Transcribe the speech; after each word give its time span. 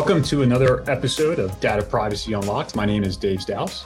Welcome 0.00 0.22
to 0.22 0.40
another 0.40 0.82
episode 0.90 1.38
of 1.38 1.60
Data 1.60 1.82
Privacy 1.82 2.32
Unlocked. 2.32 2.74
My 2.74 2.86
name 2.86 3.04
is 3.04 3.18
Dave 3.18 3.40
Stauss. 3.40 3.84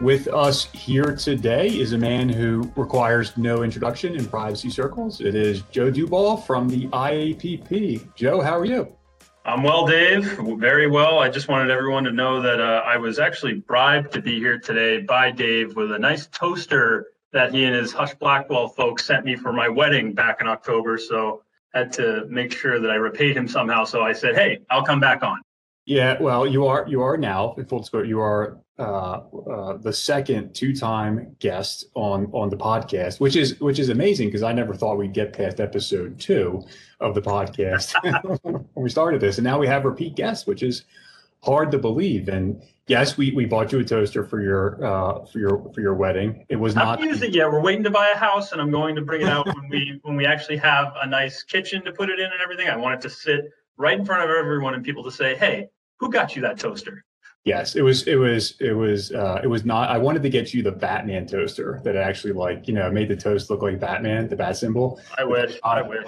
With 0.00 0.26
us 0.28 0.64
here 0.72 1.14
today 1.14 1.68
is 1.68 1.92
a 1.92 1.98
man 1.98 2.30
who 2.30 2.72
requires 2.74 3.36
no 3.36 3.62
introduction 3.62 4.16
in 4.16 4.24
privacy 4.24 4.70
circles. 4.70 5.20
It 5.20 5.34
is 5.34 5.60
Joe 5.70 5.92
Duball 5.92 6.42
from 6.46 6.70
the 6.70 6.86
IAPP. 6.86 8.14
Joe, 8.14 8.40
how 8.40 8.58
are 8.58 8.64
you? 8.64 8.96
I'm 9.44 9.62
well, 9.62 9.86
Dave. 9.86 10.24
Very 10.58 10.88
well. 10.88 11.18
I 11.18 11.28
just 11.28 11.48
wanted 11.48 11.70
everyone 11.70 12.04
to 12.04 12.12
know 12.12 12.40
that 12.40 12.58
uh, 12.58 12.82
I 12.86 12.96
was 12.96 13.18
actually 13.18 13.56
bribed 13.56 14.10
to 14.14 14.22
be 14.22 14.38
here 14.38 14.58
today 14.58 15.02
by 15.02 15.30
Dave 15.30 15.76
with 15.76 15.92
a 15.92 15.98
nice 15.98 16.28
toaster 16.28 17.08
that 17.32 17.52
he 17.52 17.64
and 17.64 17.76
his 17.76 17.92
Husch 17.92 18.18
Blackwell 18.18 18.68
folks 18.68 19.04
sent 19.04 19.26
me 19.26 19.36
for 19.36 19.52
my 19.52 19.68
wedding 19.68 20.14
back 20.14 20.40
in 20.40 20.48
October. 20.48 20.96
So 20.96 21.42
had 21.74 21.92
to 21.94 22.26
make 22.28 22.52
sure 22.52 22.80
that 22.80 22.90
I 22.90 22.96
repaid 22.96 23.36
him 23.36 23.48
somehow. 23.48 23.84
So 23.84 24.02
I 24.02 24.12
said, 24.12 24.34
"Hey, 24.34 24.60
I'll 24.70 24.84
come 24.84 25.00
back 25.00 25.22
on." 25.22 25.40
Yeah, 25.84 26.20
well, 26.20 26.46
you 26.46 26.66
are 26.66 26.86
you 26.88 27.02
are 27.02 27.16
now 27.16 27.54
in 27.58 27.66
full 27.66 27.80
disclosure. 27.80 28.06
You 28.06 28.20
are 28.20 28.58
uh, 28.78 29.20
uh, 29.50 29.76
the 29.78 29.92
second 29.92 30.54
two-time 30.54 31.36
guest 31.40 31.86
on 31.94 32.26
on 32.32 32.50
the 32.50 32.56
podcast, 32.56 33.20
which 33.20 33.36
is 33.36 33.58
which 33.60 33.78
is 33.78 33.88
amazing 33.88 34.28
because 34.28 34.42
I 34.42 34.52
never 34.52 34.74
thought 34.74 34.96
we'd 34.96 35.12
get 35.12 35.32
past 35.32 35.60
episode 35.60 36.20
two 36.20 36.62
of 37.00 37.14
the 37.14 37.22
podcast 37.22 37.94
when 38.42 38.64
we 38.74 38.90
started 38.90 39.20
this, 39.20 39.38
and 39.38 39.44
now 39.44 39.58
we 39.58 39.66
have 39.66 39.84
repeat 39.84 40.14
guests, 40.14 40.46
which 40.46 40.62
is 40.62 40.84
hard 41.42 41.70
to 41.72 41.78
believe. 41.78 42.28
And 42.28 42.62
yes, 42.86 43.16
we, 43.16 43.32
we 43.32 43.44
bought 43.44 43.72
you 43.72 43.80
a 43.80 43.84
toaster 43.84 44.24
for 44.24 44.40
your 44.40 44.84
uh, 44.84 45.24
for 45.26 45.38
your 45.38 45.72
for 45.72 45.80
your 45.80 45.94
wedding. 45.94 46.44
It 46.48 46.56
was 46.56 46.74
not 46.74 47.00
used 47.00 47.22
it 47.22 47.34
yet. 47.34 47.50
We're 47.50 47.60
waiting 47.60 47.84
to 47.84 47.90
buy 47.90 48.10
a 48.10 48.16
house, 48.16 48.52
and 48.52 48.60
I'm 48.60 48.70
going 48.70 48.94
to 48.96 49.02
bring 49.02 49.22
it 49.22 49.28
out 49.28 49.46
when 49.46 49.68
we 49.68 50.00
when 50.02 50.16
we 50.16 50.26
actually 50.26 50.58
have 50.58 50.92
a 51.02 51.06
nice 51.06 51.42
kitchen 51.42 51.84
to 51.84 51.92
put 51.92 52.10
it 52.10 52.18
in 52.18 52.26
and 52.26 52.40
everything. 52.42 52.68
I 52.68 52.76
want 52.76 52.94
it 52.94 53.00
to 53.02 53.10
sit 53.10 53.50
right 53.76 53.98
in 53.98 54.04
front 54.04 54.28
of 54.28 54.34
everyone 54.34 54.74
and 54.74 54.84
people 54.84 55.04
to 55.04 55.10
say, 55.10 55.36
"Hey, 55.36 55.68
who 55.98 56.10
got 56.10 56.36
you 56.36 56.42
that 56.42 56.58
toaster?" 56.58 57.04
Yes, 57.44 57.74
it 57.74 57.82
was 57.82 58.06
it 58.06 58.16
was 58.16 58.54
it 58.60 58.72
was 58.72 59.12
uh, 59.12 59.40
it 59.42 59.48
was 59.48 59.64
not. 59.64 59.90
I 59.90 59.98
wanted 59.98 60.22
to 60.22 60.30
get 60.30 60.54
you 60.54 60.62
the 60.62 60.72
Batman 60.72 61.26
toaster 61.26 61.80
that 61.84 61.96
actually 61.96 62.32
like 62.32 62.68
you 62.68 62.74
know 62.74 62.90
made 62.90 63.08
the 63.08 63.16
toast 63.16 63.50
look 63.50 63.62
like 63.62 63.80
Batman, 63.80 64.28
the 64.28 64.36
bat 64.36 64.56
symbol. 64.56 65.00
I 65.18 65.24
wish. 65.24 65.58
I 65.64 65.82
wish 65.82 66.06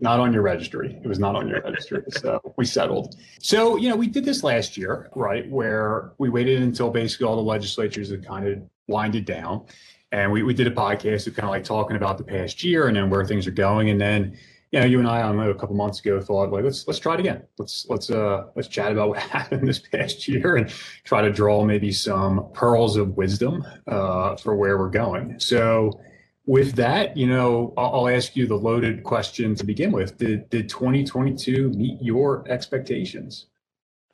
not 0.00 0.20
on 0.20 0.32
your 0.32 0.42
registry. 0.42 0.98
It 1.02 1.08
was 1.08 1.18
not 1.18 1.34
on 1.34 1.48
your 1.48 1.60
registry. 1.62 2.02
So 2.18 2.54
we 2.56 2.64
settled. 2.64 3.16
So, 3.40 3.76
you 3.76 3.88
know, 3.88 3.96
we 3.96 4.08
did 4.08 4.24
this 4.24 4.42
last 4.42 4.76
year, 4.76 5.08
right? 5.14 5.48
Where 5.50 6.12
we 6.18 6.28
waited 6.28 6.62
until 6.62 6.90
basically 6.90 7.26
all 7.26 7.36
the 7.36 7.42
legislatures 7.42 8.10
had 8.10 8.26
kind 8.26 8.46
of 8.48 8.62
winded 8.88 9.24
down. 9.24 9.66
And 10.10 10.32
we, 10.32 10.42
we 10.42 10.54
did 10.54 10.66
a 10.66 10.70
podcast 10.70 11.26
of 11.26 11.34
kind 11.34 11.44
of 11.44 11.50
like 11.50 11.64
talking 11.64 11.96
about 11.96 12.18
the 12.18 12.24
past 12.24 12.64
year 12.64 12.88
and 12.88 12.96
then 12.96 13.10
where 13.10 13.24
things 13.24 13.46
are 13.46 13.52
going. 13.52 13.90
And 13.90 14.00
then, 14.00 14.36
you 14.72 14.80
know, 14.80 14.86
you 14.86 14.98
and 14.98 15.08
I, 15.08 15.20
I 15.22 15.32
know, 15.32 15.50
a 15.50 15.54
couple 15.54 15.76
months 15.76 16.00
ago 16.00 16.20
thought 16.20 16.50
like, 16.50 16.64
let's, 16.64 16.86
let's 16.86 16.98
try 16.98 17.14
it 17.14 17.20
again. 17.20 17.42
Let's, 17.58 17.86
let's, 17.88 18.10
uh, 18.10 18.46
let's 18.56 18.68
chat 18.68 18.90
about 18.90 19.10
what 19.10 19.18
happened 19.38 19.68
this 19.68 19.78
past 19.78 20.26
year 20.26 20.56
and 20.56 20.72
try 21.04 21.22
to 21.22 21.30
draw 21.30 21.64
maybe 21.64 21.92
some 21.92 22.48
pearls 22.52 22.96
of 22.96 23.16
wisdom, 23.16 23.64
uh, 23.86 24.36
for 24.36 24.56
where 24.56 24.78
we're 24.78 24.90
going. 24.90 25.38
So, 25.38 26.00
with 26.48 26.76
that, 26.76 27.14
you 27.14 27.26
know, 27.26 27.74
I'll, 27.76 28.08
ask 28.08 28.34
you 28.34 28.46
the 28.46 28.56
loaded 28.56 29.04
question 29.04 29.54
to 29.56 29.66
begin 29.66 29.92
with. 29.92 30.16
Did 30.16 30.48
did 30.48 30.70
2022 30.70 31.68
meet 31.68 32.00
your 32.00 32.42
expectations? 32.48 33.46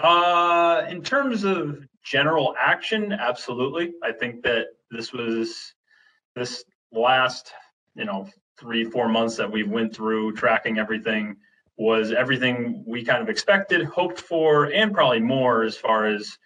Uh, 0.01 0.83
in 0.89 1.01
terms 1.01 1.45
of 1.45 1.87
general 2.03 2.57
action, 2.59 3.13
absolutely. 3.13 3.93
I 4.03 4.11
think 4.11 4.43
that 4.43 4.67
this 4.91 5.13
was 5.13 5.75
this 6.35 6.65
last, 6.91 7.53
you 7.95 8.05
know, 8.05 8.29
three 8.59 8.83
four 8.85 9.09
months 9.09 9.37
that 9.37 9.51
we've 9.51 9.71
went 9.71 9.95
through 9.95 10.33
tracking 10.33 10.79
everything 10.79 11.37
was 11.77 12.11
everything 12.11 12.83
we 12.85 13.05
kind 13.05 13.23
of 13.23 13.29
expected, 13.29 13.85
hoped 13.85 14.21
for, 14.21 14.73
and 14.73 14.93
probably 14.93 15.21
more 15.21 15.63
as 15.63 15.77
far 15.77 16.07
as 16.07 16.37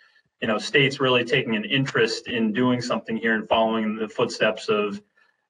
you 0.42 0.48
know 0.48 0.58
states 0.58 1.00
really 1.00 1.24
taking 1.24 1.56
an 1.56 1.64
interest 1.64 2.28
in 2.28 2.52
doing 2.52 2.82
something 2.82 3.16
here 3.16 3.34
and 3.34 3.48
following 3.48 3.96
the 3.96 4.08
footsteps 4.08 4.68
of 4.68 5.00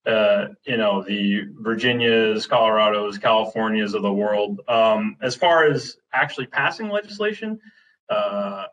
uh, 0.06 0.48
you 0.66 0.76
know, 0.76 1.02
the 1.02 1.42
Virginias, 1.60 2.46
Colorados, 2.46 3.18
Californias 3.18 3.94
of 3.94 4.02
the 4.02 4.12
world. 4.12 4.60
Um, 4.68 5.16
as 5.20 5.34
far 5.34 5.64
as 5.64 5.96
actually 6.12 6.46
passing 6.46 6.88
legislation, 6.88 7.58
uh, 8.08 8.64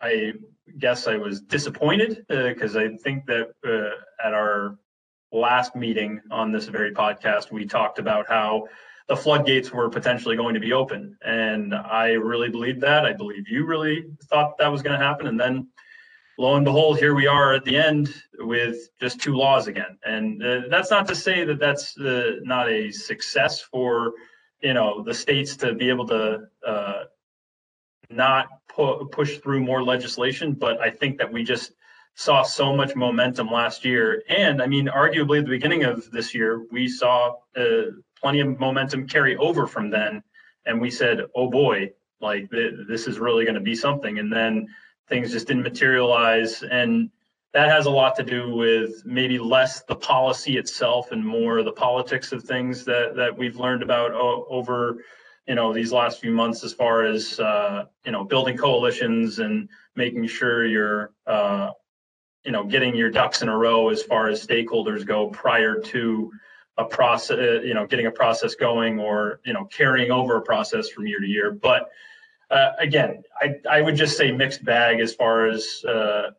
I 0.00 0.34
guess 0.78 1.06
I 1.06 1.16
was 1.16 1.40
disappointed 1.40 2.24
because 2.28 2.76
uh, 2.76 2.80
I 2.80 2.96
think 2.96 3.26
that 3.26 3.52
uh, 3.66 4.26
at 4.26 4.34
our 4.34 4.78
last 5.32 5.74
meeting 5.74 6.20
on 6.30 6.52
this 6.52 6.66
very 6.66 6.92
podcast, 6.92 7.50
we 7.50 7.64
talked 7.64 7.98
about 7.98 8.28
how 8.28 8.68
the 9.08 9.16
floodgates 9.16 9.70
were 9.70 9.90
potentially 9.90 10.36
going 10.36 10.54
to 10.54 10.60
be 10.60 10.72
open. 10.72 11.16
And 11.24 11.74
I 11.74 12.12
really 12.12 12.48
believed 12.48 12.80
that. 12.82 13.04
I 13.04 13.12
believe 13.12 13.48
you 13.48 13.66
really 13.66 14.04
thought 14.24 14.56
that 14.58 14.68
was 14.68 14.82
going 14.82 14.98
to 14.98 15.04
happen. 15.04 15.26
And 15.26 15.38
then 15.38 15.68
lo 16.38 16.56
and 16.56 16.64
behold, 16.64 16.98
here 16.98 17.14
we 17.14 17.26
are 17.26 17.54
at 17.54 17.64
the 17.64 17.76
end 17.76 18.14
with 18.38 18.88
just 19.00 19.20
two 19.20 19.34
laws 19.34 19.66
again. 19.66 19.98
And 20.04 20.42
uh, 20.42 20.62
that's 20.70 20.90
not 20.90 21.08
to 21.08 21.14
say 21.14 21.44
that 21.44 21.58
that's 21.58 21.98
uh, 21.98 22.36
not 22.42 22.68
a 22.68 22.90
success 22.90 23.60
for 23.60 24.14
you 24.60 24.74
know 24.74 25.02
the 25.02 25.14
states 25.14 25.56
to 25.58 25.74
be 25.74 25.88
able 25.88 26.06
to 26.08 26.48
uh, 26.66 27.04
not 28.10 28.48
pu- 28.68 29.06
push 29.08 29.38
through 29.38 29.60
more 29.62 29.82
legislation, 29.82 30.52
but 30.52 30.80
I 30.80 30.90
think 30.90 31.18
that 31.18 31.32
we 31.32 31.44
just 31.44 31.72
saw 32.16 32.42
so 32.42 32.74
much 32.74 32.94
momentum 32.94 33.48
last 33.48 33.84
year, 33.84 34.22
and 34.28 34.62
I 34.62 34.66
mean, 34.66 34.86
arguably 34.86 35.38
at 35.38 35.44
the 35.44 35.50
beginning 35.50 35.84
of 35.84 36.10
this 36.12 36.34
year, 36.34 36.64
we 36.70 36.88
saw 36.88 37.34
uh, 37.56 37.90
plenty 38.20 38.40
of 38.40 38.58
momentum 38.58 39.08
carry 39.08 39.36
over 39.36 39.66
from 39.66 39.90
then, 39.90 40.22
and 40.66 40.80
we 40.80 40.90
said, 40.90 41.22
"Oh 41.34 41.50
boy." 41.50 41.92
Like 42.20 42.50
th- 42.50 42.72
this 42.88 43.06
is 43.06 43.18
really 43.18 43.44
going 43.44 43.56
to 43.56 43.60
be 43.60 43.74
something, 43.74 44.18
and 44.18 44.32
then 44.32 44.68
things 45.08 45.32
just 45.32 45.46
didn't 45.46 45.62
materialize. 45.62 46.62
And 46.62 47.10
that 47.52 47.70
has 47.70 47.86
a 47.86 47.90
lot 47.90 48.16
to 48.16 48.22
do 48.22 48.54
with 48.54 49.04
maybe 49.04 49.38
less 49.38 49.82
the 49.82 49.96
policy 49.96 50.56
itself 50.56 51.12
and 51.12 51.24
more 51.24 51.62
the 51.62 51.72
politics 51.72 52.32
of 52.32 52.42
things 52.42 52.84
that, 52.84 53.14
that 53.16 53.36
we've 53.36 53.56
learned 53.56 53.82
about 53.82 54.12
o- 54.12 54.46
over 54.48 54.98
you 55.46 55.54
know 55.54 55.72
these 55.72 55.92
last 55.92 56.20
few 56.20 56.32
months 56.32 56.64
as 56.64 56.72
far 56.72 57.04
as 57.04 57.38
uh, 57.38 57.84
you 58.04 58.12
know 58.12 58.24
building 58.24 58.56
coalitions 58.56 59.38
and 59.38 59.68
making 59.94 60.26
sure 60.26 60.66
you're 60.66 61.12
uh, 61.26 61.70
you 62.44 62.52
know 62.52 62.64
getting 62.64 62.94
your 62.94 63.10
ducks 63.10 63.42
in 63.42 63.48
a 63.48 63.56
row 63.56 63.88
as 63.88 64.02
far 64.02 64.28
as 64.28 64.44
stakeholders 64.44 65.04
go 65.04 65.28
prior 65.28 65.80
to 65.80 66.30
a 66.78 66.84
process 66.84 67.62
you 67.64 67.74
know 67.74 67.86
getting 67.86 68.06
a 68.06 68.10
process 68.10 68.54
going 68.54 68.98
or 68.98 69.40
you 69.44 69.52
know 69.52 69.64
carrying 69.66 70.10
over 70.10 70.36
a 70.36 70.42
process 70.42 70.88
from 70.88 71.06
year 71.06 71.20
to 71.20 71.26
year 71.26 71.52
but 71.52 71.90
uh, 72.50 72.72
again, 72.78 73.22
I, 73.40 73.54
I 73.70 73.80
would 73.80 73.96
just 73.96 74.16
say 74.16 74.30
mixed 74.30 74.64
bag 74.64 75.00
as 75.00 75.14
far 75.14 75.46
as 75.48 75.84
uh, 75.84 76.30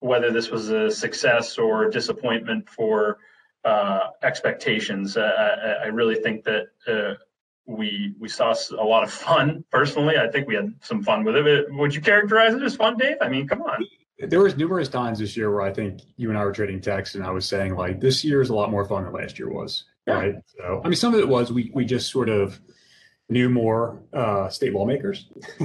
whether 0.00 0.30
this 0.30 0.50
was 0.50 0.70
a 0.70 0.90
success 0.90 1.58
or 1.58 1.88
disappointment 1.90 2.68
for 2.68 3.18
uh, 3.64 4.08
expectations. 4.22 5.16
Uh, 5.16 5.76
I, 5.82 5.84
I, 5.84 5.86
really 5.88 6.14
think 6.14 6.44
that 6.44 6.66
uh, 6.86 7.14
we 7.66 8.14
we 8.18 8.28
saw 8.28 8.54
a 8.78 8.84
lot 8.84 9.02
of 9.02 9.12
fun. 9.12 9.64
Personally, 9.70 10.16
I 10.16 10.28
think 10.28 10.46
we 10.46 10.54
had 10.54 10.72
some 10.80 11.02
fun 11.02 11.24
with 11.24 11.36
it. 11.36 11.66
Would 11.70 11.94
you 11.94 12.00
characterize 12.00 12.54
it 12.54 12.62
as 12.62 12.76
fun, 12.76 12.96
Dave? 12.96 13.16
I 13.20 13.28
mean, 13.28 13.48
come 13.48 13.62
on. 13.62 13.84
There 14.20 14.40
was 14.40 14.56
numerous 14.56 14.88
times 14.88 15.18
this 15.18 15.36
year 15.36 15.50
where 15.50 15.62
I 15.62 15.72
think 15.72 16.00
you 16.16 16.28
and 16.28 16.38
I 16.38 16.44
were 16.44 16.52
trading 16.52 16.80
texts, 16.80 17.14
and 17.14 17.24
I 17.24 17.30
was 17.30 17.46
saying 17.46 17.74
like, 17.74 18.00
this 18.00 18.24
year 18.24 18.40
is 18.40 18.50
a 18.50 18.54
lot 18.54 18.70
more 18.70 18.84
fun 18.84 19.04
than 19.04 19.12
last 19.12 19.38
year 19.38 19.48
was. 19.48 19.84
Yeah. 20.06 20.14
Right. 20.14 20.34
So, 20.46 20.80
I 20.84 20.88
mean, 20.88 20.96
some 20.96 21.14
of 21.14 21.20
it 21.20 21.28
was 21.28 21.52
we 21.52 21.70
we 21.74 21.84
just 21.84 22.10
sort 22.10 22.28
of 22.28 22.60
knew 23.28 23.48
more 23.50 24.00
uh, 24.12 24.48
state 24.48 24.72
lawmakers. 24.72 25.28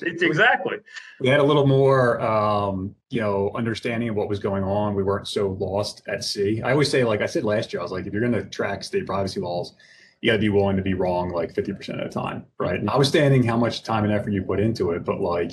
exactly. 0.00 0.78
We 1.20 1.28
had 1.28 1.40
a 1.40 1.44
little 1.44 1.66
more, 1.66 2.20
um, 2.20 2.94
you 3.10 3.20
know, 3.20 3.50
understanding 3.54 4.08
of 4.08 4.16
what 4.16 4.28
was 4.28 4.38
going 4.38 4.64
on. 4.64 4.94
We 4.94 5.02
weren't 5.02 5.28
so 5.28 5.50
lost 5.60 6.02
at 6.08 6.24
sea. 6.24 6.62
I 6.62 6.72
always 6.72 6.90
say, 6.90 7.04
like 7.04 7.20
I 7.20 7.26
said 7.26 7.44
last 7.44 7.72
year, 7.72 7.80
I 7.80 7.82
was 7.82 7.92
like, 7.92 8.06
if 8.06 8.12
you're 8.12 8.26
going 8.26 8.32
to 8.32 8.44
track 8.44 8.82
state 8.82 9.06
privacy 9.06 9.40
laws, 9.40 9.74
you 10.22 10.30
got 10.30 10.36
to 10.36 10.40
be 10.40 10.48
willing 10.48 10.76
to 10.76 10.82
be 10.82 10.94
wrong 10.94 11.30
like 11.30 11.52
50% 11.52 12.02
of 12.02 12.04
the 12.04 12.08
time, 12.08 12.46
right? 12.58 12.76
And 12.76 12.84
notwithstanding 12.84 13.44
how 13.44 13.56
much 13.56 13.82
time 13.82 14.04
and 14.04 14.12
effort 14.12 14.30
you 14.30 14.42
put 14.42 14.58
into 14.58 14.92
it, 14.92 15.04
but 15.04 15.20
like, 15.20 15.52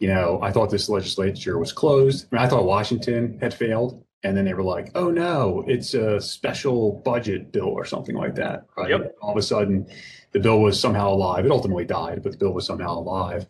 you 0.00 0.08
know, 0.08 0.40
I 0.42 0.50
thought 0.50 0.70
this 0.70 0.88
legislature 0.88 1.58
was 1.58 1.72
closed. 1.72 2.26
I, 2.32 2.36
mean, 2.36 2.44
I 2.44 2.48
thought 2.48 2.64
Washington 2.64 3.38
had 3.40 3.54
failed 3.54 4.04
and 4.24 4.36
then 4.36 4.44
they 4.44 4.54
were 4.54 4.62
like, 4.62 4.90
"Oh 4.94 5.10
no, 5.10 5.64
it's 5.66 5.94
a 5.94 6.20
special 6.20 7.02
budget 7.04 7.52
bill 7.52 7.68
or 7.68 7.84
something 7.84 8.14
like 8.14 8.34
that." 8.36 8.66
Right? 8.76 8.90
Yep. 8.90 9.16
All 9.20 9.32
of 9.32 9.36
a 9.36 9.42
sudden, 9.42 9.86
the 10.32 10.40
bill 10.40 10.60
was 10.60 10.80
somehow 10.80 11.10
alive. 11.12 11.44
It 11.44 11.50
ultimately 11.50 11.84
died, 11.84 12.22
but 12.22 12.32
the 12.32 12.38
bill 12.38 12.52
was 12.52 12.66
somehow 12.66 12.98
alive. 12.98 13.46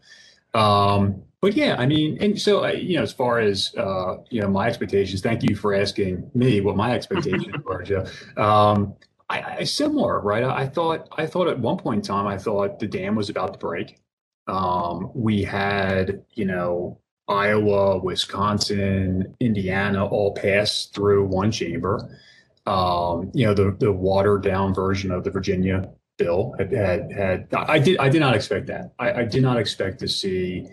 Um, 0.54 1.22
but 1.40 1.54
yeah, 1.54 1.76
I 1.78 1.86
mean, 1.86 2.18
and 2.20 2.40
so 2.40 2.64
you 2.66 2.96
know, 2.96 3.02
as 3.02 3.12
far 3.12 3.40
as 3.40 3.74
uh, 3.76 4.18
you 4.30 4.40
know, 4.40 4.48
my 4.48 4.68
expectations. 4.68 5.20
Thank 5.22 5.42
you 5.42 5.56
for 5.56 5.74
asking 5.74 6.30
me 6.34 6.60
what 6.60 6.76
my 6.76 6.92
expectations 6.92 7.54
were, 7.64 7.82
Joe. 7.82 8.06
Um, 8.36 8.94
I, 9.28 9.56
I 9.58 9.64
similar, 9.64 10.20
right? 10.20 10.44
I, 10.44 10.62
I, 10.62 10.68
thought 10.68 11.08
I 11.16 11.26
thought 11.26 11.48
at 11.48 11.58
one 11.58 11.78
point 11.78 11.98
in 11.98 12.02
time, 12.02 12.26
I 12.26 12.38
thought 12.38 12.78
the 12.78 12.86
dam 12.86 13.16
was 13.16 13.30
about 13.30 13.54
to 13.54 13.58
break. 13.58 13.98
Um, 14.46 15.10
we 15.14 15.42
had, 15.42 16.22
you 16.34 16.44
know, 16.44 17.00
Iowa, 17.28 17.98
Wisconsin, 17.98 19.34
Indiana 19.40 20.04
all 20.04 20.34
passed 20.34 20.94
through 20.94 21.26
one 21.26 21.50
chamber. 21.50 22.18
Um, 22.66 23.32
you 23.34 23.46
know, 23.46 23.54
the 23.54 23.76
the 23.80 23.90
watered 23.90 24.42
down 24.42 24.74
version 24.74 25.10
of 25.10 25.24
the 25.24 25.30
Virginia 25.30 25.90
bill 26.18 26.54
had 26.58 26.72
had, 26.72 27.12
had 27.12 27.48
I 27.54 27.78
did 27.78 27.98
I 27.98 28.08
did 28.08 28.20
not 28.20 28.34
expect 28.34 28.66
that. 28.66 28.92
I, 28.98 29.12
I 29.12 29.24
did 29.24 29.42
not 29.42 29.58
expect 29.58 29.98
to 30.00 30.08
see 30.08 30.66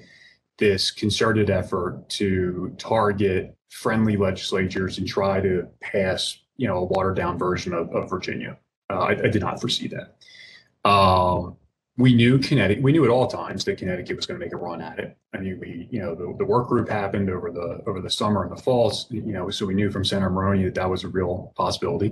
this 0.58 0.92
concerted 0.92 1.50
effort 1.50 2.08
to 2.10 2.76
target 2.78 3.56
friendly 3.70 4.18
legislatures 4.18 4.98
and 4.98 5.08
try 5.08 5.40
to 5.40 5.68
pass, 5.82 6.40
you 6.58 6.68
know, 6.68 6.78
a 6.78 6.84
watered 6.84 7.16
down 7.16 7.38
version 7.38 7.74
of, 7.74 7.90
of 7.96 8.10
Virginia. 8.10 8.58
Uh, 8.90 9.00
I, 9.00 9.12
I, 9.12 9.30
did 9.30 9.42
not 9.42 9.62
foresee 9.62 9.88
that. 9.90 10.90
Um, 10.90 11.56
we 11.98 12.14
knew 12.14 12.40
Connecticut, 12.40 12.84
we 12.84 12.92
knew 12.92 13.04
at 13.04 13.10
all 13.10 13.28
times 13.28 13.64
that 13.66 13.78
Connecticut 13.78 14.16
was 14.16 14.26
going 14.26 14.40
to 14.40 14.46
make 14.46 14.54
a 14.54 14.58
run 14.58 14.82
at 14.82 15.00
it. 15.00 15.18
I 15.34 15.38
mean, 15.38 15.60
we, 15.60 15.88
you 15.92 16.00
know, 16.00 16.16
the, 16.16 16.34
the 16.38 16.46
work 16.46 16.68
group 16.68 16.90
happened 16.90 17.30
over 17.30 17.52
the 17.52 17.82
over 17.88 18.02
the 18.02 18.10
summer 18.10 18.44
and 18.44 18.52
the 18.52 18.62
fall, 18.62 18.94
you 19.10 19.22
know, 19.34 19.50
so 19.50 19.66
we 19.66 19.76
knew 19.76 19.92
from 19.92 20.04
Senator 20.04 20.30
Maroney 20.30 20.64
that 20.66 20.76
that 20.76 20.90
was 20.90 21.04
a 21.04 21.08
real 21.08 21.54
possibility. 21.56 22.12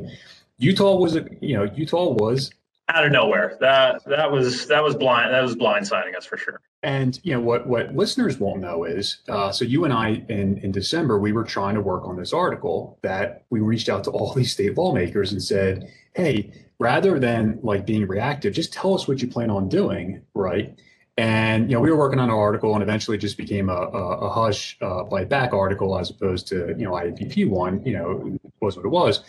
Utah 0.58 0.96
was, 0.96 1.16
a, 1.16 1.26
you 1.42 1.56
know, 1.56 1.64
Utah 1.76 2.10
was 2.10 2.52
out 2.90 3.06
of 3.06 3.12
nowhere. 3.12 3.58
That 3.60 4.04
that 4.06 4.32
was 4.32 4.68
that 4.68 4.84
was 4.84 4.96
blind 4.96 5.34
that 5.34 5.42
was 5.42 5.56
blindsiding 5.56 6.16
us 6.16 6.26
for 6.26 6.38
sure. 6.38 6.62
And 6.84 7.20
you 7.24 7.34
know 7.34 7.42
what 7.42 7.68
what 7.68 7.96
listeners 7.96 8.40
won't 8.40 8.62
know 8.62 8.84
is 8.84 9.20
uh, 9.30 9.52
so 9.52 9.66
you 9.66 9.84
and 9.86 9.94
I 9.94 10.24
in 10.30 10.58
in 10.60 10.72
December 10.72 11.20
we 11.20 11.32
were 11.32 11.44
trying 11.44 11.76
to 11.76 11.82
work 11.82 12.06
on 12.06 12.16
this 12.16 12.34
article 12.34 12.98
that 13.02 13.44
we 13.50 13.60
reached 13.60 13.90
out 13.90 14.04
to 14.06 14.12
all 14.12 14.34
these 14.36 14.52
state 14.52 14.78
lawmakers 14.78 15.32
and 15.32 15.42
said, 15.42 15.92
hey, 16.16 16.52
rather 16.80 17.20
than 17.20 17.60
like 17.62 17.86
being 17.86 18.08
reactive, 18.08 18.54
just 18.54 18.74
tell 18.74 18.94
us 18.94 19.08
what 19.08 19.22
you 19.22 19.28
plan 19.28 19.50
on 19.50 19.68
doing, 19.68 20.22
right? 20.34 20.78
And 21.18 21.70
you 21.70 21.76
know 21.76 21.82
we 21.82 21.90
were 21.90 21.98
working 21.98 22.20
on 22.20 22.30
an 22.30 22.36
article 22.36 22.74
and 22.74 22.84
eventually 22.84 23.18
just 23.18 23.38
became 23.38 23.70
a, 23.70 23.74
a, 23.74 24.18
a 24.20 24.30
Husch 24.30 24.76
uh, 24.82 25.26
back 25.26 25.52
article 25.52 25.98
as 25.98 26.10
opposed 26.10 26.48
to 26.50 26.68
you 26.78 26.86
know 26.86 26.92
IAPP 26.92 27.50
one. 27.50 27.84
You 27.84 27.94
know 27.94 28.38
was 28.62 28.78
what 28.78 28.86
it 28.86 28.90
was. 28.90 29.24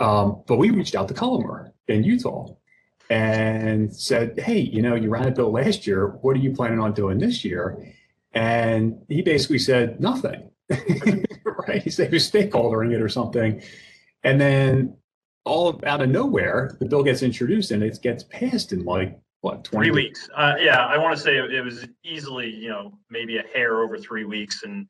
Um, 0.00 0.42
but 0.46 0.56
we 0.56 0.70
reached 0.70 0.96
out 0.96 1.06
to 1.06 1.14
Cullimore 1.14 1.70
in 1.86 2.02
Utah 2.02 2.48
and 3.10 3.94
said, 3.94 4.38
Hey, 4.38 4.60
you 4.60 4.82
know, 4.82 4.94
you 4.94 5.10
ran 5.10 5.28
a 5.28 5.30
bill 5.30 5.52
last 5.52 5.86
year. 5.86 6.08
What 6.08 6.36
are 6.36 6.40
you 6.40 6.52
planning 6.52 6.80
on 6.80 6.92
doing 6.92 7.18
this 7.18 7.44
year? 7.44 7.92
And 8.32 8.98
he 9.08 9.22
basically 9.22 9.58
said, 9.58 10.00
Nothing. 10.00 10.50
right. 11.68 11.82
He 11.82 11.90
said 11.90 12.08
he 12.08 12.14
was 12.14 12.30
stakeholdering 12.30 12.92
it 12.92 13.00
or 13.00 13.08
something. 13.08 13.62
And 14.22 14.40
then 14.40 14.96
all 15.44 15.80
out 15.84 16.00
of 16.00 16.08
nowhere, 16.08 16.76
the 16.80 16.86
bill 16.86 17.02
gets 17.02 17.22
introduced 17.22 17.70
and 17.70 17.82
it 17.82 18.00
gets 18.02 18.24
passed 18.24 18.72
in 18.72 18.84
like 18.84 19.18
what 19.42 19.62
20 19.62 19.88
three 19.88 19.94
weeks. 19.94 20.30
Uh, 20.34 20.54
yeah, 20.58 20.86
I 20.86 20.96
want 20.96 21.16
to 21.16 21.22
say 21.22 21.36
it 21.36 21.64
was 21.64 21.86
easily, 22.02 22.48
you 22.48 22.70
know, 22.70 22.98
maybe 23.10 23.36
a 23.36 23.42
hair 23.42 23.82
over 23.82 23.98
three 23.98 24.24
weeks. 24.24 24.62
And 24.62 24.88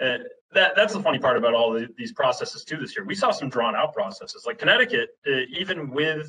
uh, 0.00 0.18
that 0.52 0.74
that's 0.74 0.92
the 0.92 1.00
funny 1.00 1.20
part 1.20 1.36
about 1.36 1.54
all 1.54 1.72
the, 1.72 1.88
these 1.96 2.12
processes 2.12 2.64
too 2.64 2.76
this 2.76 2.96
year. 2.96 3.06
We 3.06 3.14
saw 3.14 3.30
some 3.30 3.48
drawn 3.48 3.76
out 3.76 3.94
processes 3.94 4.44
like 4.44 4.58
Connecticut, 4.58 5.10
uh, 5.26 5.42
even 5.50 5.90
with 5.90 6.28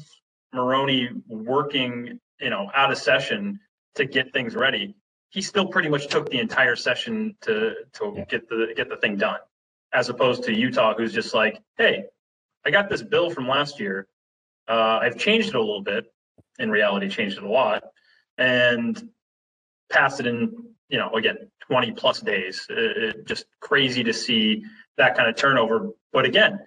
Maroney 0.53 1.09
working, 1.27 2.19
you 2.39 2.49
know, 2.49 2.71
out 2.73 2.91
of 2.91 2.97
session 2.97 3.59
to 3.95 4.05
get 4.05 4.33
things 4.33 4.55
ready, 4.55 4.95
he 5.29 5.41
still 5.41 5.67
pretty 5.67 5.89
much 5.89 6.07
took 6.07 6.29
the 6.29 6.39
entire 6.39 6.75
session 6.75 7.35
to 7.41 7.73
to 7.93 8.13
yeah. 8.15 8.25
get 8.25 8.47
the 8.49 8.73
get 8.75 8.89
the 8.89 8.97
thing 8.97 9.17
done, 9.17 9.39
as 9.93 10.09
opposed 10.09 10.43
to 10.43 10.53
Utah, 10.53 10.93
who's 10.95 11.13
just 11.13 11.33
like, 11.33 11.61
hey, 11.77 12.05
I 12.65 12.71
got 12.71 12.89
this 12.89 13.01
bill 13.01 13.29
from 13.29 13.47
last 13.47 13.79
year. 13.79 14.07
Uh, 14.67 14.99
I've 15.01 15.17
changed 15.17 15.49
it 15.49 15.55
a 15.55 15.59
little 15.59 15.81
bit. 15.81 16.05
In 16.59 16.69
reality, 16.71 17.07
changed 17.09 17.37
it 17.37 17.43
a 17.43 17.49
lot, 17.49 17.83
and 18.37 19.09
passed 19.91 20.19
it 20.19 20.27
in, 20.27 20.51
you 20.89 20.97
know, 20.97 21.13
again, 21.13 21.37
20 21.61 21.91
plus 21.91 22.19
days. 22.21 22.65
It, 22.69 22.97
it, 22.97 23.27
just 23.27 23.45
crazy 23.59 24.03
to 24.03 24.13
see 24.13 24.63
that 24.97 25.15
kind 25.15 25.29
of 25.29 25.35
turnover. 25.35 25.89
But 26.11 26.25
again, 26.25 26.59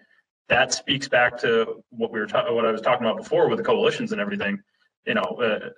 that 0.50 0.74
speaks 0.74 1.08
back 1.08 1.38
to 1.38 1.82
what 1.90 2.12
we 2.12 2.18
were 2.18 2.26
talking, 2.26 2.54
what 2.54 2.66
I 2.66 2.72
was 2.72 2.82
talking 2.82 3.06
about 3.06 3.16
before 3.16 3.48
with 3.48 3.58
the 3.58 3.64
coalitions 3.64 4.12
and 4.12 4.20
everything. 4.20 4.60
You 5.06 5.14
know, 5.14 5.22
uh, 5.22 5.70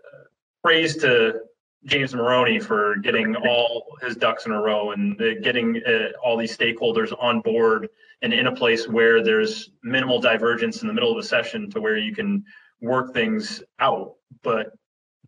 praise 0.65 0.97
to 0.97 1.41
James 1.85 2.15
Maroney 2.15 2.59
for 2.59 2.97
getting 2.97 3.37
all 3.37 3.85
his 4.01 4.17
ducks 4.17 4.47
in 4.47 4.53
a 4.53 4.61
row 4.61 4.93
and 4.93 5.21
uh, 5.21 5.35
getting 5.43 5.81
uh, 5.87 6.19
all 6.25 6.39
these 6.39 6.57
stakeholders 6.57 7.13
on 7.21 7.41
board 7.41 7.89
and 8.23 8.33
in 8.33 8.47
a 8.47 8.55
place 8.55 8.89
where 8.89 9.23
there's 9.23 9.71
minimal 9.83 10.21
divergence 10.21 10.81
in 10.81 10.89
the 10.89 10.95
middle 10.95 11.13
of 11.13 11.19
a 11.19 11.23
session 11.23 11.71
to 11.71 11.81
where 11.81 11.99
you 11.99 12.15
can 12.15 12.43
work 12.81 13.13
things 13.13 13.63
out. 13.79 14.15
But 14.43 14.73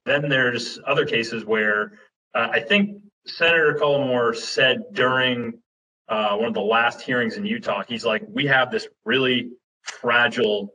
then 0.06 0.28
there's 0.28 0.78
other 0.86 1.04
cases 1.04 1.44
where 1.44 1.98
uh, 2.34 2.48
I 2.50 2.60
think 2.60 3.02
Senator 3.26 3.76
Cullimore 3.78 4.34
said 4.34 4.84
during 4.92 5.60
uh, 6.08 6.36
one 6.36 6.48
of 6.48 6.54
the 6.54 6.60
last 6.60 7.00
hearings 7.00 7.36
in 7.36 7.46
Utah, 7.46 7.82
he's 7.88 8.04
like, 8.04 8.22
we 8.28 8.46
have 8.46 8.70
this 8.70 8.86
really 9.04 9.50
fragile, 9.82 10.72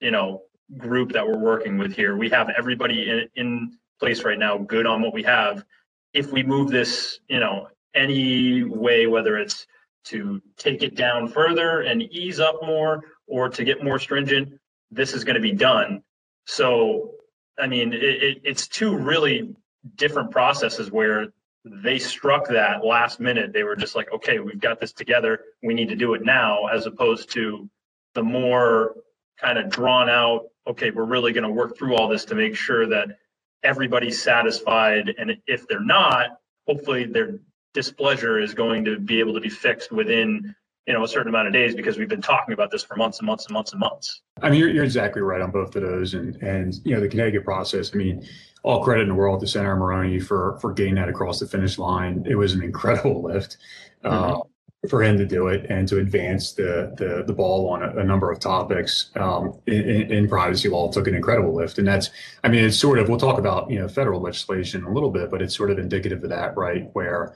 you 0.00 0.10
know, 0.10 0.42
group 0.76 1.12
that 1.12 1.26
we're 1.26 1.38
working 1.38 1.78
with 1.78 1.94
here. 1.94 2.16
We 2.16 2.28
have 2.30 2.50
everybody 2.56 3.08
in, 3.08 3.28
in 3.34 3.78
place 3.98 4.22
right 4.24 4.38
now, 4.38 4.58
good 4.58 4.86
on 4.86 5.02
what 5.02 5.12
we 5.12 5.22
have. 5.24 5.64
If 6.12 6.32
we 6.32 6.42
move 6.42 6.70
this, 6.70 7.20
you 7.28 7.40
know, 7.40 7.68
any 7.94 8.62
way, 8.64 9.06
whether 9.06 9.36
it's 9.36 9.66
to 10.04 10.40
take 10.56 10.82
it 10.82 10.94
down 10.94 11.28
further 11.28 11.80
and 11.80 12.02
ease 12.02 12.40
up 12.40 12.56
more 12.62 13.00
or 13.26 13.48
to 13.48 13.64
get 13.64 13.82
more 13.82 13.98
stringent, 13.98 14.58
this 14.90 15.12
is 15.12 15.24
going 15.24 15.34
to 15.34 15.40
be 15.40 15.52
done. 15.52 16.02
So, 16.46 17.12
I 17.58 17.66
mean, 17.66 17.92
it, 17.92 18.02
it, 18.02 18.40
it's 18.44 18.68
two 18.68 18.96
really 18.96 19.54
different 19.96 20.30
processes 20.30 20.90
where 20.90 21.28
they 21.64 21.98
struck 21.98 22.48
that 22.48 22.84
last 22.84 23.20
minute. 23.20 23.52
They 23.52 23.62
were 23.62 23.76
just 23.76 23.94
like, 23.94 24.12
okay, 24.12 24.38
we've 24.38 24.60
got 24.60 24.80
this 24.80 24.92
together. 24.92 25.40
We 25.62 25.74
need 25.74 25.88
to 25.88 25.96
do 25.96 26.14
it 26.14 26.24
now, 26.24 26.66
as 26.66 26.86
opposed 26.86 27.30
to 27.32 27.68
the 28.14 28.22
more 28.22 28.94
kind 29.40 29.58
of 29.58 29.68
drawn 29.68 30.08
out, 30.08 30.46
okay, 30.66 30.90
we're 30.90 31.04
really 31.04 31.32
going 31.32 31.44
to 31.44 31.50
work 31.50 31.76
through 31.76 31.96
all 31.96 32.08
this 32.08 32.24
to 32.26 32.34
make 32.34 32.56
sure 32.56 32.86
that 32.86 33.18
everybody's 33.62 34.20
satisfied. 34.20 35.14
And 35.18 35.36
if 35.46 35.66
they're 35.68 35.80
not, 35.80 36.38
hopefully 36.66 37.04
their 37.04 37.38
displeasure 37.74 38.38
is 38.38 38.54
going 38.54 38.84
to 38.84 38.98
be 38.98 39.20
able 39.20 39.34
to 39.34 39.40
be 39.40 39.48
fixed 39.48 39.92
within 39.92 40.54
you 40.88 40.94
know 40.94 41.04
a 41.04 41.08
certain 41.08 41.28
amount 41.28 41.46
of 41.46 41.52
days 41.52 41.74
because 41.74 41.98
we've 41.98 42.08
been 42.08 42.22
talking 42.22 42.54
about 42.54 42.70
this 42.70 42.82
for 42.82 42.96
months 42.96 43.18
and 43.18 43.26
months 43.26 43.44
and 43.44 43.52
months 43.52 43.72
and 43.72 43.80
months. 43.80 44.22
I 44.40 44.48
mean, 44.48 44.58
you're, 44.58 44.70
you're 44.70 44.84
exactly 44.84 45.20
right 45.20 45.42
on 45.42 45.50
both 45.50 45.76
of 45.76 45.82
those, 45.82 46.14
and 46.14 46.34
and 46.36 46.74
you 46.82 46.94
know 46.94 47.00
the 47.00 47.08
Connecticut 47.08 47.44
process. 47.44 47.90
I 47.92 47.98
mean, 47.98 48.26
all 48.62 48.82
credit 48.82 49.02
in 49.02 49.08
the 49.08 49.14
world 49.14 49.40
to 49.40 49.46
Senator 49.46 49.76
Maroney 49.76 50.18
for 50.18 50.56
for 50.62 50.72
getting 50.72 50.94
that 50.94 51.10
across 51.10 51.40
the 51.40 51.46
finish 51.46 51.78
line. 51.78 52.24
It 52.26 52.36
was 52.36 52.54
an 52.54 52.62
incredible 52.62 53.22
lift 53.30 53.58
uh, 54.02 54.32
mm-hmm. 54.32 54.88
for 54.88 55.02
him 55.02 55.18
to 55.18 55.26
do 55.26 55.48
it 55.48 55.66
and 55.68 55.86
to 55.88 55.98
advance 55.98 56.54
the 56.54 56.94
the, 56.96 57.22
the 57.26 57.34
ball 57.34 57.68
on 57.68 57.82
a, 57.82 57.98
a 57.98 58.04
number 58.04 58.32
of 58.32 58.40
topics 58.40 59.10
um, 59.16 59.60
in, 59.66 60.10
in, 60.10 60.26
privacy 60.26 60.70
law. 60.70 60.88
It 60.88 60.94
took 60.94 61.06
an 61.06 61.14
incredible 61.14 61.54
lift, 61.54 61.76
and 61.76 61.86
that's 61.86 62.08
I 62.44 62.48
mean, 62.48 62.64
it's 62.64 62.78
sort 62.78 62.98
of 62.98 63.10
we'll 63.10 63.18
talk 63.18 63.38
about 63.38 63.70
you 63.70 63.78
know 63.78 63.88
federal 63.88 64.22
legislation 64.22 64.84
a 64.84 64.90
little 64.90 65.10
bit, 65.10 65.30
but 65.30 65.42
it's 65.42 65.54
sort 65.54 65.70
of 65.70 65.78
indicative 65.78 66.24
of 66.24 66.30
that, 66.30 66.56
right? 66.56 66.88
Where 66.94 67.34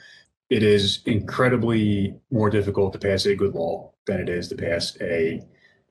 it 0.52 0.62
is 0.62 1.00
incredibly 1.06 2.14
more 2.30 2.50
difficult 2.50 2.92
to 2.92 2.98
pass 2.98 3.24
a 3.24 3.34
good 3.34 3.54
law 3.54 3.90
than 4.06 4.20
it 4.20 4.28
is 4.28 4.48
to 4.48 4.54
pass 4.54 4.96
a 5.00 5.42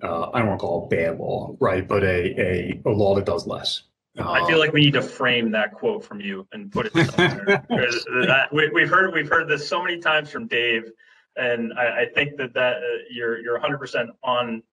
uh, 0.04 0.30
I 0.34 0.40
don't 0.40 0.48
want 0.50 0.60
to 0.60 0.66
call 0.66 0.84
it 0.84 0.90
bad 0.90 1.20
law, 1.20 1.56
right? 1.60 1.88
But 1.88 2.04
a, 2.04 2.42
a, 2.42 2.82
a 2.86 2.90
law 2.90 3.14
that 3.16 3.26
does 3.26 3.46
less. 3.46 3.84
I 4.20 4.46
feel 4.48 4.60
like 4.60 4.74
we 4.74 4.82
need 4.82 4.94
to 4.94 5.02
frame 5.02 5.52
that 5.52 5.74
quote 5.74 6.04
from 6.04 6.20
you 6.20 6.48
and 6.52 6.72
put 6.72 6.88
it 6.88 7.12
somewhere. 7.12 7.66
we, 8.52 8.82
have 8.82 8.90
heard 8.90 9.14
we've 9.14 9.30
heard 9.30 9.48
this 9.48 9.68
so 9.68 9.82
many 9.82 10.00
times 10.00 10.30
from 10.30 10.48
Dave, 10.48 10.92
and 11.38 11.72
I, 11.74 12.02
I 12.02 12.06
think 12.14 12.38
that 12.38 12.54
that 12.54 12.78
uh, 12.78 12.98
you're 13.10 13.40
you're 13.40 13.54
100 13.54 13.78
percent 13.78 14.10
on 14.24 14.64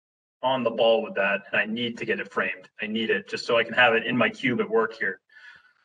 on 0.42 0.64
the 0.64 0.71
ball 0.71 1.02
with 1.02 1.14
that, 1.14 1.42
and 1.52 1.61
I 1.61 1.66
need 1.66 1.97
to 1.99 2.04
get 2.04 2.21
it 2.21 2.33
framed. 2.33 2.68
I 2.83 2.87
need 2.87 3.11
it 3.11 3.28
just 3.28 3.47
so 3.47 3.57
I 3.57 3.64
can 3.64 3.75
have 3.75 3.95
it 3.95 4.07
in 4.07 4.16
my 4.16 4.28
cube 4.28 4.61
at 4.61 4.68
work 4.68 4.95
here. 4.95 5.21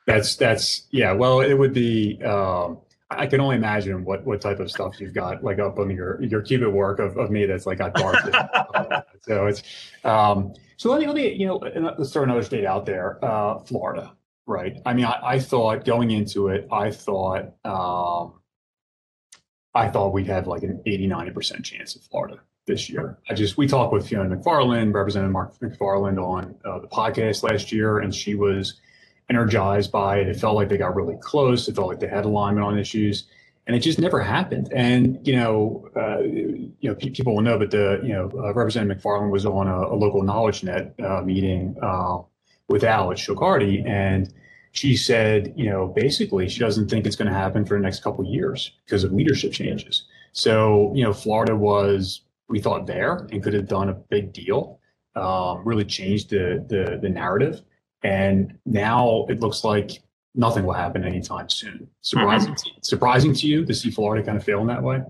That's 0.08 0.36
that's 0.36 0.88
yeah. 0.92 1.14
Well, 1.14 1.42
it 1.42 1.54
would 1.54 1.74
be. 1.74 2.22
Um, 2.24 2.80
I 3.18 3.28
can 3.28 3.42
only 3.42 3.56
imagine 3.56 4.04
what 4.04 4.26
what 4.26 4.42
type 4.42 4.60
of 4.60 4.70
stuff 4.70 5.00
you've 5.00 5.14
got 5.14 5.44
like 5.44 5.60
up 5.60 5.80
on 5.80 5.90
your 5.90 6.22
your 6.22 6.42
cubit 6.42 6.72
work 6.72 7.00
of, 7.00 7.18
of 7.18 7.32
me 7.32 7.46
that's 7.46 7.66
like 7.66 7.82
I 7.82 7.90
got 7.90 7.96
dark. 7.96 9.06
so 9.22 9.48
it's 9.48 9.64
um 10.04 10.54
so 10.78 10.92
let 10.92 11.00
me 11.00 11.08
let 11.08 11.16
me 11.16 11.34
you 11.34 11.46
know 11.46 11.58
let's 11.98 12.12
throw 12.12 12.24
another 12.24 12.44
state 12.44 12.66
out 12.66 12.86
there, 12.86 13.24
uh, 13.24 13.60
Florida, 13.60 14.14
right? 14.46 14.80
I 14.86 14.94
mean, 14.94 15.06
I, 15.06 15.20
I 15.24 15.40
thought 15.40 15.86
going 15.86 16.12
into 16.12 16.50
it, 16.50 16.68
I 16.72 16.92
thought 16.92 17.54
um 17.66 18.34
I 19.76 19.90
thought 19.90 20.14
we'd 20.14 20.28
have 20.28 20.48
like 20.48 20.64
an 20.64 20.82
80, 20.86 21.08
90% 21.08 21.64
chance 21.64 21.96
of 21.96 22.04
Florida 22.04 22.40
this 22.66 22.90
year. 22.90 23.18
I 23.30 23.34
just, 23.34 23.58
we 23.58 23.68
talked 23.68 23.92
with 23.92 24.08
Fiona 24.08 24.36
McFarland, 24.36 24.94
Representative 24.94 25.32
Mark 25.32 25.58
McFarland 25.60 26.24
on 26.24 26.56
uh, 26.64 26.80
the 26.80 26.88
podcast 26.88 27.44
last 27.44 27.72
year, 27.72 28.00
and 28.00 28.14
she 28.14 28.36
was 28.36 28.80
energized 29.30 29.92
by 29.92 30.20
it. 30.20 30.28
It 30.28 30.40
felt 30.40 30.56
like 30.56 30.70
they 30.70 30.78
got 30.78 30.96
really 30.96 31.18
close. 31.22 31.68
It 31.68 31.76
felt 31.76 31.88
like 31.88 32.00
they 32.00 32.08
had 32.08 32.26
alignment 32.26 32.66
on 32.66 32.78
issues, 32.78 33.26
and 33.68 33.76
it 33.76 33.80
just 33.80 34.00
never 34.00 34.22
happened. 34.22 34.72
And 34.74 35.26
you 35.26 35.36
know, 35.36 35.90
uh, 35.96 36.20
you 36.22 36.74
know, 36.82 36.96
people 36.96 37.36
will 37.36 37.42
know, 37.42 37.58
but 37.58 37.72
the 37.72 38.00
you 38.04 38.14
know, 38.14 38.32
uh, 38.36 38.54
Representative 38.54 39.02
McFarland 39.02 39.32
was 39.32 39.46
on 39.46 39.68
a, 39.68 39.88
a 39.88 39.96
local 39.96 40.24
knowledge 40.24 40.64
net 40.64 40.94
uh, 41.04 41.22
meeting 41.22 41.76
uh, 41.82 42.20
with 42.68 42.84
Alex 42.84 43.26
Shokardi, 43.26 43.88
and 43.88 44.34
she 44.72 44.98
said, 44.98 45.54
you 45.56 45.70
know, 45.70 45.88
basically 45.88 46.50
she 46.50 46.60
doesn't 46.60 46.90
think 46.90 47.06
it's 47.06 47.16
going 47.16 47.32
to 47.32 47.38
happen 47.38 47.66
for 47.66 47.78
the 47.78 47.84
next 47.84 48.04
couple 48.04 48.26
years 48.26 48.72
because 48.86 49.04
of 49.04 49.14
leadership 49.14 49.54
changes. 49.54 50.06
So 50.34 50.92
you 50.96 51.04
know, 51.04 51.14
Florida 51.14 51.56
was 51.56 52.22
we 52.50 52.60
thought 52.60 52.88
there 52.88 53.28
and 53.32 53.42
could 53.42 53.54
have 53.54 53.68
done 53.68 53.90
a 53.90 53.94
big 53.94 54.34
deal, 54.34 54.80
um, 55.16 55.64
really 55.64 55.86
changed 55.86 56.30
the 56.32 56.66
the, 56.68 57.00
the 57.02 57.10
narrative 57.10 57.62
And 58.04 58.58
now 58.66 59.26
it 59.30 59.40
looks 59.40 59.64
like 59.64 60.04
nothing 60.36 60.66
will 60.66 60.74
happen 60.74 61.04
anytime 61.04 61.50
soon. 61.50 61.88
Surprising, 62.02 62.54
mm-hmm. 62.54 62.80
surprising 62.82 63.34
to 63.34 63.48
you 63.48 63.66
to 63.66 63.74
see 63.74 63.92
Florida 63.92 64.26
kind 64.26 64.38
of 64.38 64.44
fail 64.44 64.62
in 64.62 64.68
that 64.68 64.84
way? 64.84 65.02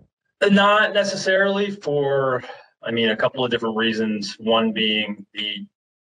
Not 0.50 0.94
necessarily 0.94 1.72
for, 1.72 2.44
I 2.84 2.92
mean, 2.92 3.10
a 3.10 3.16
couple 3.16 3.44
of 3.44 3.52
different 3.52 3.78
reasons. 3.78 4.36
One 4.40 4.74
being 4.74 5.26
the 5.34 5.66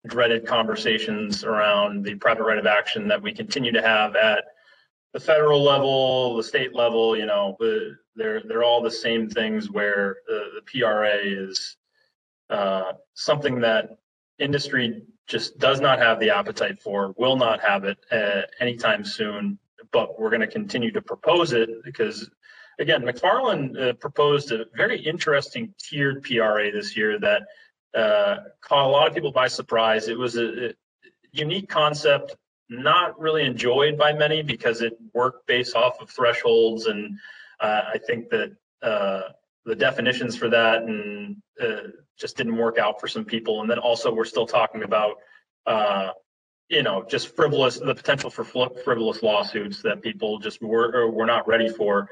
dreaded 0.07 0.45
conversations 0.45 1.43
around 1.43 2.03
the 2.03 2.15
private 2.15 2.43
right 2.43 2.57
of 2.57 2.65
action 2.65 3.07
that 3.07 3.21
we 3.21 3.33
continue 3.33 3.71
to 3.71 3.81
have 3.81 4.15
at 4.15 4.43
the 5.13 5.19
federal 5.19 5.63
level, 5.63 6.35
the 6.35 6.43
state 6.43 6.75
level. 6.75 7.15
You 7.17 7.25
know, 7.25 7.55
they're 8.15 8.41
they're 8.43 8.63
all 8.63 8.81
the 8.81 8.91
same 8.91 9.29
things 9.29 9.71
where 9.71 10.17
the, 10.27 10.45
the 10.55 10.79
PRA 10.81 11.17
is 11.21 11.77
uh, 12.49 12.93
something 13.13 13.59
that 13.61 13.97
industry 14.39 15.03
just 15.27 15.57
does 15.57 15.81
not 15.81 15.99
have 15.99 16.19
the 16.19 16.29
appetite 16.29 16.81
for, 16.81 17.13
will 17.17 17.35
not 17.35 17.61
have 17.61 17.83
it 17.83 17.97
uh, 18.11 18.41
anytime 18.59 19.03
soon. 19.03 19.57
But 19.91 20.19
we're 20.19 20.29
going 20.29 20.41
to 20.41 20.47
continue 20.47 20.91
to 20.91 21.01
propose 21.01 21.53
it 21.53 21.69
because, 21.83 22.29
again, 22.79 23.03
McFarland 23.03 23.79
uh, 23.79 23.93
proposed 23.93 24.51
a 24.51 24.65
very 24.75 24.99
interesting 24.99 25.73
tiered 25.79 26.23
PRA 26.23 26.71
this 26.71 26.97
year 26.97 27.19
that 27.19 27.43
uh, 27.95 28.37
caught 28.61 28.85
a 28.85 28.89
lot 28.89 29.07
of 29.07 29.13
people 29.13 29.31
by 29.31 29.47
surprise. 29.47 30.07
It 30.07 30.17
was 30.17 30.35
a, 30.35 30.67
a, 30.67 30.73
unique 31.31 31.69
concept, 31.69 32.35
not 32.69 33.19
really 33.19 33.45
enjoyed 33.45 33.97
by 33.97 34.13
many 34.13 34.41
because 34.41 34.81
it 34.81 34.93
worked 35.13 35.45
based 35.47 35.75
off 35.75 35.99
of 36.01 36.09
thresholds, 36.09 36.85
and 36.85 37.17
uh, 37.59 37.81
I 37.93 37.97
think 37.97 38.29
that 38.29 38.55
uh, 38.81 39.21
the 39.65 39.75
definitions 39.75 40.35
for 40.35 40.49
that 40.49 40.83
and 40.83 41.37
uh, 41.61 41.87
just 42.19 42.37
didn't 42.37 42.55
work 42.55 42.77
out 42.77 42.99
for 42.99 43.07
some 43.07 43.25
people. 43.25 43.61
And 43.61 43.69
then 43.69 43.79
also 43.79 44.13
we're 44.13 44.25
still 44.25 44.45
talking 44.45 44.83
about, 44.83 45.15
uh, 45.65 46.11
you 46.69 46.83
know, 46.83 47.03
just 47.03 47.35
frivolous, 47.35 47.79
the 47.79 47.95
potential 47.95 48.29
for 48.29 48.43
frivolous 48.43 49.23
lawsuits 49.23 49.81
that 49.81 50.01
people 50.01 50.39
just 50.39 50.61
were, 50.61 51.09
were 51.09 51.25
not 51.25 51.47
ready 51.47 51.69
for. 51.69 52.07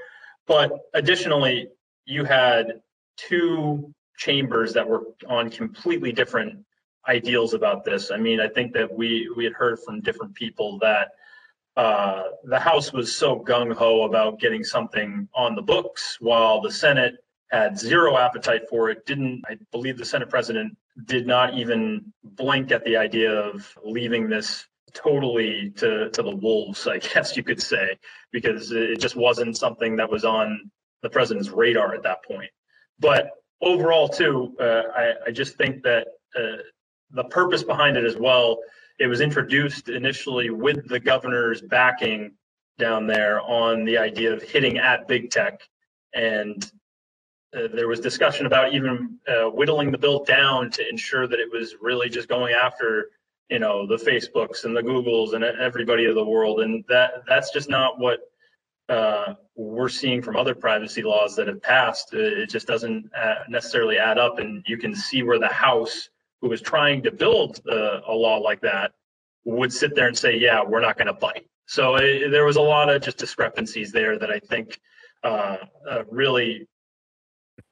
But 0.47 0.71
additionally, 0.93 1.69
you 2.05 2.25
had 2.25 2.81
two 3.17 3.93
chambers 4.17 4.73
that 4.73 4.87
were 4.87 5.03
on 5.27 5.49
completely 5.49 6.11
different 6.11 6.65
ideals 7.07 7.53
about 7.53 7.85
this. 7.85 8.11
I 8.11 8.17
mean, 8.17 8.39
I 8.39 8.47
think 8.47 8.73
that 8.73 8.91
we, 8.91 9.31
we 9.35 9.43
had 9.43 9.53
heard 9.53 9.79
from 9.79 10.01
different 10.01 10.33
people 10.33 10.79
that 10.79 11.09
uh, 11.75 12.23
the 12.43 12.59
House 12.59 12.93
was 12.93 13.15
so 13.15 13.39
gung 13.39 13.73
ho 13.73 14.03
about 14.03 14.39
getting 14.39 14.63
something 14.63 15.27
on 15.33 15.55
the 15.55 15.61
books, 15.61 16.17
while 16.19 16.61
the 16.61 16.71
Senate 16.71 17.22
had 17.53 17.77
zero 17.77 18.17
appetite 18.17 18.63
for 18.69 18.89
it. 18.89 19.05
Didn't 19.05 19.43
I 19.47 19.57
believe 19.71 19.97
the 19.97 20.05
Senate 20.05 20.29
president 20.29 20.75
did 21.05 21.27
not 21.27 21.53
even 21.53 22.11
blink 22.23 22.71
at 22.71 22.83
the 22.83 22.97
idea 22.97 23.31
of 23.31 23.71
leaving 23.83 24.27
this 24.27 24.65
totally 24.93 25.71
to 25.77 26.09
to 26.09 26.23
the 26.23 26.35
wolves, 26.35 26.87
I 26.87 26.97
guess 27.13 27.37
you 27.37 27.43
could 27.43 27.61
say, 27.61 27.97
because 28.31 28.71
it 28.71 28.99
just 28.99 29.15
wasn't 29.15 29.57
something 29.57 29.95
that 29.97 30.09
was 30.09 30.25
on 30.25 30.71
the 31.03 31.09
president's 31.09 31.49
radar 31.49 31.93
at 31.93 32.03
that 32.03 32.23
point. 32.25 32.49
But 32.99 33.29
overall, 33.61 34.07
too, 34.07 34.55
uh, 34.59 34.83
I, 34.95 35.13
I 35.27 35.31
just 35.31 35.57
think 35.57 35.83
that 35.83 36.07
uh, 36.35 36.57
the 37.11 37.25
purpose 37.25 37.63
behind 37.63 37.97
it 37.97 38.05
as 38.05 38.17
well. 38.17 38.59
It 38.99 39.07
was 39.07 39.21
introduced 39.21 39.89
initially 39.89 40.49
with 40.49 40.87
the 40.87 40.99
governor's 40.99 41.61
backing 41.61 42.33
down 42.77 43.07
there 43.07 43.41
on 43.41 43.85
the 43.85 43.97
idea 43.97 44.33
of 44.33 44.41
hitting 44.41 44.77
at 44.77 45.07
big 45.07 45.29
tech 45.29 45.61
and 46.13 46.71
uh, 47.55 47.67
there 47.73 47.87
was 47.87 47.99
discussion 47.99 48.45
about 48.45 48.73
even 48.73 49.19
uh, 49.27 49.49
whittling 49.49 49.91
the 49.91 49.97
bill 49.97 50.23
down 50.23 50.71
to 50.71 50.87
ensure 50.89 51.27
that 51.27 51.39
it 51.39 51.51
was 51.51 51.75
really 51.81 52.09
just 52.09 52.27
going 52.27 52.53
after 52.53 53.09
you 53.49 53.59
know 53.59 53.85
the 53.85 53.95
facebooks 53.95 54.65
and 54.65 54.75
the 54.75 54.81
googles 54.81 55.33
and 55.33 55.43
everybody 55.43 56.05
of 56.05 56.15
the 56.15 56.25
world. 56.25 56.61
And 56.61 56.83
that 56.89 57.23
that's 57.27 57.51
just 57.51 57.69
not 57.69 57.99
what 57.99 58.21
uh, 58.89 59.35
we're 59.55 59.89
seeing 59.89 60.21
from 60.21 60.35
other 60.35 60.55
privacy 60.55 61.03
laws 61.03 61.35
that 61.35 61.47
have 61.47 61.61
passed. 61.61 62.13
It 62.13 62.49
just 62.49 62.67
doesn't 62.67 63.09
uh, 63.15 63.35
necessarily 63.47 63.97
add 63.97 64.17
up. 64.17 64.39
And 64.39 64.63
you 64.67 64.77
can 64.77 64.95
see 64.95 65.23
where 65.23 65.39
the 65.39 65.47
house 65.47 66.09
who 66.41 66.49
was 66.49 66.61
trying 66.61 67.03
to 67.03 67.11
build 67.11 67.61
uh, 67.69 68.01
a 68.07 68.13
law 68.13 68.37
like 68.37 68.61
that 68.61 68.91
would 69.45 69.71
sit 69.71 69.93
there 69.93 70.07
and 70.07 70.17
say 70.17 70.37
yeah 70.37 70.63
we're 70.63 70.81
not 70.81 70.97
going 70.97 71.07
to 71.07 71.13
bite. 71.13 71.45
So 71.65 71.95
it, 71.95 72.29
there 72.29 72.45
was 72.45 72.55
a 72.55 72.61
lot 72.61 72.89
of 72.89 73.01
just 73.01 73.17
discrepancies 73.17 73.91
there 73.91 74.17
that 74.17 74.29
i 74.29 74.39
think 74.39 74.79
really 76.11 76.67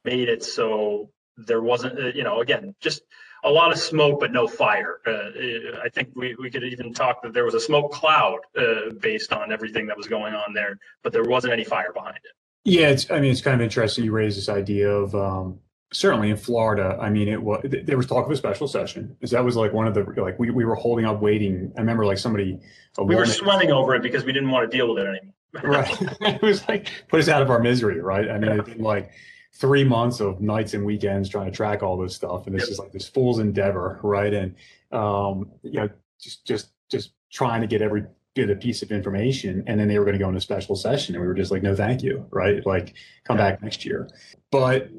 made 0.04 0.30
it 0.30 0.44
so 0.44 1.10
there 1.38 1.62
wasn't, 1.62 1.98
uh, 2.00 2.08
you 2.08 2.24
know, 2.24 2.42
again, 2.42 2.76
just 2.80 3.04
a 3.44 3.50
lot 3.50 3.72
of 3.72 3.80
smoke 3.80 4.20
but 4.20 4.32
no 4.32 4.48
fire. 4.48 5.00
Uh, 5.06 5.82
I 5.84 5.90
think 5.90 6.10
we, 6.16 6.36
we 6.36 6.50
could 6.50 6.64
even 6.64 6.94
talk 6.94 7.24
that 7.24 7.34
there 7.34 7.46
was 7.46 7.54
a 7.54 7.60
smoke 7.60 7.92
cloud 7.92 8.40
uh, 8.58 8.94
based 9.00 9.34
on 9.34 9.52
everything 9.52 9.88
that 9.88 9.98
was 9.98 10.08
going 10.08 10.34
on 10.34 10.54
there, 10.54 10.78
but 11.04 11.14
there 11.14 11.24
wasn't 11.24 11.54
any 11.54 11.64
fire 11.64 11.94
behind 11.94 12.18
it. 12.18 12.32
Yeah, 12.64 12.90
it's. 12.90 13.10
I 13.10 13.20
mean, 13.20 13.32
it's 13.32 13.42
kind 13.42 13.56
of 13.56 13.62
interesting 13.62 14.04
you 14.06 14.12
raise 14.12 14.36
this 14.36 14.48
idea 14.48 14.88
of 14.88 15.16
um, 15.16 15.60
certainly 15.92 16.30
in 16.30 16.38
Florida. 16.38 16.98
I 17.02 17.10
mean, 17.10 17.28
it 17.28 17.42
was 17.42 17.64
there 17.64 17.98
was 17.98 18.06
talk 18.06 18.26
of 18.26 18.32
a 18.32 18.36
special 18.36 18.68
session 18.68 19.08
because 19.08 19.32
that 19.32 19.44
was 19.44 19.56
like 19.56 19.74
one 19.74 19.88
of 19.88 19.96
the 19.96 20.04
like 20.22 20.38
we, 20.38 20.52
we 20.52 20.64
were 20.64 20.76
holding 20.76 21.06
up 21.06 21.22
waiting. 21.22 21.72
I 21.76 21.80
remember 21.80 22.06
like 22.06 22.20
somebody 22.20 22.60
we 23.04 23.16
were 23.16 23.26
sweating 23.26 23.72
over 23.72 23.96
it 23.96 24.04
because 24.04 24.26
we 24.26 24.32
didn't 24.32 24.52
want 24.52 24.70
to 24.70 24.78
deal 24.78 24.94
with 24.94 25.04
it 25.04 25.08
anymore. 25.08 25.80
right, 25.80 26.02
it 26.22 26.42
was 26.44 26.68
like 26.68 26.92
put 27.08 27.20
us 27.20 27.28
out 27.28 27.42
of 27.42 27.50
our 27.50 27.60
misery, 27.60 28.00
right? 28.00 28.30
I 28.30 28.38
mean, 28.38 28.58
yeah. 28.58 28.74
like 28.78 29.12
three 29.54 29.84
months 29.84 30.20
of 30.20 30.42
nights 30.42 30.74
and 30.74 30.86
weekends 30.86 31.30
trying 31.30 31.46
to 31.46 31.52
track 31.52 31.84
all 31.84 31.98
this 31.98 32.16
stuff, 32.16 32.48
and 32.48 32.56
this 32.56 32.64
yep. 32.64 32.72
is 32.72 32.80
like 32.80 32.92
this 32.92 33.08
fool's 33.08 33.40
endeavor, 33.40 34.00
right? 34.04 34.34
And 34.34 34.56
um, 34.92 35.52
you 35.64 35.74
know, 35.74 35.90
just 36.20 36.46
just 36.46 36.72
just 36.90 37.12
trying 37.32 37.62
to 37.62 37.68
get 37.68 37.82
every 37.82 38.06
bit 38.34 38.50
a 38.50 38.56
piece 38.56 38.82
of 38.82 38.92
information, 38.92 39.64
and 39.68 39.80
then 39.80 39.88
they 39.88 40.00
were 40.00 40.06
going 40.06 40.18
to 40.18 40.24
go 40.24 40.30
into 40.30 40.42
special 40.42 40.76
session, 40.76 41.16
and 41.16 41.22
we 41.22 41.28
were 41.28 41.34
just 41.34 41.52
like, 41.52 41.64
no, 41.64 41.76
thank 41.76 42.02
you, 42.02 42.26
right? 42.32 42.66
Like, 42.66 42.96
come 43.24 43.38
yeah. 43.38 43.52
back 43.52 43.62
next 43.62 43.86
year. 43.86 44.10
But 44.52 44.90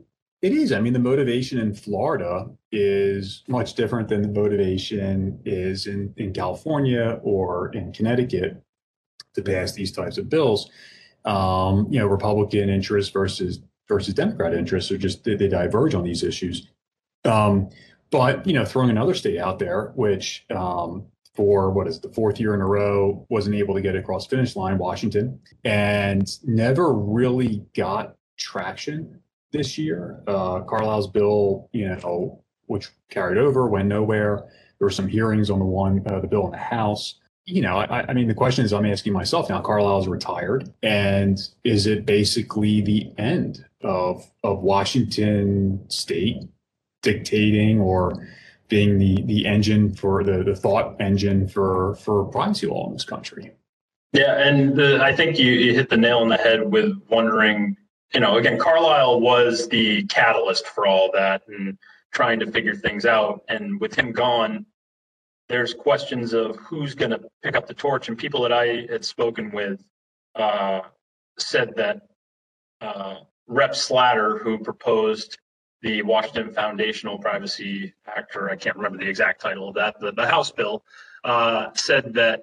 it 0.43 0.53
is. 0.53 0.73
I 0.73 0.81
mean, 0.81 0.93
the 0.93 0.99
motivation 0.99 1.59
in 1.59 1.73
Florida 1.73 2.51
is 2.73 3.45
much 3.47 3.75
different 3.75 4.09
than 4.09 4.23
the 4.23 4.29
motivation 4.29 5.41
is 5.45 5.87
in 5.87 6.13
in 6.17 6.33
California 6.33 7.21
or 7.23 7.71
in 7.73 7.93
Connecticut 7.93 8.63
to 9.35 9.43
pass 9.43 9.73
these 9.73 9.93
types 9.93 10.19
of 10.19 10.29
bills. 10.29 10.71
Um, 11.25 11.87
you 11.91 12.01
know, 12.01 12.07
Republican 12.07 12.69
interest 12.69 13.13
versus 13.13 13.61
versus 13.89 14.15
Democrat 14.15 14.55
interests 14.55 14.91
are 14.91 14.99
just 14.99 15.25
they, 15.25 15.35
they 15.35 15.49
diverge 15.49 15.95
on 15.95 16.05
these 16.05 16.23
issues. 16.23 16.69
Um, 17.25 17.69
but 18.11 18.47
you 18.47 18.53
know, 18.53 18.65
throwing 18.65 18.91
another 18.91 19.15
state 19.15 19.39
out 19.39 19.59
there, 19.59 19.93
which 19.95 20.45
um, 20.55 21.07
for 21.35 21.71
what 21.71 21.87
is 21.87 22.01
the 22.01 22.11
fourth 22.11 22.39
year 22.39 22.55
in 22.55 22.61
a 22.61 22.67
row 22.67 23.27
wasn't 23.29 23.57
able 23.57 23.75
to 23.75 23.81
get 23.81 23.97
across 23.97 24.27
finish 24.27 24.55
line, 24.55 24.79
Washington, 24.79 25.41
and 25.65 26.39
never 26.45 26.93
really 26.93 27.65
got 27.75 28.17
traction 28.39 29.21
this 29.53 29.79
year. 29.79 30.23
Uh, 30.27 30.61
Carlyle's 30.61 31.09
bill, 31.09 31.69
you 31.73 31.89
know, 31.89 32.43
which 32.67 32.91
carried 33.11 33.39
over, 33.39 33.67
went 33.67 33.89
nowhere. 33.89 34.45
There 34.79 34.87
were 34.87 34.91
some 34.91 35.09
hearings 35.09 35.51
on 35.51 35.59
the 35.59 35.65
one, 35.65 36.03
uh, 36.07 36.21
the 36.21 36.27
bill 36.27 36.47
in 36.47 36.53
the 36.53 36.59
House 36.59 37.21
you 37.45 37.61
know, 37.61 37.79
I, 37.79 38.05
I, 38.09 38.13
mean, 38.13 38.29
the 38.29 38.35
question 38.35 38.65
is 38.65 38.73
I'm 38.73 38.87
asking 38.87 39.13
myself 39.13 39.49
now, 39.49 39.61
Carlyle's 39.61 40.07
retired. 40.07 40.73
And 40.83 41.39
is 41.65 41.87
it 41.87 42.07
basically 42.07 42.81
the 42.81 43.13
end 43.19 43.65
of, 43.85 44.31
of 44.43 44.63
Washington 44.63 45.85
state 45.89 46.43
dictating 47.03 47.81
or 47.81 48.29
being 48.69 48.99
the, 48.99 49.23
the 49.23 49.47
engine 49.47 49.93
for 49.95 50.25
the, 50.25 50.43
the 50.43 50.57
thought 50.57 50.97
engine 51.01 51.47
for, 51.47 51.95
for 51.97 52.25
privacy 52.27 52.67
law 52.67 52.87
in 52.87 52.95
this 52.95 53.05
country? 53.05 53.53
Yeah. 54.13 54.39
And 54.39 54.77
the, 54.77 55.03
I 55.03 55.15
think 55.15 55.39
you, 55.39 55.53
you 55.53 55.75
hit 55.75 55.89
the 55.89 55.97
nail 55.97 56.19
on 56.19 56.29
the 56.29 56.37
head 56.37 56.71
with 56.71 56.99
wondering, 57.09 57.77
you 58.15 58.21
know, 58.21 58.37
again, 58.37 58.59
Carlyle 58.59 59.21
was 59.21 59.69
the 59.69 60.05
catalyst 60.05 60.67
for 60.67 60.87
all 60.87 61.11
that 61.13 61.43
and 61.49 61.79
trying 62.13 62.39
to 62.41 62.51
figure 62.51 62.75
things 62.75 63.07
out. 63.07 63.43
And 63.49 63.81
with 63.81 63.95
him 63.95 64.13
gone, 64.13 64.67
there's 65.49 65.75
questions 65.75 66.33
of 66.33 66.57
who's 66.57 66.95
going 66.95 67.11
to 67.11 67.21
pick 67.43 67.57
up 67.57 67.67
the 67.67 67.75
torch. 67.75 68.09
And 68.09 68.17
people 68.17 68.43
that 68.43 68.53
I 68.53 68.87
had 68.91 69.05
spoken 69.05 69.51
with 69.51 69.83
uh, 70.35 70.81
said 71.39 71.75
that 71.77 72.03
uh, 72.81 73.17
Rep. 73.53 73.75
Slatter, 73.75 74.39
who 74.39 74.59
proposed 74.59 75.39
the 75.83 76.03
Washington 76.03 76.53
Foundational 76.53 77.19
Privacy 77.19 77.93
Act, 78.07 78.37
or 78.37 78.51
I 78.51 78.57
can't 78.57 78.77
remember 78.77 78.99
the 78.99 79.09
exact 79.09 79.41
title 79.41 79.69
of 79.69 79.75
that, 79.75 79.99
the, 80.01 80.13
the 80.13 80.27
House 80.27 80.51
bill, 80.51 80.85
uh, 81.25 81.69
said 81.75 82.15
that 82.15 82.43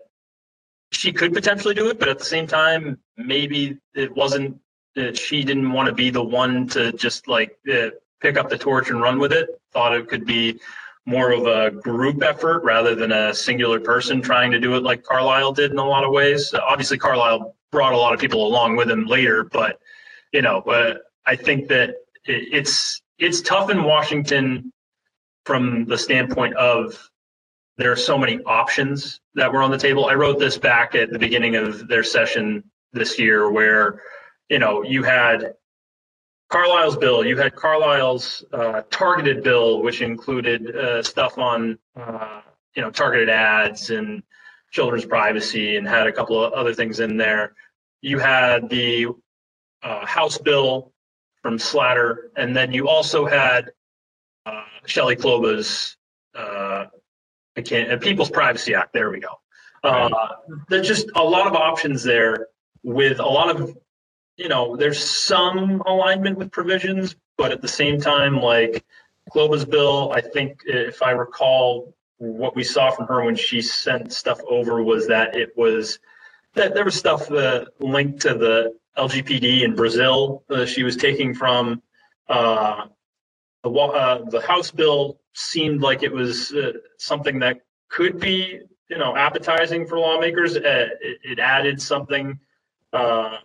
she 0.91 1.13
could 1.13 1.33
potentially 1.33 1.73
do 1.73 1.89
it, 1.89 1.99
but 1.99 2.09
at 2.09 2.19
the 2.19 2.25
same 2.25 2.47
time, 2.47 2.99
maybe 3.17 3.77
it 3.95 4.13
wasn't 4.15 4.59
that 4.95 5.17
she 5.17 5.43
didn't 5.43 5.71
want 5.71 5.87
to 5.87 5.93
be 5.93 6.09
the 6.09 6.23
one 6.23 6.67
to 6.67 6.91
just 6.93 7.27
like 7.27 7.57
uh, 7.71 7.89
pick 8.21 8.37
up 8.37 8.49
the 8.49 8.57
torch 8.57 8.89
and 8.89 9.01
run 9.01 9.19
with 9.19 9.31
it. 9.31 9.49
Thought 9.71 9.95
it 9.95 10.09
could 10.09 10.25
be 10.25 10.59
more 11.05 11.31
of 11.31 11.45
a 11.47 11.71
group 11.71 12.21
effort 12.23 12.63
rather 12.63 12.95
than 12.95 13.11
a 13.11 13.33
singular 13.33 13.79
person 13.79 14.21
trying 14.21 14.51
to 14.51 14.59
do 14.59 14.75
it 14.75 14.83
like 14.83 15.03
Carlyle 15.03 15.53
did 15.53 15.71
in 15.71 15.77
a 15.77 15.85
lot 15.85 16.03
of 16.03 16.11
ways. 16.11 16.53
Obviously, 16.53 16.97
Carlyle 16.97 17.55
brought 17.71 17.93
a 17.93 17.97
lot 17.97 18.13
of 18.13 18.19
people 18.19 18.45
along 18.45 18.75
with 18.75 18.89
him 18.89 19.05
later, 19.05 19.43
but 19.43 19.79
you 20.31 20.41
know, 20.41 20.61
but 20.65 21.01
I 21.25 21.35
think 21.35 21.67
that 21.69 21.95
it's 22.25 23.01
it's 23.17 23.41
tough 23.41 23.69
in 23.69 23.83
Washington 23.83 24.71
from 25.45 25.85
the 25.85 25.97
standpoint 25.97 26.55
of 26.55 27.09
there 27.77 27.91
are 27.91 27.95
so 27.95 28.17
many 28.17 28.39
options 28.43 29.21
that 29.35 29.51
were 29.51 29.61
on 29.61 29.71
the 29.71 29.77
table. 29.77 30.05
I 30.05 30.13
wrote 30.13 30.37
this 30.37 30.57
back 30.57 30.95
at 30.95 31.11
the 31.11 31.19
beginning 31.19 31.55
of 31.55 31.87
their 31.87 32.03
session 32.03 32.63
this 32.91 33.17
year 33.17 33.49
where, 33.49 34.01
you 34.49 34.59
know, 34.59 34.83
you 34.83 35.01
had 35.03 35.53
Carlyle's 36.49 36.97
bill, 36.97 37.25
you 37.25 37.37
had 37.37 37.55
Carlyle's 37.55 38.43
uh, 38.51 38.81
targeted 38.89 39.43
bill, 39.43 39.81
which 39.81 40.01
included 40.01 40.75
uh, 40.75 41.01
stuff 41.01 41.37
on, 41.37 41.79
uh, 41.95 42.41
you 42.75 42.81
know, 42.81 42.89
targeted 42.89 43.29
ads 43.29 43.91
and 43.91 44.23
children's 44.71 45.05
privacy 45.05 45.77
and 45.77 45.87
had 45.87 46.05
a 46.05 46.11
couple 46.11 46.43
of 46.43 46.51
other 46.53 46.73
things 46.73 46.99
in 46.99 47.17
there. 47.17 47.53
You 48.01 48.19
had 48.19 48.69
the 48.69 49.07
uh, 49.83 50.05
House 50.05 50.37
bill 50.37 50.91
from 51.41 51.57
Slatter, 51.57 52.31
and 52.35 52.55
then 52.55 52.71
you 52.71 52.87
also 52.87 53.25
had 53.25 53.71
uh, 54.45 54.63
Shelley 54.85 55.15
Kloba's 55.15 55.97
uh, 56.35 56.85
I 57.57 57.61
can't, 57.61 57.91
uh, 57.91 57.97
People's 57.97 58.29
Privacy 58.29 58.73
Act. 58.73 58.93
There 58.93 59.09
we 59.09 59.19
go. 59.19 59.39
Uh, 59.83 60.09
there's 60.67 60.87
just 60.87 61.09
a 61.15 61.23
lot 61.23 61.47
of 61.47 61.53
options 61.55 62.03
there 62.03 62.47
with 62.83 63.19
a 63.19 63.25
lot 63.25 63.49
of, 63.53 63.77
you 64.37 64.47
know, 64.47 64.75
there's 64.75 65.01
some 65.03 65.81
alignment 65.85 66.37
with 66.37 66.51
provisions, 66.51 67.15
but 67.37 67.51
at 67.51 67.61
the 67.61 67.67
same 67.67 67.99
time, 67.99 68.37
like 68.37 68.85
Kloba's 69.31 69.65
bill, 69.65 70.11
I 70.13 70.21
think 70.21 70.59
if 70.65 71.01
I 71.01 71.11
recall, 71.11 71.93
what 72.17 72.55
we 72.55 72.63
saw 72.63 72.91
from 72.91 73.07
her 73.07 73.23
when 73.23 73.35
she 73.35 73.61
sent 73.61 74.11
stuff 74.11 74.39
over 74.49 74.83
was 74.83 75.07
that 75.07 75.35
it 75.35 75.57
was 75.57 75.99
that 76.53 76.73
there 76.73 76.83
was 76.83 76.95
stuff 76.95 77.31
uh, 77.31 77.63
linked 77.79 78.19
to 78.21 78.33
the 78.33 78.75
LGPD 78.99 79.63
in 79.63 79.75
Brazil. 79.75 80.43
Uh, 80.49 80.65
she 80.65 80.83
was 80.83 80.97
taking 80.97 81.33
from 81.33 81.81
uh, 82.27 82.85
the 83.63 83.71
uh, 83.71 84.29
the 84.29 84.41
House 84.41 84.71
bill 84.71 85.19
seemed 85.33 85.81
like 85.81 86.03
it 86.03 86.11
was 86.11 86.53
uh, 86.53 86.73
something 86.97 87.39
that 87.39 87.61
could 87.89 88.19
be 88.19 88.59
you 88.89 88.97
know 88.97 89.15
appetizing 89.15 89.87
for 89.87 89.97
lawmakers. 89.97 90.57
Uh, 90.57 90.89
it, 91.01 91.17
it, 91.23 91.39
added 91.39 91.81
something 91.81 92.37
uh, 92.93 93.37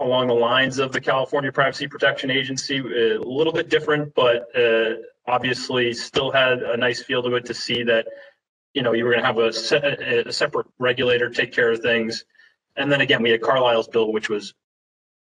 along 0.00 0.28
the 0.28 0.34
lines 0.34 0.78
of 0.78 0.90
the 0.92 1.00
California 1.00 1.52
Privacy 1.52 1.86
Protection 1.86 2.30
Agency, 2.30 2.78
a 2.78 3.20
little 3.20 3.52
bit 3.52 3.68
different, 3.68 4.14
but 4.14 4.48
obviously 5.28 5.92
still 5.92 6.30
had 6.30 6.62
a 6.62 6.76
nice 6.76 7.02
feel 7.02 7.22
to 7.22 7.34
it 7.34 7.44
to 7.44 7.54
see 7.54 7.82
that 7.82 8.06
you 8.72 8.82
know 8.82 8.92
you 8.92 9.04
were 9.04 9.10
going 9.10 9.22
to 9.22 9.26
have 9.26 9.38
a, 9.38 9.52
se- 9.52 10.24
a, 10.26 10.32
separate 10.32 10.66
regulator 10.78 11.28
take 11.28 11.52
care 11.52 11.72
of 11.72 11.80
things 11.80 12.24
and 12.76 12.90
then 12.90 13.00
again 13.00 13.22
we 13.22 13.30
had 13.30 13.40
Carlyle's 13.40 13.88
bill 13.88 14.12
which 14.12 14.28
was 14.28 14.54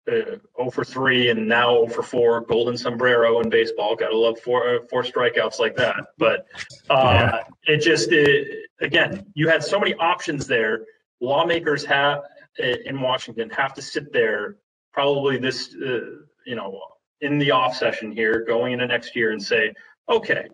uh, 0.07 0.37
0 0.57 0.69
for 0.71 0.83
3 0.83 1.29
and 1.29 1.47
now 1.47 1.73
0 1.73 1.87
for 1.87 2.03
4 2.03 2.41
golden 2.41 2.77
sombrero 2.77 3.39
in 3.39 3.49
baseball. 3.49 3.95
Gotta 3.95 4.17
love 4.17 4.39
four 4.39 4.75
uh, 4.75 4.79
four 4.89 5.03
strikeouts 5.03 5.59
like 5.59 5.75
that. 5.77 5.95
But 6.17 6.45
uh, 6.89 7.41
yeah. 7.67 7.73
it 7.73 7.81
just 7.81 8.11
it, 8.11 8.69
again 8.81 9.25
you 9.33 9.47
had 9.47 9.63
so 9.63 9.79
many 9.79 9.93
options 9.95 10.47
there. 10.47 10.85
Lawmakers 11.21 11.85
have 11.85 12.19
uh, 12.59 12.77
in 12.85 13.01
washington 13.01 13.49
have 13.49 13.73
to 13.73 13.81
sit 13.81 14.13
there 14.13 14.57
probably 14.93 15.37
this 15.37 15.75
uh, 15.75 15.99
you 16.45 16.55
know 16.55 16.79
in 17.21 17.37
the 17.39 17.51
off 17.51 17.75
session 17.75 18.11
here 18.11 18.43
going 18.45 18.73
into 18.73 18.87
next 18.87 19.15
year 19.15 19.31
and 19.31 19.41
say 19.41 19.73
okay, 20.09 20.47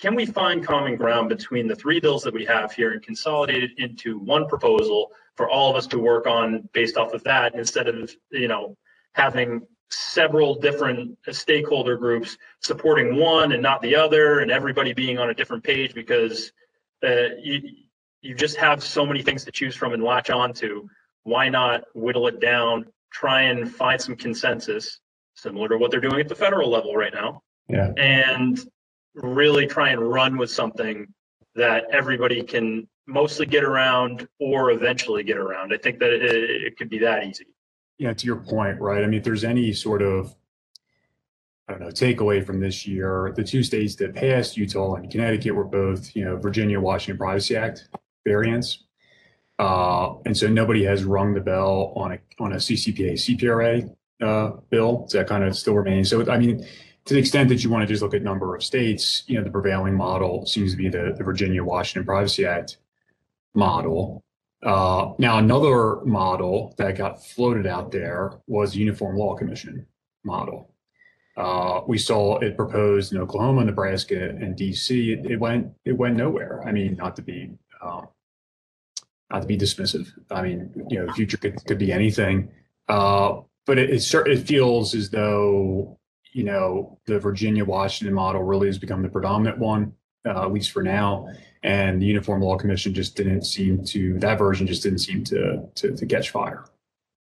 can 0.00 0.14
we 0.14 0.26
find 0.26 0.66
common 0.66 0.96
ground 0.96 1.28
between 1.28 1.66
the 1.66 1.74
three 1.74 2.00
bills 2.00 2.22
that 2.22 2.34
we 2.34 2.44
have 2.44 2.72
here 2.72 2.92
and 2.92 3.02
consolidate 3.02 3.62
it 3.62 3.70
into 3.78 4.18
one 4.18 4.46
proposal 4.48 5.10
for 5.36 5.48
all 5.48 5.70
of 5.70 5.76
us 5.76 5.86
to 5.88 5.98
work 5.98 6.26
on 6.26 6.68
based 6.72 6.96
off 6.96 7.12
of 7.12 7.22
that 7.24 7.54
instead 7.54 7.88
of, 7.88 8.14
you 8.30 8.48
know, 8.48 8.76
having 9.14 9.62
several 9.90 10.54
different 10.54 11.16
stakeholder 11.30 11.96
groups 11.96 12.36
supporting 12.60 13.16
one 13.16 13.52
and 13.52 13.62
not 13.62 13.80
the 13.82 13.94
other 13.94 14.40
and 14.40 14.50
everybody 14.50 14.92
being 14.92 15.18
on 15.18 15.30
a 15.30 15.34
different 15.34 15.62
page 15.62 15.94
because 15.94 16.52
uh, 17.04 17.28
you, 17.40 17.60
you 18.22 18.34
just 18.34 18.56
have 18.56 18.82
so 18.82 19.06
many 19.06 19.22
things 19.22 19.44
to 19.44 19.52
choose 19.52 19.76
from 19.76 19.92
and 19.92 20.02
latch 20.02 20.30
on 20.30 20.52
to. 20.52 20.88
Why 21.22 21.48
not 21.48 21.84
whittle 21.94 22.26
it 22.26 22.40
down, 22.40 22.86
try 23.12 23.42
and 23.42 23.70
find 23.70 24.00
some 24.00 24.16
consensus, 24.16 25.00
similar 25.34 25.68
to 25.68 25.78
what 25.78 25.90
they're 25.90 26.00
doing 26.00 26.20
at 26.20 26.28
the 26.28 26.34
federal 26.34 26.70
level 26.70 26.94
right 26.94 27.12
now. 27.12 27.42
Yeah. 27.68 27.92
And 27.96 28.58
really 29.14 29.66
try 29.66 29.90
and 29.90 30.00
run 30.00 30.36
with 30.36 30.50
something 30.50 31.12
that 31.54 31.84
everybody 31.90 32.42
can 32.42 32.88
mostly 33.06 33.46
get 33.46 33.64
around 33.64 34.28
or 34.40 34.70
eventually 34.70 35.22
get 35.22 35.36
around. 35.36 35.72
I 35.72 35.78
think 35.78 35.98
that 36.00 36.12
it, 36.12 36.22
it 36.22 36.76
could 36.76 36.88
be 36.88 36.98
that 36.98 37.24
easy. 37.24 37.46
Yeah, 37.98 38.12
to 38.12 38.26
your 38.26 38.36
point, 38.36 38.80
right? 38.80 39.02
I 39.02 39.06
mean, 39.06 39.18
if 39.18 39.24
there's 39.24 39.44
any 39.44 39.72
sort 39.72 40.02
of 40.02 40.34
I 41.68 41.72
don't 41.72 41.80
know, 41.80 41.88
takeaway 41.88 42.44
from 42.44 42.60
this 42.60 42.86
year, 42.86 43.32
the 43.34 43.42
two 43.42 43.62
states 43.62 43.96
that 43.96 44.14
passed, 44.14 44.56
Utah 44.56 44.94
and 44.94 45.10
Connecticut, 45.10 45.54
were 45.54 45.64
both, 45.64 46.14
you 46.14 46.24
know, 46.24 46.36
Virginia 46.36 46.78
Washington 46.80 47.18
Privacy 47.18 47.56
Act 47.56 47.88
variants. 48.24 48.84
Uh, 49.58 50.14
and 50.26 50.36
so 50.36 50.46
nobody 50.46 50.84
has 50.84 51.02
rung 51.02 51.34
the 51.34 51.40
bell 51.40 51.92
on 51.96 52.12
a 52.12 52.18
on 52.38 52.52
a 52.52 52.56
CCPA 52.56 53.14
CPRA 53.14 53.90
uh, 54.22 54.56
bill. 54.70 55.06
So 55.08 55.18
that 55.18 55.28
kind 55.28 55.42
of 55.42 55.56
still 55.56 55.74
remains. 55.74 56.10
So 56.10 56.30
I 56.30 56.38
mean, 56.38 56.64
to 57.06 57.14
the 57.14 57.20
extent 57.20 57.48
that 57.48 57.64
you 57.64 57.70
want 57.70 57.82
to 57.82 57.86
just 57.86 58.02
look 58.02 58.14
at 58.14 58.22
number 58.22 58.54
of 58.54 58.62
states, 58.62 59.24
you 59.26 59.38
know, 59.38 59.42
the 59.42 59.50
prevailing 59.50 59.94
model 59.94 60.44
seems 60.46 60.72
to 60.72 60.76
be 60.76 60.88
the, 60.88 61.14
the 61.16 61.24
Virginia 61.24 61.64
Washington 61.64 62.04
Privacy 62.04 62.44
Act 62.44 62.76
model. 63.56 64.22
Uh, 64.62 65.12
now, 65.18 65.38
another 65.38 66.00
model 66.04 66.74
that 66.78 66.96
got 66.96 67.24
floated 67.24 67.66
out 67.66 67.90
there 67.90 68.32
was 68.46 68.76
Uniform 68.76 69.16
Law 69.16 69.34
Commission 69.34 69.86
model. 70.24 70.72
Uh, 71.36 71.82
we 71.86 71.98
saw 71.98 72.38
it 72.38 72.56
proposed 72.56 73.12
in 73.12 73.18
Oklahoma, 73.18 73.64
Nebraska, 73.64 74.30
and 74.30 74.56
DC. 74.56 75.08
It, 75.18 75.30
it, 75.30 75.40
went 75.40 75.72
it 75.84 75.92
went 75.92 76.16
nowhere. 76.16 76.62
I 76.66 76.72
mean, 76.72 76.96
not 76.96 77.14
to 77.16 77.22
be 77.22 77.50
um, 77.82 78.08
not 79.30 79.42
to 79.42 79.46
be 79.46 79.58
dismissive. 79.58 80.08
I 80.30 80.42
mean, 80.42 80.86
you 80.88 81.04
know, 81.04 81.12
future 81.12 81.36
could, 81.36 81.62
could 81.66 81.78
be 81.78 81.92
anything. 81.92 82.50
Uh, 82.88 83.40
but 83.66 83.78
it, 83.78 83.90
it, 83.90 84.14
it 84.26 84.46
feels 84.46 84.94
as 84.94 85.10
though 85.10 85.98
you 86.36 86.44
know, 86.44 86.98
the 87.06 87.18
Virginia 87.18 87.64
Washington 87.64 88.14
model 88.14 88.42
really 88.42 88.66
has 88.66 88.76
become 88.76 89.02
the 89.02 89.08
predominant 89.08 89.56
one, 89.56 89.94
uh, 90.26 90.42
at 90.42 90.52
least 90.52 90.72
for 90.72 90.82
now. 90.82 91.28
And 91.62 92.00
the 92.00 92.06
Uniform 92.06 92.42
Law 92.42 92.56
Commission 92.56 92.94
just 92.94 93.16
didn't 93.16 93.44
seem 93.44 93.84
to 93.86 94.18
that 94.18 94.38
version 94.38 94.66
just 94.66 94.82
didn't 94.82 94.98
seem 94.98 95.24
to 95.24 95.68
to, 95.74 95.96
to 95.96 96.06
catch 96.06 96.30
fire. 96.30 96.64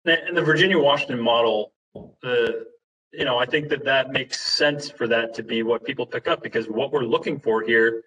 And 0.05 0.37
the 0.37 0.41
Virginia 0.41 0.77
Washington 0.77 1.19
model, 1.19 1.73
the 2.21 2.67
you 3.11 3.25
know, 3.25 3.37
I 3.37 3.45
think 3.45 3.69
that 3.69 3.85
that 3.85 4.11
makes 4.11 4.41
sense 4.41 4.89
for 4.89 5.07
that 5.07 5.33
to 5.35 5.43
be 5.43 5.63
what 5.63 5.83
people 5.83 6.05
pick 6.05 6.27
up 6.27 6.43
because 6.43 6.67
what 6.67 6.91
we're 6.91 7.05
looking 7.05 7.39
for 7.39 7.63
here, 7.63 8.03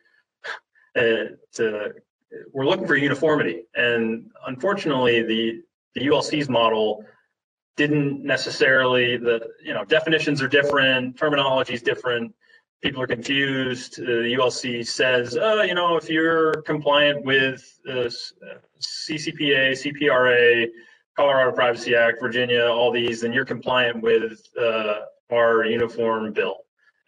uh, 0.97 1.33
to, 1.55 1.95
we're 2.53 2.67
looking 2.67 2.87
for 2.87 2.95
uniformity, 2.95 3.65
and 3.75 4.31
unfortunately, 4.47 5.23
the 5.23 5.63
the 5.95 6.07
ULC's 6.07 6.49
model 6.49 7.05
didn't 7.77 8.23
necessarily 8.23 9.17
the 9.17 9.41
you 9.65 9.73
know 9.73 9.85
definitions 9.85 10.43
are 10.43 10.49
different, 10.49 11.17
terminology 11.17 11.75
is 11.75 11.83
different. 11.83 12.35
People 12.83 13.03
are 13.03 13.07
confused. 13.07 14.01
Uh, 14.01 14.07
the 14.07 14.37
ULC 14.39 14.87
says, 14.87 15.37
oh, 15.41 15.63
you 15.63 15.75
know, 15.75 15.97
if 15.97 16.09
you're 16.09 16.63
compliant 16.63 17.25
with 17.25 17.79
uh, 17.89 18.09
CCPA, 18.81 19.73
CPRA, 19.73 20.69
Colorado 21.17 21.51
Privacy 21.53 21.97
Act, 21.97 22.21
Virginia, 22.21 22.67
all 22.67 22.93
these, 22.93 23.23
then 23.23 23.33
you're 23.33 23.45
compliant 23.45 24.01
with 24.01 24.41
uh, 24.61 25.01
our 25.33 25.65
uniform 25.65 26.33
bill. 26.33 26.59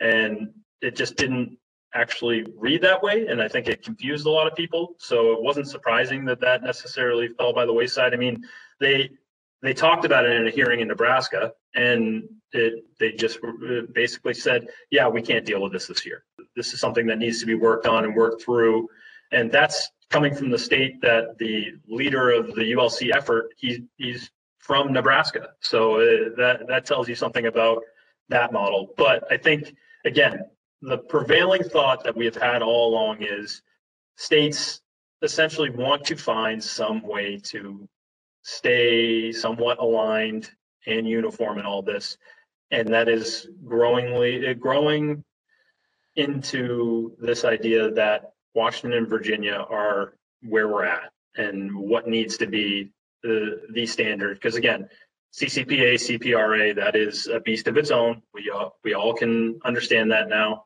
And 0.01 0.51
it 0.83 0.97
just 0.97 1.17
didn't 1.17 1.57
actually 1.95 2.47
read 2.57 2.83
that 2.83 3.03
way. 3.03 3.27
And 3.27 3.41
I 3.41 3.49
think 3.49 3.69
it 3.69 3.85
confused 3.85 4.27
a 4.27 4.31
lot 4.31 4.47
of 4.47 4.57
people. 4.57 4.97
So 4.99 5.33
it 5.33 5.43
wasn't 5.43 5.69
surprising 5.69 6.25
that 6.25 6.41
that 6.41 6.63
necessarily 6.63 7.29
fell 7.29 7.53
by 7.53 7.67
the 7.67 7.73
wayside. 7.73 8.15
I 8.15 8.17
mean, 8.17 8.43
they 8.81 9.11
they 9.63 9.75
talked 9.75 10.05
about 10.05 10.25
it 10.25 10.33
in 10.33 10.47
a 10.47 10.51
hearing 10.51 10.81
in 10.81 10.89
Nebraska, 10.89 11.53
and 11.75 12.25
it, 12.53 12.85
they 12.99 13.13
just 13.13 13.39
basically 13.93 14.35
said, 14.35 14.69
"Yeah, 14.91 15.09
we 15.09 15.23
can't 15.23 15.45
deal 15.45 15.63
with 15.63 15.73
this 15.73 15.87
this 15.87 16.05
year. 16.05 16.25
This 16.57 16.73
is 16.73 16.81
something 16.81 17.07
that 17.07 17.19
needs 17.19 17.41
to 17.41 17.47
be 17.47 17.55
worked 17.55 17.87
on 17.87 18.05
and 18.05 18.15
worked 18.15 18.43
through." 18.43 18.89
And 19.33 19.51
that's 19.51 19.91
coming 20.11 20.35
from 20.35 20.51
the 20.51 20.59
state 20.59 21.01
that 21.03 21.39
the 21.39 21.73
leader 21.89 22.31
of 22.31 22.55
the 22.55 22.73
ULC 22.73 23.15
effort 23.15 23.55
he, 23.57 23.85
he's 23.97 24.31
from 24.59 24.93
Nebraska, 24.93 25.51
so 25.61 26.01
uh, 26.01 26.31
that 26.37 26.67
that 26.69 26.85
tells 26.85 27.09
you 27.09 27.15
something 27.15 27.47
about 27.47 27.83
that 28.29 28.53
model. 28.53 28.93
But 28.97 29.25
I 29.31 29.37
think 29.37 29.75
again, 30.05 30.41
the 30.83 30.99
prevailing 30.99 31.65
thought 31.65 32.05
that 32.05 32.17
we 32.17 32.25
have 32.25 32.37
had 32.37 32.63
all 32.63 32.91
along 32.91 33.23
is 33.23 33.63
states 34.17 34.81
essentially 35.23 35.71
want 35.71 36.05
to 36.05 36.17
find 36.17 36.63
some 36.63 37.03
way 37.03 37.39
to 37.45 37.89
stay 38.43 39.33
somewhat 39.33 39.79
aligned 39.79 40.51
and 40.87 41.07
uniform 41.07 41.59
in 41.59 41.67
all 41.67 41.83
this. 41.83 42.17
And 42.71 42.89
that 42.89 43.09
is 43.09 43.49
growingly 43.65 44.49
uh, 44.49 44.55
growing 44.55 45.25
into 46.17 47.17
this 47.19 47.45
idea 47.45 47.91
that 47.93 48.33
Washington 48.55 48.99
and 48.99 49.09
Virginia 49.09 49.65
are 49.69 50.15
where 50.43 50.69
we're 50.69 50.85
at 50.85 51.11
and 51.37 51.75
what 51.75 52.09
needs 52.09 52.37
to 52.39 52.47
be 52.47 52.91
the 53.23 53.63
the 53.73 53.87
standard. 53.87 54.35
Because 54.35 54.57
again, 54.57 54.89
CCPA, 55.33 55.95
CPRA, 55.95 56.75
that 56.77 56.97
is 56.97 57.29
a 57.29 57.41
beast 57.41 57.69
of 57.69 57.77
its 57.77 57.91
own. 57.91 58.23
We 58.35 58.51
all, 58.51 58.79
we 58.83 58.95
all 58.95 59.15
can 59.15 59.61
understand 59.65 60.11
that 60.11 60.29
now, 60.29 60.65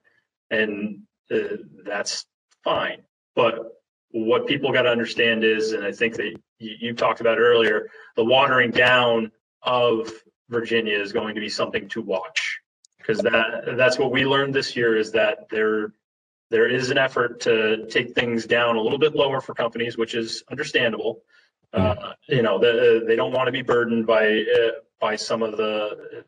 and 0.50 1.02
uh, 1.30 1.56
that's 1.84 2.24
fine. 2.62 3.02
But 3.36 3.72
what 4.10 4.46
people 4.46 4.72
got 4.72 4.82
to 4.82 4.90
understand 4.90 5.44
is, 5.44 5.72
and 5.72 5.84
I 5.84 5.92
think 5.92 6.14
that 6.16 6.34
you, 6.58 6.76
you 6.80 6.94
talked 6.94 7.20
about 7.20 7.38
earlier, 7.38 7.88
the 8.16 8.24
watering 8.24 8.70
down 8.70 9.32
of 9.62 10.10
Virginia 10.48 10.98
is 10.98 11.12
going 11.12 11.34
to 11.34 11.40
be 11.40 11.48
something 11.48 11.88
to 11.90 12.02
watch. 12.02 12.60
Because 12.98 13.18
that 13.18 13.74
that's 13.76 13.98
what 13.98 14.10
we 14.10 14.24
learned 14.24 14.54
this 14.54 14.74
year 14.74 14.96
is 14.96 15.12
that 15.12 15.48
there 15.50 15.92
there 16.50 16.68
is 16.68 16.90
an 16.90 16.98
effort 16.98 17.40
to 17.40 17.86
take 17.88 18.14
things 18.14 18.46
down 18.46 18.76
a 18.76 18.80
little 18.80 18.98
bit 18.98 19.14
lower 19.14 19.40
for 19.40 19.54
companies, 19.54 19.98
which 19.98 20.14
is 20.14 20.42
understandable. 20.50 21.22
Uh, 21.72 22.12
you 22.28 22.42
know, 22.42 22.58
the, 22.58 23.04
they 23.06 23.16
don't 23.16 23.32
want 23.32 23.46
to 23.46 23.52
be 23.52 23.62
burdened 23.62 24.06
by 24.06 24.42
uh, 24.42 24.70
by 25.00 25.16
some 25.16 25.42
of 25.42 25.56
the 25.56 26.24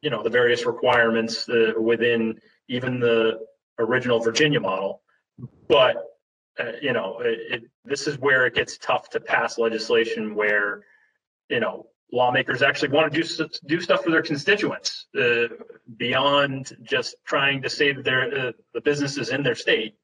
you 0.00 0.10
know 0.10 0.22
the 0.22 0.30
various 0.30 0.66
requirements 0.66 1.48
uh, 1.48 1.72
within 1.80 2.40
even 2.68 2.98
the 2.98 3.38
original 3.78 4.18
Virginia 4.18 4.58
model, 4.58 5.02
but 5.68 5.96
uh, 6.58 6.72
you 6.80 6.92
know, 6.92 7.18
it, 7.20 7.38
it, 7.50 7.62
this 7.84 8.06
is 8.06 8.18
where 8.18 8.46
it 8.46 8.54
gets 8.54 8.78
tough 8.78 9.10
to 9.10 9.20
pass 9.20 9.58
legislation 9.58 10.34
where, 10.34 10.82
you 11.48 11.60
know, 11.60 11.86
lawmakers 12.12 12.62
actually 12.62 12.90
want 12.90 13.12
to 13.12 13.22
do 13.22 13.48
do 13.66 13.80
stuff 13.80 14.04
for 14.04 14.10
their 14.10 14.22
constituents 14.22 15.06
uh, 15.20 15.48
beyond 15.96 16.76
just 16.82 17.16
trying 17.24 17.62
to 17.62 17.70
save 17.70 18.04
their 18.04 18.48
uh, 18.48 18.52
the 18.74 18.80
businesses 18.80 19.30
in 19.30 19.42
their 19.42 19.54
state. 19.54 19.96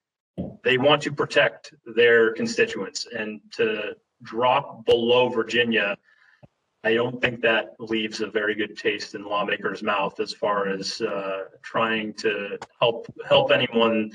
They 0.64 0.78
want 0.78 1.02
to 1.02 1.12
protect 1.12 1.74
their 1.94 2.32
constituents 2.32 3.06
and 3.06 3.40
to 3.52 3.96
drop 4.22 4.86
below 4.86 5.28
Virginia. 5.28 5.96
I 6.84 6.94
don't 6.94 7.20
think 7.20 7.42
that 7.42 7.74
leaves 7.78 8.20
a 8.20 8.26
very 8.26 8.54
good 8.54 8.76
taste 8.76 9.14
in 9.14 9.24
lawmakers' 9.24 9.82
mouth 9.82 10.18
as 10.18 10.32
far 10.32 10.68
as 10.68 11.00
uh, 11.00 11.44
trying 11.62 12.14
to 12.14 12.58
help 12.80 13.06
help 13.28 13.52
anyone 13.52 14.10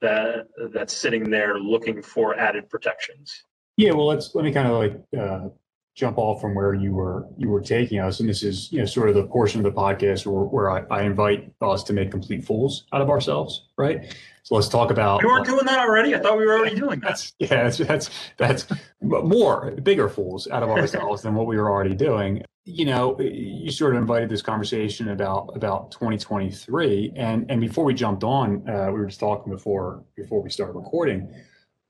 that 0.00 0.48
that's 0.72 0.96
sitting 0.96 1.30
there 1.30 1.58
looking 1.58 2.02
for 2.02 2.38
added 2.38 2.68
protections. 2.68 3.44
Yeah, 3.76 3.92
well, 3.92 4.06
let's 4.06 4.34
let 4.34 4.44
me 4.44 4.52
kind 4.52 4.68
of 4.68 4.74
like 4.74 5.00
uh, 5.18 5.48
jump 5.94 6.18
off 6.18 6.40
from 6.40 6.54
where 6.54 6.74
you 6.74 6.92
were 6.92 7.26
you 7.36 7.48
were 7.48 7.60
taking 7.60 7.98
us, 7.98 8.20
and 8.20 8.28
this 8.28 8.42
is 8.42 8.70
you 8.72 8.78
know 8.78 8.84
sort 8.84 9.08
of 9.08 9.14
the 9.14 9.24
portion 9.24 9.64
of 9.64 9.72
the 9.72 9.78
podcast 9.78 10.26
where, 10.26 10.44
where 10.44 10.70
I, 10.70 11.00
I 11.00 11.02
invite 11.02 11.52
us 11.60 11.82
to 11.84 11.92
make 11.92 12.10
complete 12.10 12.44
fools 12.44 12.84
out 12.92 13.02
of 13.02 13.10
ourselves, 13.10 13.66
right? 13.76 14.14
So 14.44 14.54
let's 14.54 14.68
talk 14.68 14.90
about. 14.90 15.22
We 15.22 15.28
weren't 15.28 15.46
doing 15.46 15.66
that 15.66 15.78
already. 15.78 16.14
I 16.14 16.18
thought 16.18 16.38
we 16.38 16.46
were 16.46 16.58
already 16.58 16.76
doing 16.76 17.00
that. 17.00 17.08
That's, 17.08 17.32
yeah, 17.38 17.64
that's 17.64 17.78
that's 17.78 18.10
that's 18.38 18.66
more 19.00 19.70
bigger 19.82 20.08
fools 20.08 20.48
out 20.48 20.62
of 20.62 20.70
ourselves 20.70 21.22
than 21.22 21.34
what 21.34 21.46
we 21.46 21.56
were 21.56 21.70
already 21.70 21.94
doing 21.94 22.44
you 22.64 22.84
know, 22.84 23.18
you 23.20 23.70
sort 23.72 23.96
of 23.96 24.00
invited 24.00 24.28
this 24.28 24.42
conversation 24.42 25.08
about 25.08 25.56
about 25.56 25.90
2023, 25.92 27.12
and 27.16 27.50
and 27.50 27.60
before 27.60 27.84
we 27.84 27.92
jumped 27.92 28.22
on, 28.22 28.68
uh, 28.68 28.86
we 28.86 29.00
were 29.00 29.06
just 29.06 29.20
talking 29.20 29.52
before 29.52 30.04
before 30.16 30.42
we 30.42 30.50
started 30.50 30.74
recording. 30.74 31.28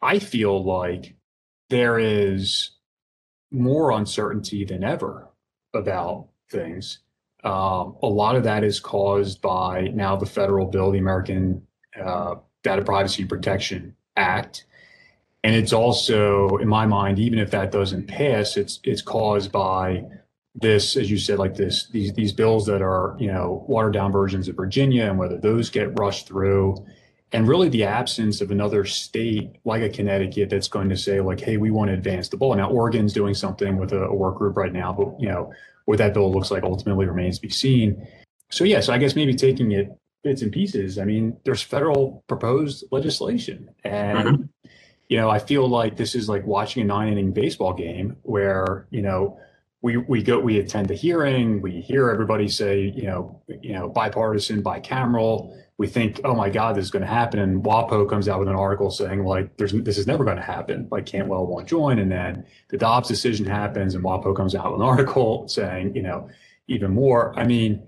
I 0.00 0.18
feel 0.18 0.64
like 0.64 1.14
there 1.68 1.98
is 1.98 2.70
more 3.52 3.92
uncertainty 3.92 4.64
than 4.64 4.82
ever 4.84 5.28
about 5.74 6.28
things. 6.50 6.98
Um, 7.44 7.96
a 8.02 8.06
lot 8.06 8.36
of 8.36 8.44
that 8.44 8.64
is 8.64 8.80
caused 8.80 9.40
by 9.40 9.88
now 9.88 10.16
the 10.16 10.26
federal 10.26 10.66
bill, 10.66 10.90
the 10.92 10.98
American 10.98 11.66
uh, 12.00 12.36
Data 12.62 12.82
Privacy 12.82 13.24
Protection 13.24 13.96
Act, 14.16 14.64
and 15.44 15.56
it's 15.56 15.72
also, 15.72 16.56
in 16.58 16.68
my 16.68 16.86
mind, 16.86 17.18
even 17.18 17.38
if 17.38 17.50
that 17.50 17.72
doesn't 17.72 18.06
pass, 18.06 18.56
it's 18.56 18.78
it's 18.84 19.02
caused 19.02 19.50
by 19.50 20.04
this, 20.54 20.96
as 20.96 21.10
you 21.10 21.18
said, 21.18 21.38
like 21.38 21.56
this, 21.56 21.88
these 21.88 22.12
these 22.12 22.32
bills 22.32 22.66
that 22.66 22.80
are 22.80 23.16
you 23.18 23.26
know 23.26 23.64
watered 23.68 23.92
down 23.92 24.12
versions 24.12 24.46
of 24.46 24.54
Virginia, 24.56 25.04
and 25.06 25.18
whether 25.18 25.38
those 25.38 25.68
get 25.68 25.98
rushed 25.98 26.28
through, 26.28 26.76
and 27.32 27.48
really 27.48 27.68
the 27.68 27.84
absence 27.84 28.40
of 28.40 28.50
another 28.50 28.84
state 28.84 29.56
like 29.64 29.82
a 29.82 29.88
Connecticut 29.88 30.50
that's 30.50 30.68
going 30.68 30.90
to 30.90 30.96
say 30.96 31.20
like, 31.20 31.40
hey, 31.40 31.56
we 31.56 31.70
want 31.70 31.88
to 31.88 31.94
advance 31.94 32.28
the 32.28 32.36
ball. 32.36 32.54
Now 32.54 32.70
Oregon's 32.70 33.12
doing 33.12 33.34
something 33.34 33.78
with 33.78 33.92
a, 33.92 34.04
a 34.04 34.14
work 34.14 34.36
group 34.36 34.56
right 34.56 34.72
now, 34.72 34.92
but 34.92 35.18
you 35.18 35.28
know 35.28 35.52
what 35.86 35.98
that 35.98 36.14
bill 36.14 36.32
looks 36.32 36.50
like 36.50 36.62
ultimately 36.62 37.06
remains 37.06 37.38
to 37.38 37.42
be 37.42 37.50
seen. 37.50 38.06
So 38.50 38.64
yeah, 38.64 38.80
so 38.80 38.92
I 38.92 38.98
guess 38.98 39.16
maybe 39.16 39.34
taking 39.34 39.72
it 39.72 39.88
bits 40.22 40.42
and 40.42 40.52
pieces. 40.52 40.98
I 40.98 41.04
mean, 41.04 41.36
there's 41.44 41.62
federal 41.62 42.22
proposed 42.28 42.84
legislation, 42.90 43.70
and 43.82 44.28
mm-hmm. 44.28 44.68
you 45.08 45.16
know 45.16 45.30
I 45.30 45.38
feel 45.38 45.66
like 45.68 45.96
this 45.96 46.14
is 46.14 46.28
like 46.28 46.46
watching 46.46 46.82
a 46.82 46.86
nine 46.86 47.08
inning 47.08 47.32
baseball 47.32 47.72
game 47.72 48.16
where 48.22 48.86
you 48.90 49.02
know 49.02 49.38
we 49.80 49.96
we 49.96 50.22
go 50.22 50.38
we 50.38 50.58
attend 50.58 50.88
the 50.88 50.94
hearing 50.94 51.60
we 51.60 51.80
hear 51.80 52.08
everybody 52.08 52.46
say 52.46 52.92
you 52.94 53.02
know 53.02 53.42
you 53.60 53.72
know 53.72 53.88
bipartisan 53.88 54.62
bicameral 54.62 55.56
we 55.78 55.86
think 55.86 56.20
oh 56.24 56.34
my 56.34 56.48
god 56.50 56.76
this 56.76 56.84
is 56.84 56.90
going 56.90 57.02
to 57.02 57.08
happen. 57.08 57.40
And 57.40 57.62
wapo 57.62 58.08
comes 58.08 58.28
out 58.28 58.38
with 58.38 58.48
an 58.48 58.54
article 58.54 58.90
saying 58.90 59.24
like 59.24 59.56
there's 59.56 59.72
this 59.72 59.98
is 59.98 60.06
never 60.06 60.24
going 60.24 60.36
to 60.36 60.42
happen. 60.42 60.88
Like 60.90 61.06
cantwell 61.06 61.46
won't 61.46 61.68
join. 61.68 61.98
And 61.98 62.10
then 62.10 62.44
the 62.68 62.76
dobbs 62.76 63.08
decision 63.08 63.46
happens 63.46 63.94
and 63.94 64.04
wapo 64.04 64.36
comes 64.36 64.54
out 64.54 64.72
with 64.72 64.80
an 64.80 64.86
article 64.86 65.48
saying 65.48 65.94
you 65.94 66.02
know 66.02 66.28
even 66.68 66.92
more. 66.92 67.38
I 67.38 67.44
mean 67.44 67.86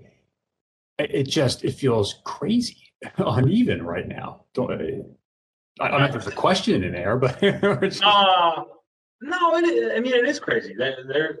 it 0.97 1.23
just 1.23 1.63
it 1.63 1.73
feels 1.73 2.15
crazy 2.23 2.93
uneven 3.17 3.83
right 3.83 4.07
now. 4.07 4.45
Don't 4.53 4.71
i 4.71 5.01
I 5.81 5.89
don't 5.89 5.99
know 5.99 6.05
if 6.05 6.11
there's 6.11 6.27
a 6.27 6.31
question 6.31 6.83
in 6.83 6.93
there 6.93 7.17
but 7.17 7.41
uh, 7.43 8.63
no 9.21 9.55
it, 9.57 9.97
i 9.97 9.99
mean 9.99 10.13
it 10.13 10.27
is 10.27 10.39
crazy. 10.39 10.73
There 10.75 11.39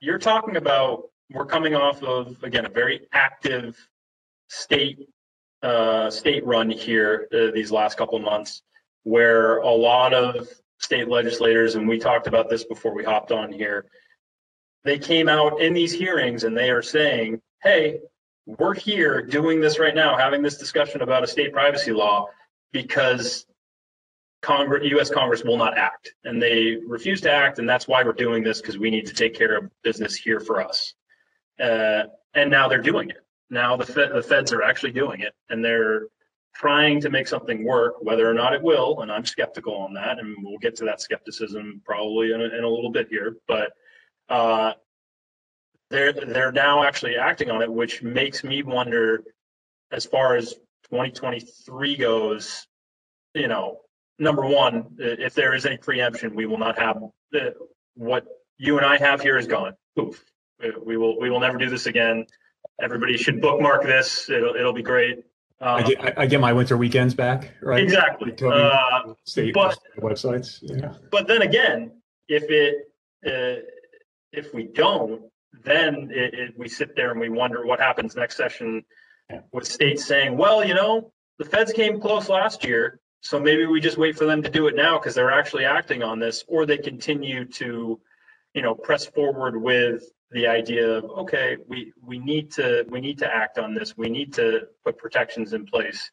you're 0.00 0.18
talking 0.18 0.56
about 0.56 1.10
we're 1.32 1.46
coming 1.46 1.74
off 1.74 2.02
of 2.02 2.36
again 2.42 2.66
a 2.66 2.68
very 2.68 3.08
active 3.12 3.76
state 4.48 5.08
uh, 5.64 6.10
state 6.10 6.44
run 6.46 6.70
here 6.70 7.28
uh, 7.34 7.50
these 7.52 7.72
last 7.72 7.96
couple 7.96 8.18
months, 8.18 8.62
where 9.02 9.58
a 9.58 9.70
lot 9.70 10.12
of 10.12 10.48
state 10.78 11.08
legislators 11.08 11.74
and 11.74 11.88
we 11.88 11.98
talked 11.98 12.26
about 12.26 12.50
this 12.50 12.64
before 12.64 12.94
we 12.94 13.02
hopped 13.02 13.32
on 13.32 13.50
here. 13.50 13.86
They 14.84 14.98
came 14.98 15.28
out 15.28 15.60
in 15.60 15.72
these 15.72 15.92
hearings 15.92 16.44
and 16.44 16.56
they 16.56 16.70
are 16.70 16.82
saying, 16.82 17.40
"Hey, 17.62 18.00
we're 18.46 18.74
here 18.74 19.22
doing 19.22 19.60
this 19.60 19.78
right 19.78 19.94
now, 19.94 20.16
having 20.16 20.42
this 20.42 20.58
discussion 20.58 21.00
about 21.00 21.24
a 21.24 21.26
state 21.26 21.52
privacy 21.52 21.92
law 21.92 22.26
because 22.72 23.46
Congress, 24.42 24.84
U.S. 24.90 25.08
Congress 25.08 25.42
will 25.42 25.56
not 25.56 25.78
act, 25.78 26.12
and 26.24 26.40
they 26.42 26.76
refuse 26.86 27.22
to 27.22 27.32
act, 27.32 27.58
and 27.58 27.66
that's 27.66 27.88
why 27.88 28.02
we're 28.02 28.12
doing 28.12 28.44
this 28.44 28.60
because 28.60 28.76
we 28.76 28.90
need 28.90 29.06
to 29.06 29.14
take 29.14 29.34
care 29.34 29.56
of 29.56 29.70
business 29.82 30.14
here 30.14 30.38
for 30.38 30.62
us. 30.62 30.92
Uh, 31.58 32.02
and 32.34 32.50
now 32.50 32.68
they're 32.68 32.82
doing 32.82 33.08
it. 33.08 33.23
Now 33.50 33.76
the 33.76 33.86
Fed, 33.86 34.10
the 34.14 34.22
feds 34.22 34.52
are 34.52 34.62
actually 34.62 34.92
doing 34.92 35.20
it, 35.20 35.34
and 35.50 35.64
they're 35.64 36.08
trying 36.54 37.00
to 37.00 37.10
make 37.10 37.28
something 37.28 37.64
work. 37.64 37.94
Whether 38.00 38.28
or 38.28 38.34
not 38.34 38.54
it 38.54 38.62
will, 38.62 39.00
and 39.00 39.10
I'm 39.12 39.24
skeptical 39.24 39.74
on 39.74 39.94
that, 39.94 40.18
and 40.18 40.36
we'll 40.42 40.58
get 40.58 40.76
to 40.76 40.84
that 40.86 41.00
skepticism 41.00 41.82
probably 41.84 42.32
in 42.32 42.40
a, 42.40 42.44
in 42.44 42.64
a 42.64 42.68
little 42.68 42.90
bit 42.90 43.08
here. 43.08 43.36
But 43.46 43.72
uh, 44.28 44.72
they're 45.90 46.12
they're 46.12 46.52
now 46.52 46.84
actually 46.84 47.16
acting 47.16 47.50
on 47.50 47.62
it, 47.62 47.72
which 47.72 48.02
makes 48.02 48.44
me 48.44 48.62
wonder, 48.62 49.24
as 49.92 50.04
far 50.04 50.36
as 50.36 50.54
2023 50.90 51.96
goes, 51.96 52.66
you 53.34 53.48
know, 53.48 53.80
number 54.18 54.44
one, 54.46 54.96
if 54.98 55.34
there 55.34 55.54
is 55.54 55.66
any 55.66 55.76
preemption, 55.76 56.34
we 56.34 56.46
will 56.46 56.58
not 56.58 56.78
have 56.78 56.98
the, 57.32 57.54
what 57.94 58.24
you 58.58 58.76
and 58.76 58.86
I 58.86 58.96
have 58.98 59.20
here 59.20 59.36
is 59.36 59.46
gone. 59.46 59.74
Poof. 59.96 60.24
We 60.84 60.96
will 60.96 61.18
we 61.20 61.30
will 61.30 61.40
never 61.40 61.58
do 61.58 61.68
this 61.68 61.86
again. 61.86 62.26
Everybody 62.80 63.16
should 63.16 63.40
bookmark 63.40 63.84
this. 63.84 64.28
It'll 64.28 64.54
it'll 64.54 64.72
be 64.72 64.82
great. 64.82 65.24
Um, 65.60 65.76
I, 65.76 65.82
get, 65.82 66.18
I, 66.18 66.26
get, 66.26 66.40
my 66.40 66.52
winter 66.52 66.76
weekends 66.76 67.14
back, 67.14 67.54
right? 67.62 67.82
Exactly. 67.82 68.34
Uh, 68.44 69.14
state 69.24 69.54
but, 69.54 69.78
websites. 69.98 70.58
Yeah. 70.62 70.94
But 71.10 71.28
then 71.28 71.42
again, 71.42 71.92
if 72.28 72.44
it 72.50 72.88
uh, 73.26 73.62
if 74.32 74.52
we 74.52 74.64
don't, 74.64 75.22
then 75.62 76.10
it, 76.10 76.34
it, 76.34 76.58
we 76.58 76.68
sit 76.68 76.96
there 76.96 77.12
and 77.12 77.20
we 77.20 77.28
wonder 77.28 77.64
what 77.64 77.80
happens 77.80 78.16
next 78.16 78.36
session 78.36 78.84
yeah. 79.30 79.40
with 79.52 79.66
states 79.66 80.04
saying, 80.04 80.36
well, 80.36 80.64
you 80.64 80.74
know, 80.74 81.12
the 81.38 81.44
feds 81.44 81.72
came 81.72 82.00
close 82.00 82.28
last 82.28 82.64
year 82.64 83.00
so 83.24 83.40
maybe 83.40 83.64
we 83.64 83.80
just 83.80 83.96
wait 83.96 84.18
for 84.18 84.26
them 84.26 84.42
to 84.42 84.50
do 84.50 84.66
it 84.66 84.76
now 84.76 84.98
because 84.98 85.14
they're 85.14 85.32
actually 85.32 85.64
acting 85.64 86.02
on 86.02 86.18
this, 86.18 86.44
or 86.46 86.66
they 86.66 86.76
continue 86.76 87.46
to, 87.46 87.98
you 88.54 88.62
know, 88.62 88.74
press 88.74 89.06
forward 89.06 89.60
with 89.60 90.04
the 90.30 90.46
idea 90.46 90.88
of 90.88 91.04
okay, 91.04 91.56
we 91.68 91.92
we 92.02 92.18
need 92.18 92.50
to 92.52 92.84
we 92.88 93.00
need 93.00 93.18
to 93.18 93.32
act 93.32 93.58
on 93.58 93.74
this. 93.74 93.96
We 93.96 94.08
need 94.08 94.32
to 94.34 94.62
put 94.84 94.98
protections 94.98 95.52
in 95.52 95.66
place. 95.66 96.10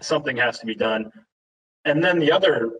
Something 0.00 0.36
has 0.36 0.58
to 0.58 0.66
be 0.66 0.74
done. 0.74 1.10
And 1.84 2.02
then 2.02 2.18
the 2.18 2.32
other 2.32 2.72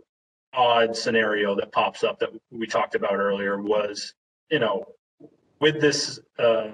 odd 0.53 0.97
scenario 0.97 1.55
that 1.57 1.73
pops 1.73 2.05
up 2.05 2.19
that 2.19 2.31
we 2.51 2.67
talked 2.67 2.95
about 2.95 3.15
earlier 3.15 3.61
was, 3.61 4.15
you 4.51 4.59
know, 4.59 4.85
with 5.61 5.81
this 5.81 6.19
uh, 6.39 6.69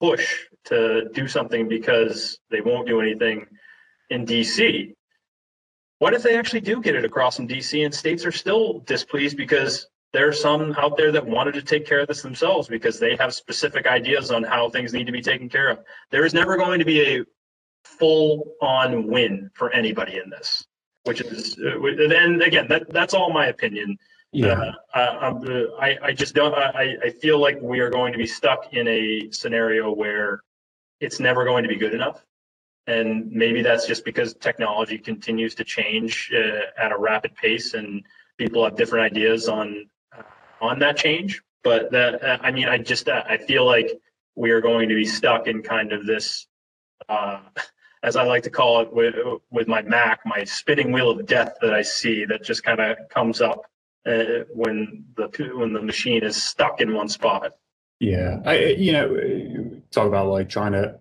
push 0.00 0.40
to 0.64 1.08
do 1.12 1.26
something 1.26 1.68
because 1.68 2.38
they 2.50 2.60
won't 2.60 2.86
do 2.86 3.00
anything 3.00 3.46
in 4.10 4.26
DC 4.26 4.94
what 6.02 6.14
if 6.14 6.24
they 6.24 6.36
actually 6.36 6.62
do 6.62 6.82
get 6.82 6.96
it 6.96 7.04
across 7.04 7.38
in 7.38 7.46
DC 7.46 7.84
and 7.84 7.94
states 7.94 8.26
are 8.26 8.32
still 8.32 8.80
displeased 8.80 9.36
because 9.36 9.86
there 10.12 10.28
are 10.28 10.32
some 10.32 10.74
out 10.78 10.96
there 10.96 11.10
that 11.12 11.26
wanted 11.26 11.54
to 11.54 11.62
take 11.62 11.86
care 11.86 12.00
of 12.00 12.08
this 12.08 12.22
themselves 12.22 12.68
because 12.68 12.98
they 12.98 13.16
have 13.16 13.32
specific 13.34 13.86
ideas 13.86 14.30
on 14.30 14.42
how 14.42 14.68
things 14.68 14.92
need 14.92 15.06
to 15.06 15.12
be 15.12 15.22
taken 15.22 15.48
care 15.48 15.70
of. 15.70 15.78
There 16.10 16.24
is 16.24 16.34
never 16.34 16.56
going 16.56 16.78
to 16.78 16.84
be 16.84 17.00
a 17.00 17.24
full 17.84 18.54
on 18.60 19.06
win 19.06 19.50
for 19.54 19.72
anybody 19.72 20.20
in 20.22 20.30
this. 20.30 20.64
which 21.04 21.20
is, 21.20 21.58
uh, 21.58 21.80
and 21.82 22.42
again, 22.42 22.66
that, 22.68 22.92
that's 22.92 23.14
all 23.14 23.32
my 23.32 23.46
opinion. 23.46 23.98
Yeah. 24.32 24.72
Uh, 24.94 25.34
I, 25.78 25.88
I, 25.88 25.98
I 26.04 26.12
just 26.12 26.34
don't, 26.34 26.54
I, 26.54 26.96
I 27.04 27.10
feel 27.10 27.38
like 27.38 27.58
we 27.60 27.80
are 27.80 27.90
going 27.90 28.12
to 28.12 28.18
be 28.18 28.26
stuck 28.26 28.72
in 28.72 28.88
a 28.88 29.30
scenario 29.30 29.92
where 29.92 30.42
it's 31.00 31.20
never 31.20 31.44
going 31.44 31.64
to 31.64 31.68
be 31.68 31.76
good 31.76 31.92
enough. 31.94 32.24
And 32.86 33.30
maybe 33.30 33.62
that's 33.62 33.86
just 33.86 34.04
because 34.04 34.34
technology 34.34 34.98
continues 34.98 35.54
to 35.56 35.64
change 35.64 36.32
uh, 36.34 36.82
at 36.82 36.92
a 36.92 36.98
rapid 36.98 37.34
pace 37.34 37.74
and 37.74 38.02
people 38.38 38.64
have 38.64 38.76
different 38.76 39.04
ideas 39.04 39.48
on, 39.48 39.68
uh, 39.68 39.88
on 40.62 40.78
that 40.78 40.96
change. 40.96 41.42
But 41.62 41.90
that, 41.92 42.22
uh, 42.24 42.38
I 42.40 42.50
mean, 42.50 42.68
I 42.68 42.78
just, 42.78 43.08
uh, 43.08 43.22
I 43.28 43.36
feel 43.36 43.66
like 43.66 43.90
we 44.34 44.50
are 44.50 44.60
going 44.60 44.88
to 44.88 44.94
be 44.94 45.04
stuck 45.04 45.46
in 45.46 45.62
kind 45.62 45.92
of 45.92 46.06
this, 46.06 46.46
uh, 47.08 47.40
as 48.02 48.16
I 48.16 48.24
like 48.24 48.42
to 48.44 48.50
call 48.50 48.80
it 48.80 48.92
with, 48.92 49.14
with 49.50 49.68
my 49.68 49.82
Mac, 49.82 50.20
my 50.24 50.42
spinning 50.44 50.90
wheel 50.90 51.10
of 51.10 51.26
death 51.26 51.56
that 51.60 51.74
I 51.74 51.82
see 51.82 52.24
that 52.24 52.42
just 52.42 52.64
kind 52.64 52.80
of 52.80 52.96
comes 53.10 53.40
up 53.40 53.66
uh, 54.06 54.44
when 54.52 55.04
the 55.16 55.28
when 55.54 55.72
the 55.72 55.82
machine 55.82 56.24
is 56.24 56.42
stuck 56.42 56.80
in 56.80 56.94
one 56.94 57.08
spot. 57.08 57.52
Yeah, 58.00 58.40
I 58.44 58.58
you 58.58 58.92
know 58.92 59.80
talk 59.90 60.08
about 60.08 60.28
like 60.28 60.48
trying 60.48 60.72
to 60.72 60.98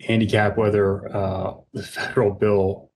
handicap 0.00 0.56
whether 0.56 1.14
uh, 1.14 1.54
the 1.72 1.82
federal 1.82 2.32
bill 2.32 2.90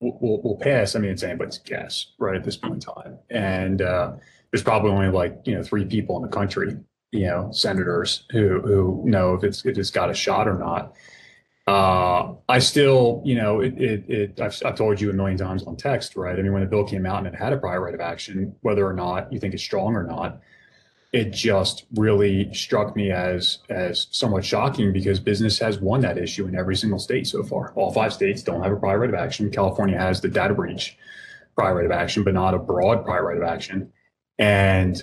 will, 0.00 0.18
will, 0.20 0.42
will, 0.42 0.56
pass. 0.56 0.94
I 0.94 0.98
mean, 0.98 1.12
it's 1.12 1.22
anybody's 1.22 1.58
guess, 1.58 2.12
right, 2.18 2.36
at 2.36 2.44
this 2.44 2.56
point 2.56 2.74
in 2.74 2.80
time. 2.80 3.18
And 3.28 3.82
uh, 3.82 4.12
there's 4.52 4.62
probably 4.62 4.90
only 4.90 5.08
like 5.08 5.40
you 5.44 5.54
know 5.54 5.62
three 5.62 5.84
people 5.84 6.16
in 6.16 6.22
the 6.22 6.28
country, 6.28 6.76
you 7.12 7.26
know, 7.26 7.50
senators 7.52 8.24
who 8.30 8.60
who 8.60 9.02
know 9.06 9.34
if 9.34 9.44
it's 9.44 9.64
if 9.64 9.78
it's 9.78 9.90
got 9.90 10.10
a 10.10 10.14
shot 10.14 10.48
or 10.48 10.58
not. 10.58 10.94
Uh, 11.66 12.34
I 12.48 12.58
still, 12.58 13.22
you 13.24 13.36
know, 13.36 13.60
it, 13.60 13.80
it, 13.80 14.04
it 14.08 14.40
I've, 14.40 14.60
I've, 14.64 14.74
told 14.74 15.00
you 15.00 15.10
a 15.10 15.12
million 15.12 15.38
times 15.38 15.62
on 15.62 15.76
text, 15.76 16.16
right? 16.16 16.36
I 16.36 16.42
mean, 16.42 16.52
when 16.52 16.62
the 16.62 16.68
bill 16.68 16.84
came 16.84 17.06
out 17.06 17.18
and 17.18 17.28
it 17.28 17.38
had 17.38 17.52
a 17.52 17.58
prior 17.58 17.80
right 17.80 17.94
of 17.94 18.00
action, 18.00 18.56
whether 18.62 18.84
or 18.84 18.92
not 18.92 19.32
you 19.32 19.38
think 19.38 19.54
it's 19.54 19.62
strong 19.62 19.94
or 19.94 20.02
not, 20.02 20.40
it 21.12 21.32
just 21.32 21.86
really 21.94 22.52
struck 22.54 22.96
me 22.96 23.12
as 23.12 23.58
as 23.68 24.08
somewhat 24.10 24.44
shocking 24.44 24.92
because 24.92 25.20
business 25.20 25.58
has 25.58 25.78
won 25.78 26.00
that 26.00 26.18
issue 26.18 26.46
in 26.46 26.56
every 26.56 26.74
single 26.74 26.98
state 26.98 27.26
so 27.26 27.44
far. 27.44 27.72
All 27.76 27.92
five 27.92 28.12
states 28.12 28.42
don't 28.42 28.62
have 28.62 28.72
a 28.72 28.76
prior 28.76 28.98
right 28.98 29.08
of 29.08 29.14
action. 29.14 29.50
California 29.50 29.98
has 29.98 30.20
the 30.20 30.28
data 30.28 30.54
breach 30.54 30.96
prior 31.56 31.74
right 31.74 31.86
of 31.86 31.92
action, 31.92 32.24
but 32.24 32.34
not 32.34 32.54
a 32.54 32.58
broad 32.58 33.04
prior 33.04 33.26
right 33.26 33.36
of 33.36 33.42
action. 33.42 33.92
And 34.40 35.00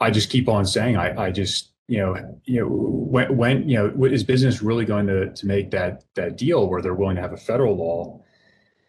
I 0.00 0.10
just 0.10 0.30
keep 0.30 0.48
on 0.48 0.64
saying, 0.64 0.96
I, 0.96 1.26
I 1.26 1.30
just, 1.30 1.72
you 1.86 1.98
know, 1.98 2.16
you 2.44 2.60
know, 2.60 2.68
when, 2.68 3.36
when, 3.36 3.68
you 3.68 3.76
know, 3.76 4.04
is 4.06 4.24
business 4.24 4.62
really 4.62 4.86
going 4.86 5.06
to 5.06 5.32
to 5.32 5.46
make 5.46 5.70
that 5.72 6.04
that 6.14 6.36
deal 6.36 6.68
where 6.68 6.80
they're 6.80 6.94
willing 6.94 7.16
to 7.16 7.22
have 7.22 7.32
a 7.32 7.36
federal 7.36 7.76
law 7.76 8.22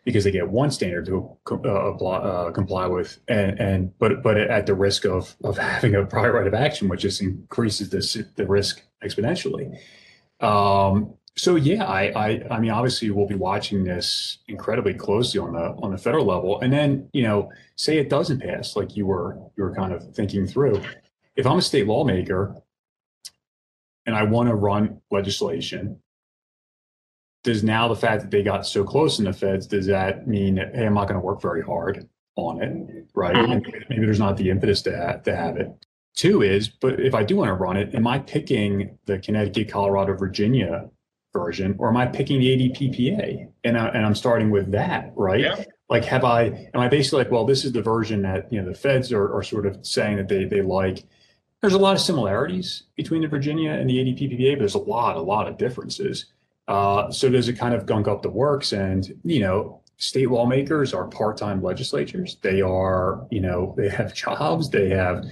because 0.05 0.23
they 0.23 0.31
get 0.31 0.49
one 0.49 0.71
standard 0.71 1.05
to 1.05 1.37
uh, 1.51 1.91
uh, 1.91 2.51
comply 2.51 2.87
with, 2.87 3.19
and, 3.27 3.59
and 3.59 3.99
but 3.99 4.23
but 4.23 4.37
at 4.37 4.65
the 4.65 4.73
risk 4.73 5.05
of 5.05 5.35
of 5.43 5.57
having 5.57 5.95
a 5.95 6.05
prior 6.05 6.31
right 6.31 6.47
of 6.47 6.53
action, 6.53 6.87
which 6.87 7.01
just 7.01 7.21
increases 7.21 7.89
the 7.89 8.25
the 8.35 8.47
risk 8.47 8.81
exponentially. 9.03 9.77
Um, 10.39 11.13
so 11.37 11.55
yeah, 11.55 11.85
I, 11.85 12.11
I 12.15 12.41
I 12.51 12.59
mean 12.59 12.71
obviously 12.71 13.09
we'll 13.09 13.27
be 13.27 13.35
watching 13.35 13.83
this 13.83 14.39
incredibly 14.47 14.93
closely 14.93 15.39
on 15.39 15.53
the 15.53 15.75
on 15.81 15.91
the 15.91 15.97
federal 15.97 16.25
level, 16.25 16.59
and 16.61 16.71
then 16.71 17.09
you 17.13 17.23
know 17.23 17.51
say 17.75 17.97
it 17.97 18.09
doesn't 18.09 18.41
pass, 18.41 18.75
like 18.75 18.95
you 18.95 19.05
were 19.05 19.37
you 19.57 19.63
were 19.63 19.73
kind 19.73 19.93
of 19.93 20.13
thinking 20.13 20.45
through. 20.45 20.81
If 21.35 21.47
I'm 21.47 21.57
a 21.57 21.61
state 21.61 21.87
lawmaker 21.87 22.55
and 24.05 24.15
I 24.15 24.23
want 24.23 24.49
to 24.49 24.55
run 24.55 25.01
legislation 25.09 26.01
does 27.43 27.63
now 27.63 27.87
the 27.87 27.95
fact 27.95 28.21
that 28.21 28.31
they 28.31 28.43
got 28.43 28.65
so 28.65 28.83
close 28.83 29.19
in 29.19 29.25
the 29.25 29.33
feds 29.33 29.65
does 29.65 29.87
that 29.87 30.27
mean 30.27 30.55
that 30.55 30.75
hey 30.75 30.85
i'm 30.85 30.93
not 30.93 31.07
going 31.07 31.19
to 31.19 31.25
work 31.25 31.41
very 31.41 31.61
hard 31.61 32.07
on 32.35 32.61
it 32.61 33.07
right 33.15 33.35
mm-hmm. 33.35 33.51
and 33.53 33.85
maybe 33.89 34.05
there's 34.05 34.19
not 34.19 34.37
the 34.37 34.49
impetus 34.49 34.81
to 34.81 34.95
have, 34.95 35.23
to 35.23 35.35
have 35.35 35.57
it 35.57 35.69
two 36.15 36.41
is 36.41 36.67
but 36.67 36.99
if 36.99 37.13
i 37.13 37.23
do 37.23 37.37
want 37.37 37.47
to 37.47 37.53
run 37.53 37.77
it 37.77 37.93
am 37.95 38.07
i 38.07 38.19
picking 38.19 38.97
the 39.05 39.17
connecticut 39.19 39.69
colorado 39.69 40.15
virginia 40.15 40.89
version 41.33 41.75
or 41.79 41.89
am 41.89 41.97
i 41.97 42.05
picking 42.05 42.39
the 42.39 42.47
adppa 42.47 43.47
and, 43.63 43.77
I, 43.77 43.87
and 43.89 44.05
i'm 44.05 44.15
starting 44.15 44.49
with 44.49 44.71
that 44.71 45.11
right 45.15 45.39
yeah. 45.39 45.63
like 45.89 46.05
have 46.05 46.23
i 46.23 46.43
am 46.73 46.79
i 46.79 46.87
basically 46.87 47.23
like 47.23 47.31
well 47.31 47.45
this 47.45 47.65
is 47.65 47.71
the 47.71 47.81
version 47.81 48.21
that 48.23 48.51
you 48.51 48.61
know 48.61 48.67
the 48.67 48.75
feds 48.75 49.11
are, 49.11 49.33
are 49.33 49.43
sort 49.43 49.65
of 49.65 49.85
saying 49.85 50.17
that 50.17 50.27
they, 50.27 50.45
they 50.45 50.61
like 50.61 51.03
there's 51.61 51.73
a 51.73 51.79
lot 51.79 51.95
of 51.95 52.01
similarities 52.01 52.83
between 52.95 53.21
the 53.21 53.27
virginia 53.27 53.71
and 53.71 53.89
the 53.89 53.97
adppa 53.97 54.53
but 54.53 54.59
there's 54.59 54.75
a 54.75 54.79
lot 54.79 55.15
a 55.15 55.21
lot 55.21 55.47
of 55.47 55.57
differences 55.57 56.25
uh, 56.71 57.11
so 57.11 57.29
does 57.29 57.49
it 57.49 57.57
kind 57.57 57.73
of 57.73 57.85
gunk 57.85 58.07
up 58.07 58.21
the 58.21 58.29
works? 58.29 58.71
And, 58.71 59.11
you 59.23 59.41
know, 59.41 59.81
state 59.97 60.29
lawmakers 60.29 60.93
are 60.93 61.05
part-time 61.07 61.61
legislatures. 61.61 62.37
They 62.41 62.61
are, 62.61 63.27
you 63.29 63.41
know, 63.41 63.73
they 63.77 63.89
have 63.89 64.13
jobs, 64.13 64.69
they 64.69 64.89
have 64.89 65.25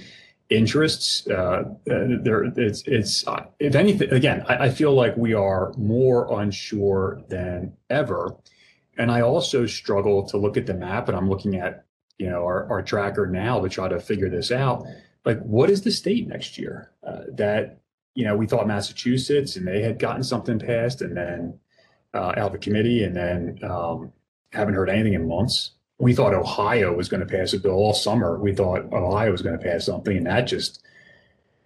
interests. 0.49 1.27
Uh, 1.27 1.63
there, 1.85 2.45
it's, 2.55 2.83
it's, 2.85 3.23
if 3.59 3.75
anything, 3.75 4.11
again, 4.11 4.43
I, 4.47 4.65
I 4.65 4.69
feel 4.69 4.93
like 4.93 5.15
we 5.15 5.33
are 5.33 5.73
more 5.77 6.39
unsure 6.41 7.21
than 7.29 7.73
ever. 7.89 8.35
And 8.97 9.11
I 9.11 9.21
also 9.21 9.65
struggle 9.65 10.27
to 10.27 10.37
look 10.37 10.57
at 10.57 10.65
the 10.65 10.73
map, 10.73 11.07
and 11.07 11.17
I'm 11.17 11.29
looking 11.29 11.55
at, 11.55 11.85
you 12.17 12.29
know, 12.29 12.43
our, 12.43 12.69
our 12.69 12.81
tracker 12.81 13.27
now 13.27 13.61
to 13.61 13.69
try 13.69 13.87
to 13.87 13.99
figure 13.99 14.29
this 14.29 14.51
out. 14.51 14.85
Like, 15.25 15.39
what 15.39 15.69
is 15.69 15.83
the 15.83 15.91
state 15.91 16.27
next 16.27 16.57
year 16.57 16.91
uh, 17.03 17.21
that 17.33 17.79
you 18.19 18.25
know, 18.25 18.35
we 18.35 18.47
thought 18.47 18.67
Massachusetts 18.67 19.55
and 19.55 19.65
they 19.65 19.81
had 19.81 19.97
gotten 19.97 20.23
something 20.23 20.59
passed 20.59 21.01
and 21.01 21.15
then 21.15 21.59
uh, 22.13 22.33
out 22.35 22.47
of 22.47 22.51
the 22.51 22.57
committee 22.57 23.03
and 23.03 23.15
then 23.15 23.59
um, 23.63 24.11
haven't 24.51 24.73
heard 24.73 24.89
anything 24.89 25.13
in 25.13 25.25
months. 25.25 25.71
We 25.99 26.13
thought 26.13 26.33
Ohio 26.33 26.93
was 26.93 27.09
going 27.09 27.19
to 27.19 27.25
pass 27.25 27.53
a 27.53 27.59
bill 27.59 27.73
all 27.73 27.93
summer. 27.93 28.39
We 28.39 28.53
thought 28.53 28.91
Ohio 28.93 29.31
was 29.31 29.41
going 29.41 29.57
to 29.57 29.63
pass 29.63 29.85
something 29.85 30.15
and 30.15 30.25
that 30.27 30.41
just 30.41 30.83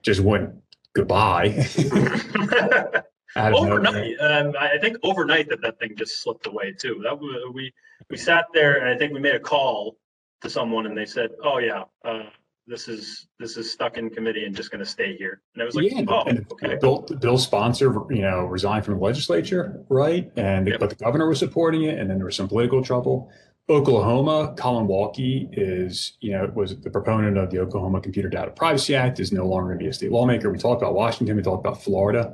just 0.01 0.19
went 0.19 0.53
goodbye. 0.93 1.65
overnight, 3.35 4.15
um, 4.19 4.53
I 4.59 4.77
think 4.79 4.97
overnight 5.03 5.49
that 5.49 5.61
that 5.61 5.79
thing 5.79 5.95
just 5.95 6.21
slipped 6.21 6.47
away 6.47 6.73
too. 6.73 6.99
That 7.03 7.19
we 7.53 7.73
we 8.09 8.17
sat 8.17 8.45
there 8.53 8.79
and 8.79 8.89
I 8.93 8.97
think 8.97 9.13
we 9.13 9.19
made 9.19 9.35
a 9.35 9.39
call 9.39 9.97
to 10.41 10.49
someone 10.49 10.85
and 10.85 10.97
they 10.97 11.05
said, 11.05 11.31
"Oh 11.43 11.59
yeah, 11.59 11.83
uh, 12.03 12.23
this 12.67 12.87
is 12.87 13.27
this 13.39 13.57
is 13.57 13.71
stuck 13.71 13.97
in 13.97 14.09
committee 14.09 14.45
and 14.45 14.55
just 14.55 14.71
going 14.71 14.79
to 14.79 14.89
stay 14.89 15.15
here. 15.17 15.41
And 15.53 15.61
I 15.61 15.65
was 15.65 15.75
like, 15.75 15.91
yeah, 15.91 16.03
oh, 16.07 16.23
and 16.23 16.45
okay. 16.51 16.77
Bill, 16.79 17.01
Bill 17.01 17.37
sponsor, 17.37 17.93
you 18.09 18.21
know, 18.21 18.45
resigned 18.45 18.85
from 18.85 18.95
the 18.95 19.01
legislature, 19.01 19.83
right? 19.89 20.31
And 20.37 20.67
yep. 20.67 20.79
but 20.79 20.89
the 20.89 20.95
governor 20.95 21.27
was 21.27 21.39
supporting 21.39 21.83
it, 21.83 21.99
and 21.99 22.09
then 22.09 22.17
there 22.17 22.25
was 22.25 22.35
some 22.35 22.47
political 22.47 22.83
trouble. 22.83 23.31
Oklahoma, 23.69 24.53
Collin 24.57 24.87
Walke 24.87 25.47
is, 25.53 26.17
you 26.19 26.31
know, 26.31 26.51
was 26.53 26.77
the 26.81 26.89
proponent 26.89 27.37
of 27.37 27.49
the 27.49 27.59
Oklahoma 27.59 28.01
Computer 28.01 28.27
Data 28.27 28.51
Privacy 28.51 28.93
Act, 28.93 29.21
is 29.21 29.31
no 29.31 29.45
longer 29.45 29.69
going 29.69 29.79
to 29.79 29.83
be 29.85 29.89
a 29.89 29.93
state 29.93 30.11
lawmaker. 30.11 30.49
We 30.49 30.57
talked 30.57 30.81
about 30.81 30.95
Washington, 30.95 31.37
we 31.37 31.43
talked 31.43 31.65
about 31.65 31.81
Florida. 31.81 32.33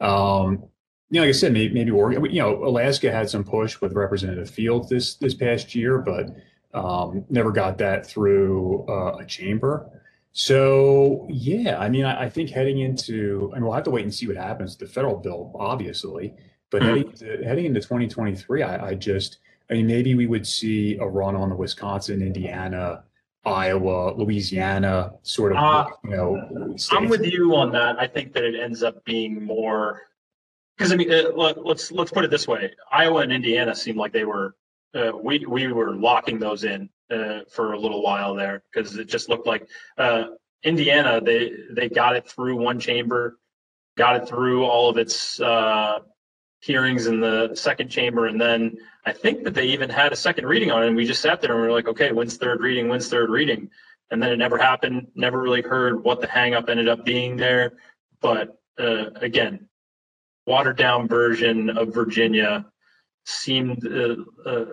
Um, 0.00 0.64
you 1.10 1.20
know, 1.20 1.22
like 1.22 1.30
I 1.30 1.32
said, 1.32 1.52
maybe, 1.52 1.74
maybe 1.74 1.90
Oregon, 1.90 2.24
you 2.26 2.40
know, 2.40 2.64
Alaska 2.64 3.10
had 3.10 3.28
some 3.28 3.42
push 3.42 3.80
with 3.80 3.94
Representative 3.94 4.48
Fields 4.48 4.88
this 4.88 5.16
this 5.16 5.34
past 5.34 5.74
year, 5.74 5.98
but 5.98 6.30
um, 6.72 7.24
never 7.28 7.50
got 7.50 7.78
that 7.78 8.06
through 8.06 8.86
uh, 8.88 9.16
a 9.18 9.24
chamber. 9.24 9.90
So 10.32 11.26
yeah, 11.28 11.80
I 11.80 11.88
mean, 11.88 12.04
I, 12.04 12.26
I, 12.26 12.30
think 12.30 12.50
heading 12.50 12.78
into, 12.78 13.50
and 13.56 13.64
we'll 13.64 13.72
have 13.72 13.82
to 13.84 13.90
wait 13.90 14.04
and 14.04 14.14
see 14.14 14.28
what 14.28 14.36
happens. 14.36 14.76
To 14.76 14.84
the 14.84 14.90
federal 14.90 15.16
bill, 15.16 15.50
obviously, 15.58 16.34
but 16.70 16.82
mm-hmm. 16.82 17.24
heading, 17.26 17.44
heading 17.44 17.64
into 17.66 17.80
2023, 17.80 18.62
I, 18.62 18.90
I 18.90 18.94
just, 18.94 19.38
I 19.70 19.74
mean, 19.74 19.86
maybe 19.86 20.14
we 20.14 20.26
would 20.26 20.46
see 20.46 20.96
a 20.98 21.06
run 21.06 21.36
on 21.36 21.48
the 21.48 21.54
Wisconsin, 21.54 22.22
Indiana, 22.22 23.04
Iowa, 23.44 24.14
Louisiana 24.14 25.12
sort 25.22 25.52
of, 25.52 25.58
uh, 25.58 25.86
you 26.04 26.10
know. 26.10 26.74
States. 26.76 26.90
I'm 26.92 27.08
with 27.08 27.24
you 27.24 27.54
on 27.54 27.70
that. 27.72 27.98
I 27.98 28.06
think 28.06 28.32
that 28.32 28.44
it 28.44 28.60
ends 28.60 28.82
up 28.82 29.04
being 29.04 29.42
more 29.42 30.02
because 30.76 30.92
I 30.92 30.96
mean, 30.96 31.12
uh, 31.12 31.30
let's 31.36 31.92
let's 31.92 32.10
put 32.10 32.24
it 32.24 32.30
this 32.30 32.48
way: 32.48 32.72
Iowa 32.90 33.20
and 33.20 33.32
Indiana 33.32 33.74
seem 33.74 33.96
like 33.96 34.12
they 34.12 34.24
were 34.24 34.56
uh, 34.94 35.12
we 35.14 35.44
we 35.46 35.70
were 35.72 35.94
locking 35.94 36.38
those 36.38 36.64
in 36.64 36.88
uh, 37.10 37.40
for 37.50 37.74
a 37.74 37.78
little 37.78 38.02
while 38.02 38.34
there 38.34 38.62
because 38.72 38.96
it 38.96 39.06
just 39.06 39.28
looked 39.28 39.46
like 39.46 39.68
uh, 39.98 40.24
Indiana 40.62 41.20
they 41.20 41.52
they 41.72 41.88
got 41.88 42.16
it 42.16 42.26
through 42.28 42.56
one 42.56 42.80
chamber, 42.80 43.38
got 43.96 44.16
it 44.16 44.26
through 44.28 44.64
all 44.64 44.88
of 44.88 44.96
its 44.96 45.38
uh, 45.40 45.98
hearings 46.60 47.06
in 47.06 47.20
the 47.20 47.54
second 47.54 47.88
chamber, 47.88 48.26
and 48.26 48.40
then 48.40 48.76
I 49.06 49.12
think 49.12 49.44
that 49.44 49.54
they 49.54 49.66
even 49.66 49.88
had 49.88 50.12
a 50.12 50.16
second 50.16 50.46
reading 50.46 50.70
on 50.70 50.82
it. 50.82 50.88
And 50.88 50.96
we 50.96 51.06
just 51.06 51.22
sat 51.22 51.40
there 51.40 51.52
and 51.52 51.60
we 51.60 51.68
are 51.68 51.72
like, 51.72 51.88
okay, 51.88 52.12
when's 52.12 52.36
third 52.36 52.60
reading? 52.60 52.88
When's 52.88 53.08
third 53.08 53.30
reading? 53.30 53.70
And 54.10 54.22
then 54.22 54.30
it 54.30 54.36
never 54.36 54.58
happened. 54.58 55.08
Never 55.14 55.40
really 55.40 55.62
heard 55.62 56.04
what 56.04 56.20
the 56.20 56.26
hangup 56.26 56.68
ended 56.68 56.88
up 56.88 57.04
being 57.04 57.36
there. 57.36 57.72
But 58.20 58.60
uh, 58.78 59.10
again, 59.16 59.68
watered 60.46 60.76
down 60.76 61.08
version 61.08 61.70
of 61.70 61.94
Virginia 61.94 62.66
seemed 63.24 63.86
uh, 63.86 64.16
uh, 64.48 64.64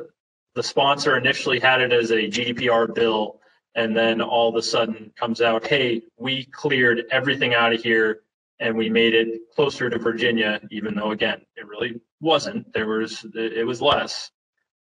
the 0.56 0.64
sponsor 0.64 1.18
initially 1.18 1.60
had 1.60 1.82
it 1.82 1.94
as 1.94 2.12
a 2.12 2.28
GDPR 2.28 2.94
bill, 2.94 3.40
and 3.76 3.96
then 3.96 4.22
all 4.22 4.50
of 4.50 4.56
a 4.56 4.62
sudden 4.62 5.12
comes 5.16 5.40
out, 5.40 5.68
hey, 5.68 6.02
we 6.18 6.46
cleared 6.46 7.04
everything 7.12 7.54
out 7.54 7.74
of 7.74 7.82
here 7.82 8.22
and 8.60 8.76
we 8.76 8.90
made 8.90 9.14
it 9.14 9.42
closer 9.56 9.90
to 9.90 10.00
Virginia, 10.00 10.60
even 10.72 10.96
though 10.96 11.12
again, 11.12 11.42
it 11.56 11.68
really 11.68 12.00
wasn't. 12.22 12.72
There 12.74 12.88
was 12.88 13.26
it 13.36 13.66
was 13.66 13.82
less. 13.82 14.32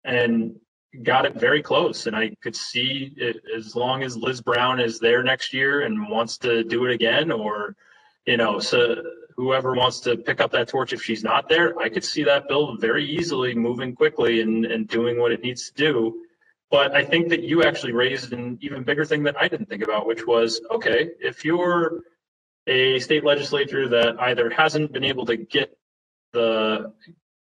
And 0.05 0.57
got 1.03 1.25
it 1.25 1.35
very 1.35 1.63
close. 1.63 2.07
And 2.07 2.15
I 2.15 2.35
could 2.43 2.55
see 2.55 3.15
it, 3.17 3.37
as 3.57 3.75
long 3.75 4.03
as 4.03 4.17
Liz 4.17 4.41
Brown 4.41 4.79
is 4.79 4.99
there 4.99 5.23
next 5.23 5.53
year 5.53 5.83
and 5.83 6.09
wants 6.09 6.37
to 6.39 6.65
do 6.65 6.85
it 6.85 6.93
again, 6.93 7.33
or, 7.33 7.77
you 8.27 8.37
know, 8.37 8.59
so 8.59 9.03
whoever 9.37 9.75
wants 9.75 10.01
to 10.01 10.17
pick 10.17 10.41
up 10.41 10.53
that 10.53 10.69
torch 10.69 10.93
if 10.93 11.03
she's 11.03 11.25
not 11.25 11.49
there, 11.49 11.79
I 11.79 11.89
could 11.89 12.05
see 12.05 12.23
that 12.25 12.47
bill 12.49 12.77
very 12.77 13.07
easily 13.07 13.55
moving 13.55 13.95
quickly 13.95 14.43
and, 14.43 14.67
and 14.67 14.87
doing 14.87 15.19
what 15.19 15.33
it 15.33 15.43
needs 15.43 15.71
to 15.71 15.75
do. 15.75 16.25
But 16.71 16.95
I 16.95 17.05
think 17.05 17.29
that 17.29 17.43
you 17.43 17.63
actually 17.63 17.93
raised 17.93 18.33
an 18.33 18.59
even 18.61 18.83
bigger 18.83 19.05
thing 19.05 19.23
that 19.25 19.37
I 19.39 19.49
didn't 19.49 19.69
think 19.69 19.83
about, 19.83 20.07
which 20.07 20.27
was 20.27 20.61
okay, 20.71 21.11
if 21.21 21.45
you're 21.45 22.03
a 22.67 22.99
state 23.01 23.25
legislature 23.25 23.89
that 23.89 24.21
either 24.21 24.51
hasn't 24.51 24.93
been 24.93 25.05
able 25.05 25.27
to 25.27 25.37
get 25.37 25.77
the 26.33 26.93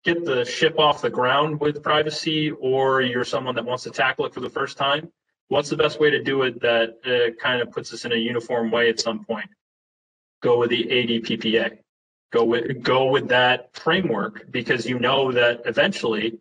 get 0.03 0.23
the 0.23 0.45
ship 0.45 0.79
off 0.79 1.01
the 1.01 1.09
ground 1.09 1.59
with 1.59 1.83
privacy 1.83 2.51
or 2.51 3.01
you're 3.01 3.25
someone 3.25 3.55
that 3.55 3.65
wants 3.65 3.83
to 3.83 3.91
tackle 3.91 4.25
it 4.25 4.33
for 4.33 4.39
the 4.39 4.49
first 4.49 4.77
time 4.77 5.11
what's 5.49 5.69
the 5.69 5.77
best 5.77 5.99
way 5.99 6.09
to 6.09 6.21
do 6.21 6.43
it 6.43 6.61
that 6.61 6.97
uh, 7.05 7.33
kind 7.41 7.61
of 7.61 7.71
puts 7.71 7.93
us 7.93 8.05
in 8.05 8.11
a 8.11 8.15
uniform 8.15 8.69
way 8.69 8.89
at 8.89 8.99
some 8.99 9.23
point? 9.23 9.49
Go 10.41 10.59
with 10.59 10.69
the 10.69 10.83
ADPPA 10.83 11.79
go 12.31 12.43
with 12.43 12.83
go 12.83 13.05
with 13.05 13.27
that 13.29 13.69
framework 13.73 14.51
because 14.51 14.85
you 14.85 14.99
know 14.99 15.31
that 15.31 15.61
eventually 15.65 16.37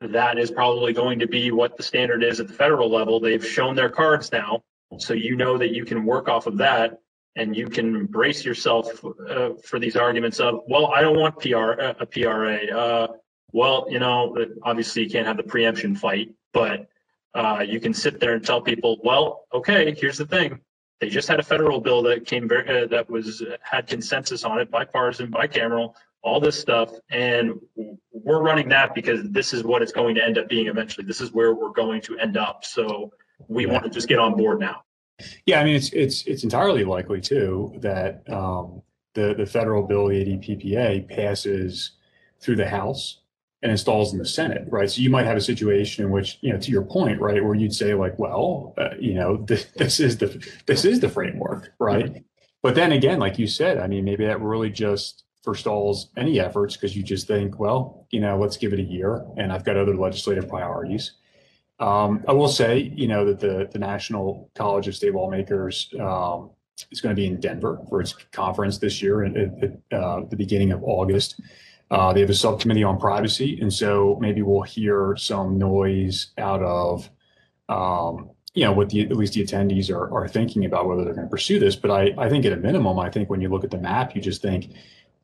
that 0.00 0.38
is 0.38 0.50
probably 0.50 0.92
going 0.92 1.18
to 1.18 1.26
be 1.26 1.50
what 1.50 1.76
the 1.76 1.82
standard 1.82 2.22
is 2.22 2.40
at 2.40 2.48
the 2.48 2.52
federal 2.52 2.90
level. 2.90 3.20
They've 3.20 3.44
shown 3.44 3.74
their 3.74 3.88
cards 3.88 4.32
now 4.32 4.62
so 4.98 5.12
you 5.12 5.36
know 5.36 5.58
that 5.58 5.72
you 5.72 5.84
can 5.84 6.04
work 6.04 6.28
off 6.28 6.46
of 6.46 6.58
that 6.58 7.00
and 7.36 7.56
you 7.56 7.68
can 7.68 8.06
brace 8.06 8.44
yourself 8.44 9.04
uh, 9.28 9.50
for 9.64 9.78
these 9.78 9.96
arguments 9.96 10.40
of, 10.40 10.60
well, 10.68 10.86
I 10.86 11.00
don't 11.00 11.18
want 11.18 11.38
PR 11.40 11.80
uh, 11.80 11.94
a 12.00 12.06
PRA. 12.06 12.66
Uh, 12.66 13.06
well, 13.52 13.86
you 13.88 13.98
know, 13.98 14.36
obviously 14.62 15.04
you 15.04 15.10
can't 15.10 15.26
have 15.26 15.36
the 15.36 15.42
preemption 15.42 15.94
fight, 15.96 16.32
but 16.52 16.88
uh, 17.34 17.64
you 17.66 17.80
can 17.80 17.92
sit 17.92 18.20
there 18.20 18.34
and 18.34 18.44
tell 18.44 18.60
people, 18.60 18.98
well, 19.02 19.46
okay, 19.52 19.94
here's 19.98 20.18
the 20.18 20.26
thing. 20.26 20.60
They 21.00 21.08
just 21.08 21.28
had 21.28 21.40
a 21.40 21.42
federal 21.42 21.80
bill 21.80 22.02
that 22.04 22.24
came 22.24 22.48
very, 22.48 22.84
uh, 22.84 22.86
that 22.86 23.10
was 23.10 23.42
had 23.60 23.86
consensus 23.86 24.44
on 24.44 24.60
it, 24.60 24.70
bipartisan, 24.70 25.30
bicameral, 25.30 25.94
all 26.22 26.40
this 26.40 26.58
stuff, 26.58 26.90
and 27.10 27.52
we're 28.12 28.40
running 28.40 28.68
that 28.70 28.94
because 28.94 29.28
this 29.30 29.52
is 29.52 29.62
what 29.62 29.82
it's 29.82 29.92
going 29.92 30.14
to 30.14 30.24
end 30.24 30.38
up 30.38 30.48
being 30.48 30.68
eventually. 30.68 31.06
This 31.06 31.20
is 31.20 31.32
where 31.32 31.54
we're 31.54 31.72
going 31.72 32.00
to 32.02 32.18
end 32.18 32.38
up. 32.38 32.64
So 32.64 33.12
we 33.48 33.66
want 33.66 33.84
to 33.84 33.90
just 33.90 34.08
get 34.08 34.18
on 34.18 34.36
board 34.36 34.58
now. 34.58 34.84
Yeah, 35.46 35.60
I 35.60 35.64
mean 35.64 35.76
it's 35.76 35.92
it's 35.92 36.26
it's 36.26 36.44
entirely 36.44 36.84
likely 36.84 37.20
too 37.20 37.72
that 37.78 38.28
um, 38.30 38.82
the 39.14 39.34
the 39.34 39.46
federal 39.46 39.82
bill, 39.82 40.08
the 40.08 40.24
ADPPA, 40.24 41.08
passes 41.08 41.92
through 42.40 42.56
the 42.56 42.68
House 42.68 43.20
and 43.62 43.72
installs 43.72 44.12
in 44.12 44.18
the 44.18 44.26
Senate, 44.26 44.66
right? 44.68 44.90
So 44.90 45.00
you 45.00 45.08
might 45.08 45.24
have 45.24 45.38
a 45.38 45.40
situation 45.40 46.04
in 46.04 46.10
which, 46.10 46.38
you 46.42 46.52
know, 46.52 46.58
to 46.58 46.70
your 46.70 46.82
point, 46.82 47.18
right, 47.18 47.42
where 47.42 47.54
you'd 47.54 47.74
say 47.74 47.94
like, 47.94 48.18
well, 48.18 48.74
uh, 48.76 48.90
you 49.00 49.14
know, 49.14 49.36
this, 49.48 49.66
this 49.76 50.00
is 50.00 50.18
the 50.18 50.46
this 50.66 50.84
is 50.84 51.00
the 51.00 51.08
framework, 51.08 51.72
right? 51.78 52.22
But 52.62 52.74
then 52.74 52.92
again, 52.92 53.18
like 53.18 53.38
you 53.38 53.46
said, 53.46 53.78
I 53.78 53.86
mean, 53.86 54.04
maybe 54.04 54.26
that 54.26 54.40
really 54.40 54.70
just 54.70 55.24
forestalls 55.42 56.10
any 56.16 56.40
efforts 56.40 56.76
because 56.76 56.96
you 56.96 57.02
just 57.02 57.26
think, 57.26 57.58
well, 57.58 58.06
you 58.10 58.20
know, 58.20 58.38
let's 58.38 58.56
give 58.56 58.72
it 58.72 58.78
a 58.80 58.82
year, 58.82 59.24
and 59.36 59.52
I've 59.52 59.64
got 59.64 59.76
other 59.76 59.96
legislative 59.96 60.48
priorities. 60.48 61.12
Um, 61.84 62.24
I 62.26 62.32
will 62.32 62.48
say, 62.48 62.92
you 62.96 63.06
know, 63.06 63.26
that 63.26 63.40
the, 63.40 63.68
the 63.70 63.78
National 63.78 64.50
College 64.54 64.88
of 64.88 64.96
State 64.96 65.12
Lawmakers 65.12 65.92
um, 66.00 66.50
is 66.90 67.02
going 67.02 67.14
to 67.14 67.20
be 67.20 67.26
in 67.26 67.38
Denver 67.40 67.78
for 67.90 68.00
its 68.00 68.14
conference 68.32 68.78
this 68.78 69.02
year 69.02 69.22
at, 69.24 69.36
at 69.36 69.72
uh, 69.92 70.22
the 70.30 70.36
beginning 70.36 70.72
of 70.72 70.82
August. 70.82 71.38
Uh, 71.90 72.10
they 72.14 72.20
have 72.20 72.30
a 72.30 72.34
subcommittee 72.34 72.82
on 72.82 72.98
privacy, 72.98 73.58
and 73.60 73.70
so 73.70 74.16
maybe 74.18 74.40
we'll 74.40 74.62
hear 74.62 75.14
some 75.18 75.58
noise 75.58 76.28
out 76.38 76.62
of, 76.62 77.10
um, 77.68 78.30
you 78.54 78.64
know, 78.64 78.72
what 78.72 78.88
the 78.88 79.02
at 79.02 79.16
least 79.16 79.34
the 79.34 79.44
attendees 79.44 79.90
are, 79.90 80.10
are 80.10 80.26
thinking 80.26 80.64
about 80.64 80.88
whether 80.88 81.04
they're 81.04 81.12
going 81.12 81.26
to 81.26 81.30
pursue 81.30 81.58
this. 81.58 81.76
But 81.76 81.90
I, 81.90 82.14
I 82.16 82.30
think 82.30 82.46
at 82.46 82.52
a 82.54 82.56
minimum, 82.56 82.98
I 82.98 83.10
think 83.10 83.28
when 83.28 83.42
you 83.42 83.50
look 83.50 83.62
at 83.62 83.70
the 83.70 83.78
map, 83.78 84.16
you 84.16 84.22
just 84.22 84.40
think 84.40 84.70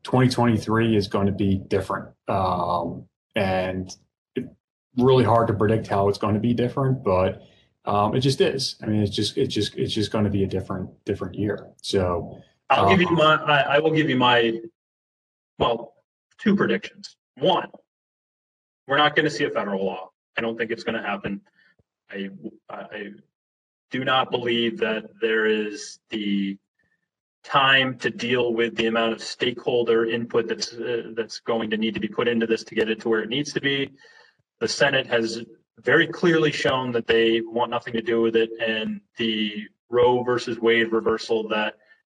2023 0.02 0.94
is 0.94 1.08
going 1.08 1.26
to 1.26 1.32
be 1.32 1.56
different. 1.56 2.10
Um, 2.28 3.06
and 3.34 3.96
really 4.96 5.24
hard 5.24 5.46
to 5.48 5.55
predict 5.55 5.87
how 5.87 6.09
it's 6.09 6.18
going 6.18 6.35
to 6.35 6.40
be 6.40 6.55
different, 6.55 7.03
but 7.05 7.42
um, 7.85 8.14
it 8.14 8.20
just 8.20 8.40
is. 8.40 8.76
I 8.83 8.87
mean, 8.87 9.03
it's 9.03 9.14
just 9.14 9.37
it's 9.37 9.55
just 9.55 9.76
it's 9.76 9.94
just 9.94 10.11
going 10.11 10.24
to 10.24 10.31
be 10.31 10.44
a 10.44 10.46
different 10.46 10.90
different 11.05 11.35
year. 11.35 11.68
So 11.83 12.38
I'll 12.68 12.85
um, 12.85 12.90
give 12.90 13.00
you 13.00 13.09
um, 13.09 13.14
my 13.14 13.35
I, 13.37 13.76
I 13.76 13.79
will 13.79 13.92
give 13.92 14.09
you 14.09 14.16
my 14.16 14.61
well 15.59 15.94
two 16.38 16.57
predictions. 16.57 17.16
One, 17.37 17.68
we're 18.87 18.98
not 18.98 19.16
going 19.16 19.24
to 19.24 19.31
see 19.31 19.44
a 19.44 19.50
federal 19.50 19.85
law. 19.85 20.11
I 20.37 20.40
don't 20.40 20.59
think 20.59 20.70
it's 20.70 20.85
going 20.85 21.00
to 21.00 21.07
happen. 21.07 21.40
I 22.11 22.31
I 22.68 23.12
do 23.90 24.05
not 24.05 24.31
believe 24.31 24.79
that 24.79 25.05
there 25.20 25.46
is 25.46 25.98
the 26.11 26.57
time 27.42 27.96
to 27.96 28.11
deal 28.11 28.53
with 28.53 28.76
the 28.76 28.87
amount 28.87 29.14
of 29.14 29.22
stakeholder 29.22 30.05
input 30.05 30.46
that's 30.46 30.74
uh, 30.74 31.12
that's 31.14 31.40
going 31.40 31.70
to 31.70 31.79
need 31.79 31.94
to 31.94 32.00
be 32.00 32.09
put 32.09 32.29
into 32.29 32.46
this 32.46 32.62
to 32.64 32.74
get 32.74 32.90
it 32.90 33.00
to 33.00 33.09
where 33.09 33.22
it 33.22 33.31
needs 33.31 33.53
to 33.55 33.61
be 33.61 33.90
the 34.60 34.68
Senate 34.68 35.06
has 35.06 35.42
very 35.82 36.06
clearly 36.06 36.52
shown 36.52 36.92
that 36.92 37.06
they 37.06 37.40
want 37.40 37.70
nothing 37.70 37.94
to 37.94 38.02
do 38.02 38.20
with 38.20 38.36
it. 38.36 38.50
And 38.60 39.00
the 39.16 39.66
Roe 39.88 40.22
versus 40.22 40.58
Wade 40.58 40.92
reversal 40.92 41.48
that 41.48 41.74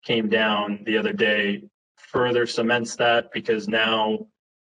came 0.05 0.29
down 0.29 0.83
the 0.87 0.96
other 0.96 1.12
day 1.12 1.62
further 1.96 2.46
cements 2.46 2.96
that 2.96 3.31
because 3.33 3.68
now, 3.68 4.26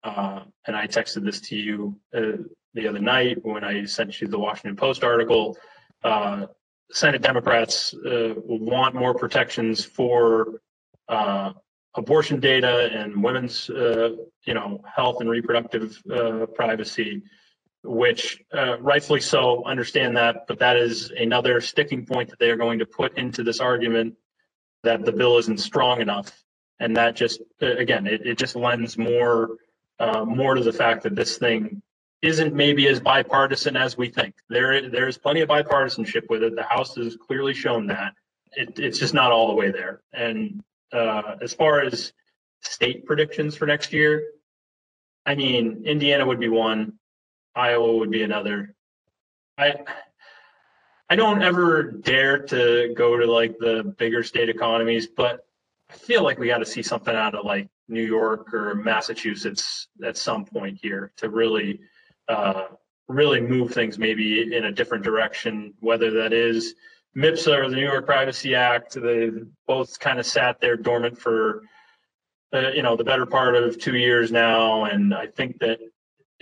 uh, 0.03 0.41
and 0.67 0.75
I 0.75 0.85
texted 0.85 1.23
this 1.23 1.39
to 1.41 1.55
you 1.55 1.99
uh, 2.13 2.43
the 2.73 2.87
other 2.87 2.99
night 2.99 3.43
when 3.43 3.63
I 3.63 3.85
sent 3.85 4.19
you 4.19 4.27
the 4.27 4.37
Washington 4.37 4.75
Post 4.75 5.03
article. 5.03 5.57
Uh, 6.03 6.47
Senate 6.91 7.21
Democrats 7.21 7.93
uh, 7.93 8.33
want 8.45 8.93
more 8.93 9.13
protections 9.15 9.83
for 9.83 10.61
uh, 11.07 11.53
abortion 11.95 12.39
data 12.39 12.89
and 12.93 13.23
women's, 13.23 13.69
uh, 13.69 14.09
you 14.45 14.53
know, 14.53 14.83
health 14.93 15.21
and 15.21 15.29
reproductive 15.29 16.03
privacy 16.53 17.23
which 17.83 18.41
uh, 18.53 18.79
rightfully 18.79 19.19
so 19.19 19.63
understand 19.65 20.15
that, 20.15 20.47
but 20.47 20.59
that 20.59 20.77
is 20.77 21.11
another 21.11 21.59
sticking 21.59 22.05
point 22.05 22.29
that 22.29 22.39
they 22.39 22.49
are 22.49 22.55
going 22.55 22.79
to 22.79 22.85
put 22.85 23.17
into 23.17 23.43
this 23.43 23.59
argument 23.59 24.15
that 24.83 25.05
the 25.05 25.11
bill 25.11 25.37
isn't 25.37 25.59
strong 25.59 26.01
enough. 26.01 26.43
And 26.79 26.95
that 26.97 27.15
just, 27.15 27.41
uh, 27.61 27.75
again, 27.77 28.07
it, 28.07 28.25
it 28.25 28.37
just 28.37 28.55
lends 28.55 28.97
more, 28.97 29.57
uh, 29.99 30.25
more 30.25 30.55
to 30.55 30.63
the 30.63 30.73
fact 30.73 31.03
that 31.03 31.15
this 31.15 31.37
thing 31.37 31.81
isn't 32.21 32.53
maybe 32.53 32.87
as 32.87 32.99
bipartisan 32.99 33.75
as 33.75 33.97
we 33.97 34.09
think. 34.09 34.33
There, 34.49 34.89
there's 34.89 35.17
plenty 35.17 35.41
of 35.41 35.49
bipartisanship 35.49 36.29
with 36.29 36.41
it. 36.43 36.55
The 36.55 36.63
House 36.63 36.95
has 36.95 37.17
clearly 37.17 37.53
shown 37.53 37.87
that. 37.87 38.13
It, 38.53 38.79
it's 38.79 38.99
just 38.99 39.13
not 39.13 39.31
all 39.31 39.47
the 39.47 39.53
way 39.53 39.71
there. 39.71 40.01
And 40.13 40.63
uh, 40.93 41.35
as 41.41 41.53
far 41.53 41.81
as 41.81 42.13
state 42.61 43.05
predictions 43.05 43.55
for 43.55 43.65
next 43.65 43.91
year, 43.91 44.23
I 45.25 45.35
mean, 45.35 45.83
Indiana 45.85 46.25
would 46.25 46.39
be 46.39 46.49
one. 46.49 46.93
Iowa 47.55 47.97
would 47.97 48.11
be 48.11 48.23
another. 48.23 48.75
I 49.57 49.75
I 51.09 51.15
don't 51.15 51.43
ever 51.43 51.83
dare 51.83 52.39
to 52.39 52.93
go 52.95 53.17
to 53.17 53.25
like 53.31 53.57
the 53.59 53.83
bigger 53.97 54.23
state 54.23 54.49
economies, 54.49 55.07
but 55.07 55.45
I 55.89 55.93
feel 55.93 56.23
like 56.23 56.39
we 56.39 56.47
got 56.47 56.59
to 56.59 56.65
see 56.65 56.81
something 56.81 57.15
out 57.15 57.35
of 57.35 57.45
like 57.45 57.69
New 57.87 58.03
York 58.03 58.53
or 58.53 58.73
Massachusetts 58.75 59.87
at 60.03 60.17
some 60.17 60.45
point 60.45 60.79
here 60.81 61.11
to 61.17 61.29
really 61.29 61.81
uh, 62.27 62.67
really 63.07 63.41
move 63.41 63.73
things 63.73 63.99
maybe 63.99 64.55
in 64.55 64.65
a 64.65 64.71
different 64.71 65.03
direction, 65.03 65.73
whether 65.81 66.09
that 66.11 66.33
is 66.33 66.73
MIPSA 67.15 67.55
or 67.55 67.69
the 67.69 67.75
New 67.75 67.83
York 67.83 68.05
Privacy 68.05 68.55
Act. 68.55 68.99
They've 68.99 69.45
both 69.67 69.99
kind 69.99 70.19
of 70.19 70.25
sat 70.25 70.59
there 70.59 70.77
dormant 70.77 71.17
for 71.17 71.63
uh, 72.53 72.69
you 72.69 72.81
know 72.81 72.95
the 72.95 73.03
better 73.03 73.25
part 73.25 73.55
of 73.55 73.77
two 73.77 73.97
years 73.97 74.31
now, 74.31 74.85
and 74.85 75.13
I 75.13 75.27
think 75.27 75.59
that 75.59 75.79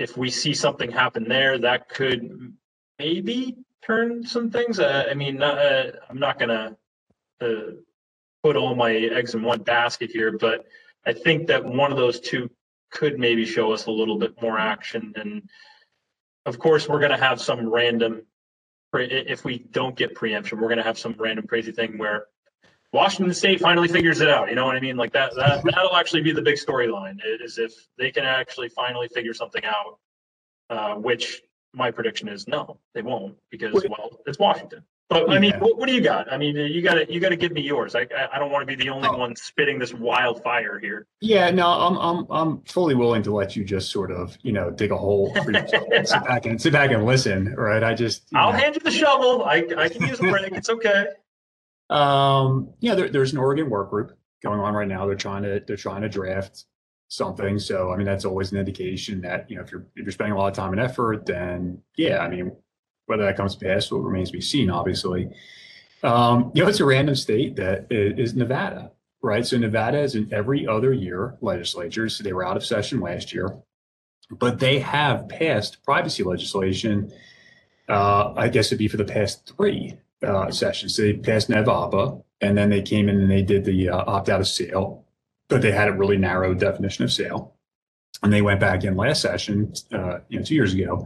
if 0.02 0.18
we 0.18 0.30
see 0.30 0.54
something 0.54 0.91
happen 0.91 1.24
there, 1.28 1.58
that 1.60 1.88
could 1.88 2.54
maybe 2.97 3.56
turn 3.84 4.26
some 4.26 4.49
things. 4.49 4.80
Uh, 4.80 5.06
I 5.10 5.14
mean, 5.14 5.41
uh, 5.41 5.91
I'm 6.10 6.20
not 6.20 6.39
gonna 6.39 6.76
uh, 7.39 7.72
put 8.43 8.56
all 8.56 8.76
my 8.76 8.93
eggs 8.93 9.36
in 9.36 9.43
one 9.43 9.62
basket 9.62 10.10
here, 10.12 10.38
but 10.38 10.66
I 11.06 11.14
think 11.14 11.47
that 11.47 11.64
one 11.64 11.91
of 11.91 11.97
those 11.97 12.20
two 12.20 12.49
could 12.89 13.20
maybe 13.20 13.45
show 13.45 13.72
us 13.72 13.86
a 13.86 13.91
little 13.91 14.18
bit 14.18 14.41
more 14.41 14.58
action. 14.58 15.14
And 15.16 15.49
of 16.45 16.58
course, 16.58 16.89
we're 16.89 16.99
gonna 16.99 17.18
have 17.18 17.39
some 17.39 17.70
random. 17.70 18.24
If 18.93 19.45
we 19.45 19.60
don't 19.60 19.95
get 19.95 20.16
preemption, 20.16 20.60
we're 20.60 20.70
gonna 20.70 20.84
have 20.84 20.99
some 20.99 21.16
random 21.18 21.47
crazy 21.47 21.72
thing 21.72 21.97
where 21.97 22.26
Washington 22.94 23.34
State 23.34 23.62
finally 23.62 23.88
figures 23.88 24.20
it 24.22 24.30
out. 24.30 24.50
You 24.50 24.56
know 24.56 24.66
what 24.66 24.76
I 24.76 24.80
mean? 24.82 24.98
Like 24.98 25.14
that, 25.14 25.34
that 25.36 25.64
that'll 25.64 25.96
actually 25.96 26.22
be 26.22 26.32
the 26.34 26.42
big 26.42 26.56
storyline 26.56 27.18
is 27.42 27.58
if 27.58 27.74
they 27.98 28.12
can 28.12 28.26
actually 28.26 28.70
finally 28.70 29.08
figure 29.08 29.34
something 29.34 29.64
out. 29.66 29.98
Uh, 30.70 30.96
which 30.96 31.42
my 31.74 31.92
prediction 31.92 32.30
is 32.30 32.48
no, 32.48 32.78
they 32.94 33.02
won't 33.02 33.36
because 33.50 33.74
well, 33.74 34.22
it's 34.26 34.39
Washington. 34.39 34.82
But 35.10 35.30
I 35.30 35.38
mean, 35.39 35.52
Yeah. 35.52 35.60
what, 35.60 35.78
what 35.78 35.89
do 35.89 35.94
you 35.94 36.00
got? 36.00 36.32
I 36.32 36.38
mean, 36.38 36.56
you 36.56 36.82
gotta, 36.82 37.12
you 37.12 37.20
gotta 37.20 37.36
give 37.36 37.52
me 37.52 37.60
yours. 37.62 37.94
I, 37.94 38.08
I- 38.32 38.39
don't 38.39 38.50
want 38.50 38.62
to 38.62 38.66
be 38.66 38.82
the 38.82 38.89
only 38.89 39.10
Oh. 39.10 39.18
one 39.18 39.36
spitting 39.36 39.78
this 39.78 39.94
wildfire 39.94 40.80
here. 40.80 41.08
Yeah, 41.20 41.50
no, 41.52 41.68
I'm 41.68 41.98
I'm 41.98 42.26
I'm 42.32 42.62
fully 42.62 42.96
willing 42.96 43.22
to 43.24 43.34
let 43.34 43.58
you 43.58 43.66
just 43.66 43.92
sort 43.92 44.12
of 44.12 44.38
you 44.44 44.54
know 44.54 44.72
dig 44.72 44.92
a 44.92 44.98
hole 44.98 45.34
for 45.44 45.52
yourself, 45.52 45.84
and 45.94 46.08
sit 46.08 46.24
back 46.24 46.46
and 46.46 46.62
sit 46.62 46.72
back 46.72 46.92
and 46.92 47.06
listen, 47.06 47.54
right? 47.56 47.84
I 47.84 47.94
just 47.94 48.24
I'll 48.34 48.54
know, 48.54 48.58
hand 48.58 48.76
you 48.76 48.80
the 48.82 48.92
shovel. 48.92 49.44
I, 49.44 49.66
I 49.78 49.89
can 49.89 50.08
use 50.08 50.20
a 50.22 50.24
break. 50.24 50.54
It's 50.54 50.70
okay. 50.70 51.08
Um, 51.92 52.70
yeah, 52.80 52.96
there, 52.96 53.10
there's 53.10 53.34
an 53.34 53.38
Oregon 53.38 53.70
work 53.70 53.89
group 53.89 54.18
going 54.42 54.60
on 54.60 54.74
right 54.74 54.88
now. 54.88 55.06
They're 55.06 55.16
trying 55.16 55.44
to 55.44 55.62
they're 55.68 55.76
trying 55.76 56.02
to 56.02 56.10
draft 56.10 56.66
something. 57.10 57.60
So 57.60 57.92
I 57.92 57.98
mean, 57.98 58.06
that's 58.06 58.26
always 58.26 58.52
an 58.52 58.58
indication 58.58 59.22
that 59.22 59.50
you 59.50 59.58
know 59.58 59.62
if 59.62 59.72
you're 59.72 59.86
if 59.96 60.06
you're 60.06 60.12
spending 60.12 60.34
a 60.34 60.38
lot 60.38 60.48
of 60.48 60.54
time 60.56 60.72
and 60.72 60.82
effort, 60.82 61.26
then 61.26 61.82
yeah, 61.98 62.20
I 62.20 62.30
mean, 62.30 62.54
whether 63.06 63.24
that 63.26 63.36
comes 63.36 63.56
to 63.56 63.66
pass, 63.66 63.92
well, 63.92 64.02
remains 64.02 64.30
to 64.30 64.38
be 64.38 64.42
seen. 64.42 64.70
Obviously, 64.70 65.30
um, 66.02 66.52
you 66.56 66.64
know, 66.64 66.70
it's 66.70 66.80
a 66.80 66.86
random 66.86 67.16
state 67.16 67.58
that 67.58 67.88
is, 67.89 68.34
Nevada, 68.36 68.92
right? 69.22 69.46
So 69.46 69.58
Nevada 69.58 70.00
is 70.00 70.16
in 70.16 70.34
every 70.34 70.66
other 70.66 70.94
year 70.94 71.38
legislatures. 71.42 72.16
So 72.16 72.24
they 72.24 72.34
were 72.34 72.46
out 72.46 72.56
of 72.56 72.66
session 72.66 73.02
last 73.02 73.34
year, 73.34 73.58
but 74.30 74.60
they 74.60 74.80
have 74.80 75.28
passed 75.28 75.84
privacy 75.84 76.24
legislation. 76.24 77.12
Uh, 77.89 78.34
I 78.38 78.48
guess 78.48 78.68
it'd 78.68 78.78
be 78.78 78.88
for 78.88 78.96
the 78.96 79.04
past 79.04 79.52
three 79.58 79.98
uh, 80.24 80.51
sessions. 80.51 80.97
They 80.97 81.13
passed 81.13 81.49
NEVAPA, 81.49 82.24
and 82.41 82.57
then 82.57 82.69
they 82.69 82.82
came 82.82 83.09
in 83.09 83.19
and 83.19 83.32
they 83.32 83.41
did 83.41 83.65
the 83.65 83.89
uh, 83.89 84.03
opt 84.07 84.30
out 84.30 84.41
of 84.41 84.47
sale, 84.47 85.05
but 85.47 85.61
they 85.61 85.72
had 85.72 85.89
a 85.89 85.93
really 85.93 86.17
narrow 86.17 86.53
definition 86.53 87.03
of 87.03 87.11
sale. 87.11 87.55
And 88.24 88.32
they 88.32 88.41
went 88.41 88.59
back 88.59 88.84
in 88.84 88.95
last 88.95 89.22
session, 89.22 89.74
uh, 89.91 90.19
you 90.30 90.38
know, 90.38 90.45
two 90.45 90.55
years 90.55 90.74
ago, 90.74 91.05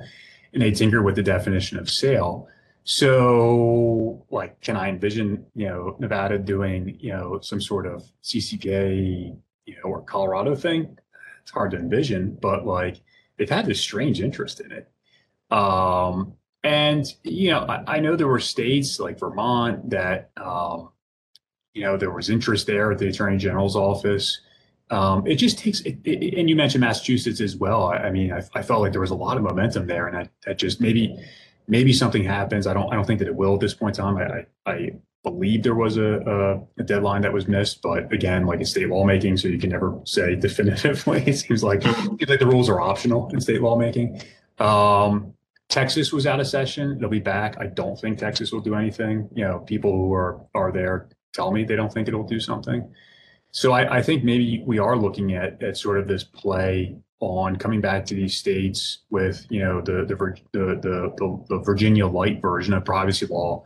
and 0.53 0.61
they 0.61 0.71
tinkered 0.71 1.05
with 1.05 1.15
the 1.15 1.23
definition 1.23 1.77
of 1.77 1.89
sale. 1.89 2.47
So, 2.83 4.25
like, 4.29 4.61
can 4.61 4.75
I 4.77 4.89
envision, 4.89 5.45
you 5.55 5.67
know, 5.67 5.95
Nevada 5.99 6.37
doing, 6.37 6.97
you 6.99 7.13
know, 7.13 7.39
some 7.41 7.59
sort 7.59 7.87
of 7.87 8.03
CCPA, 8.23 9.35
you 9.65 9.75
know, 9.75 9.83
or 9.83 10.01
Colorado 10.01 10.55
thing? 10.55 10.97
It's 11.41 11.51
hard 11.51 11.71
to 11.71 11.77
envision, 11.77 12.37
but 12.41 12.65
like, 12.65 13.01
they've 13.37 13.49
had 13.49 13.65
this 13.65 13.79
strange 13.79 14.21
interest 14.21 14.59
in 14.59 14.71
it. 14.71 14.91
Um, 15.51 16.33
and 16.65 17.05
you 17.23 17.51
know, 17.51 17.59
I, 17.59 17.97
I 17.97 17.99
know 17.99 18.15
there 18.15 18.27
were 18.27 18.39
states 18.39 18.99
like 18.99 19.19
Vermont 19.19 19.91
that 19.91 20.31
um, 20.35 20.89
you 21.75 21.83
know 21.83 21.95
there 21.95 22.09
was 22.09 22.31
interest 22.31 22.65
there 22.65 22.91
at 22.91 22.97
the 22.97 23.07
Attorney 23.07 23.37
General's 23.37 23.75
office. 23.75 24.41
Um, 24.89 25.25
it 25.27 25.35
just 25.35 25.59
takes, 25.59 25.81
it, 25.81 25.97
it, 26.03 26.37
and 26.37 26.49
you 26.49 26.55
mentioned 26.55 26.81
Massachusetts 26.81 27.39
as 27.39 27.55
well. 27.55 27.87
I, 27.87 27.97
I 27.97 28.11
mean, 28.11 28.31
I, 28.31 28.43
I 28.53 28.61
felt 28.63 28.81
like 28.81 28.91
there 28.91 29.01
was 29.01 29.11
a 29.11 29.15
lot 29.15 29.37
of 29.37 29.43
momentum 29.43 29.85
there, 29.85 30.07
and 30.07 30.27
that, 30.45 30.57
just 30.57 30.81
maybe 30.81 31.15
maybe 31.67 31.93
something 31.93 32.23
happens. 32.23 32.65
I 32.65 32.73
don't 32.73 32.91
I 32.91 32.95
don't 32.95 33.05
think 33.05 33.19
that 33.19 33.27
it 33.27 33.35
will 33.35 33.53
at 33.53 33.59
this 33.59 33.75
point 33.75 33.99
in 33.99 34.03
time. 34.03 34.17
I 34.17 34.45
I, 34.65 34.71
I 34.71 34.89
believe 35.21 35.61
there 35.61 35.75
was 35.75 35.97
a, 35.97 36.19
a, 36.21 36.81
a 36.81 36.83
deadline 36.83 37.21
that 37.21 37.33
was 37.33 37.47
missed, 37.47 37.83
but 37.83 38.11
again, 38.11 38.47
like 38.47 38.59
in 38.59 38.65
state 38.65 38.89
lawmaking, 38.89 39.37
so 39.37 39.49
you 39.49 39.59
can 39.59 39.69
never 39.69 39.99
say 40.03 40.35
definitively. 40.47 41.21
It 41.27 41.37
seems 41.37 41.63
like 41.63 41.85
it 41.85 41.95
seems 41.95 42.27
like 42.27 42.39
the 42.39 42.47
rules 42.47 42.69
are 42.69 42.81
optional 42.81 43.29
in 43.29 43.39
state 43.39 43.61
lawmaking. 43.61 44.19
Um, 44.57 45.34
Texas 45.75 46.13
was 46.13 46.25
out 46.25 46.39
of 46.39 46.47
session. 46.47 46.95
It'll 46.95 47.09
be 47.09 47.19
back. 47.19 47.57
I 47.59 47.65
don't 47.65 47.99
think 47.99 48.17
Texas 48.17 48.53
will 48.53 48.61
do 48.61 48.75
anything. 48.75 49.27
You 49.35 49.43
know, 49.43 49.59
people 49.59 49.91
who 49.91 50.13
are 50.13 50.39
are 50.55 50.71
there 50.71 51.09
tell 51.33 51.51
me 51.51 51.65
they 51.65 51.75
don't 51.75 51.91
think 51.91 52.07
it'll 52.07 52.23
do 52.23 52.39
something. 52.39 52.89
So 53.51 53.73
I, 53.73 53.97
I 53.97 54.01
think 54.01 54.23
maybe 54.23 54.63
we 54.65 54.79
are 54.79 54.95
looking 54.95 55.33
at 55.33 55.61
at 55.61 55.75
sort 55.75 55.99
of 55.99 56.07
this 56.07 56.23
play 56.23 56.95
on 57.19 57.57
coming 57.57 57.81
back 57.81 58.05
to 58.05 58.13
these 58.15 58.37
states 58.37 58.99
with 59.09 59.45
you 59.49 59.59
know 59.59 59.81
the 59.81 60.05
the 60.05 60.15
the 60.53 60.65
the, 60.81 61.13
the, 61.17 61.45
the 61.49 61.59
Virginia 61.59 62.07
light 62.07 62.41
version 62.41 62.73
of 62.73 62.85
privacy 62.85 63.25
law, 63.25 63.61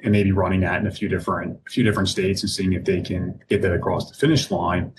and 0.00 0.10
maybe 0.10 0.32
running 0.32 0.62
that 0.62 0.80
in 0.80 0.88
a 0.88 0.90
few 0.90 1.08
different 1.08 1.60
a 1.64 1.70
few 1.70 1.84
different 1.84 2.08
states 2.08 2.42
and 2.42 2.50
seeing 2.50 2.72
if 2.72 2.84
they 2.84 3.00
can 3.00 3.38
get 3.48 3.62
that 3.62 3.72
across 3.72 4.10
the 4.10 4.16
finish 4.16 4.50
line. 4.50 4.92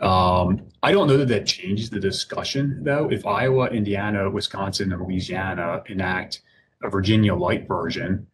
Um, 0.00 0.66
I 0.82 0.92
don't 0.92 1.06
know 1.06 1.16
that 1.16 1.28
that 1.28 1.46
changes 1.46 1.90
the 1.90 2.00
discussion, 2.00 2.82
though. 2.82 3.08
If 3.10 3.26
Iowa, 3.26 3.68
Indiana, 3.68 4.28
Wisconsin, 4.28 4.92
and 4.92 5.00
Louisiana 5.00 5.82
enact 5.86 6.42
a 6.82 6.90
Virginia 6.90 7.34
light 7.34 7.66
version, 7.68 8.26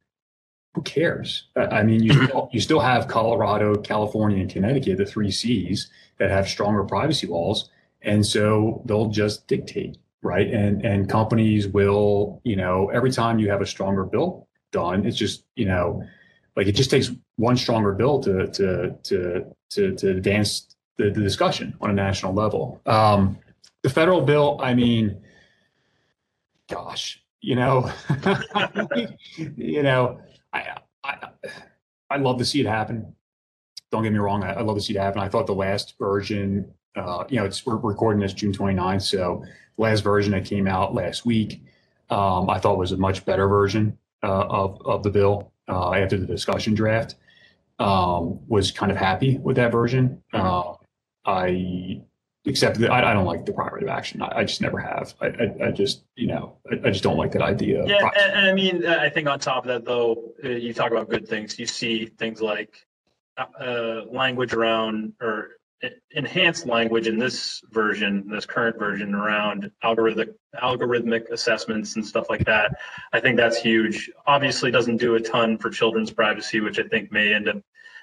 who 0.74 0.82
cares? 0.82 1.48
I 1.56 1.82
mean, 1.82 2.02
you 2.02 2.12
still, 2.12 2.48
you 2.52 2.60
still 2.60 2.80
have 2.80 3.08
Colorado, 3.08 3.76
California, 3.76 4.40
and 4.40 4.50
Connecticut, 4.50 4.98
the 4.98 5.06
three 5.06 5.30
Cs 5.30 5.90
that 6.18 6.30
have 6.30 6.48
stronger 6.48 6.84
privacy 6.84 7.26
laws, 7.26 7.68
and 8.02 8.24
so 8.24 8.82
they'll 8.86 9.08
just 9.08 9.46
dictate, 9.48 9.98
right? 10.22 10.46
And 10.48 10.84
and 10.84 11.08
companies 11.08 11.66
will, 11.66 12.40
you 12.44 12.56
know, 12.56 12.88
every 12.90 13.10
time 13.10 13.38
you 13.38 13.50
have 13.50 13.60
a 13.60 13.66
stronger 13.66 14.04
bill 14.04 14.48
done, 14.70 15.06
it's 15.06 15.16
just, 15.16 15.44
you 15.56 15.66
know, 15.66 16.04
like 16.56 16.68
it 16.68 16.72
just 16.72 16.90
takes 16.90 17.10
one 17.36 17.56
stronger 17.56 17.92
bill 17.92 18.20
to 18.20 18.46
to 18.48 18.94
to 19.02 19.44
to, 19.70 19.94
to 19.96 20.10
advance 20.10 20.68
the, 21.00 21.10
the 21.10 21.20
discussion 21.20 21.74
on 21.80 21.90
a 21.90 21.92
national 21.92 22.34
level. 22.34 22.80
Um, 22.86 23.38
the 23.82 23.90
federal 23.90 24.20
bill, 24.20 24.60
I 24.62 24.74
mean, 24.74 25.22
gosh, 26.68 27.22
you 27.40 27.56
know, 27.56 27.90
you 29.36 29.82
know, 29.82 30.20
I, 30.52 30.76
I 31.02 31.16
I'd 32.10 32.20
love 32.20 32.38
to 32.38 32.44
see 32.44 32.60
it 32.60 32.66
happen. 32.66 33.14
Don't 33.90 34.02
get 34.02 34.12
me 34.12 34.18
wrong, 34.18 34.44
I, 34.44 34.58
I'd 34.58 34.66
love 34.66 34.76
to 34.76 34.82
see 34.82 34.94
it 34.94 35.00
happen. 35.00 35.20
I 35.20 35.28
thought 35.28 35.46
the 35.46 35.54
last 35.54 35.94
version, 35.98 36.70
uh, 36.96 37.24
you 37.28 37.36
know, 37.36 37.46
it's 37.46 37.64
we're 37.64 37.76
recording 37.76 38.20
this 38.20 38.34
June 38.34 38.52
29th, 38.52 39.02
so 39.02 39.42
the 39.76 39.82
last 39.82 40.00
version 40.00 40.32
that 40.32 40.44
came 40.44 40.68
out 40.68 40.94
last 40.94 41.24
week, 41.24 41.62
um, 42.10 42.50
I 42.50 42.58
thought 42.58 42.76
was 42.76 42.92
a 42.92 42.96
much 42.98 43.24
better 43.24 43.48
version 43.48 43.96
uh, 44.22 44.44
of 44.48 44.82
of 44.84 45.02
the 45.02 45.10
bill 45.10 45.52
uh, 45.68 45.94
after 45.94 46.18
the 46.18 46.26
discussion 46.26 46.74
draft. 46.74 47.16
Um, 47.78 48.40
was 48.46 48.70
kind 48.70 48.92
of 48.92 48.98
happy 48.98 49.38
with 49.38 49.56
that 49.56 49.72
version. 49.72 50.22
Uh, 50.34 50.74
I 51.24 52.02
except 52.46 52.78
that 52.78 52.90
I, 52.90 53.10
I 53.10 53.12
don't 53.12 53.26
like 53.26 53.44
the 53.44 53.52
private 53.52 53.86
action. 53.88 54.22
I, 54.22 54.38
I 54.38 54.44
just 54.44 54.60
never 54.60 54.78
have. 54.78 55.14
I, 55.20 55.26
I, 55.26 55.66
I 55.66 55.70
just 55.70 56.04
you 56.16 56.26
know 56.26 56.56
I, 56.70 56.88
I 56.88 56.90
just 56.90 57.02
don't 57.02 57.16
like 57.16 57.32
that 57.32 57.42
idea. 57.42 57.84
Yeah, 57.86 58.08
and, 58.16 58.32
and 58.32 58.46
I 58.46 58.52
mean, 58.52 58.86
I 58.86 59.08
think 59.08 59.28
on 59.28 59.38
top 59.38 59.64
of 59.64 59.68
that, 59.68 59.84
though, 59.84 60.32
uh, 60.44 60.48
you 60.48 60.72
talk 60.72 60.90
about 60.90 61.08
good 61.08 61.28
things. 61.28 61.58
You 61.58 61.66
see 61.66 62.06
things 62.06 62.40
like 62.40 62.86
uh, 63.36 64.02
language 64.10 64.52
around 64.52 65.12
or 65.20 65.50
enhanced 66.12 66.66
language 66.66 67.06
in 67.06 67.18
this 67.18 67.62
version, 67.70 68.28
this 68.28 68.44
current 68.44 68.78
version 68.78 69.14
around 69.14 69.70
algorithmic 69.82 70.34
algorithmic 70.62 71.30
assessments 71.30 71.96
and 71.96 72.06
stuff 72.06 72.28
like 72.28 72.44
that. 72.44 72.72
I 73.12 73.20
think 73.20 73.36
that's 73.36 73.56
huge. 73.56 74.10
Obviously, 74.26 74.70
doesn't 74.70 74.98
do 74.98 75.14
a 75.14 75.20
ton 75.20 75.56
for 75.56 75.70
children's 75.70 76.10
privacy, 76.10 76.60
which 76.60 76.78
I 76.78 76.82
think 76.84 77.10
may 77.12 77.32
end 77.32 77.48
up 77.48 77.56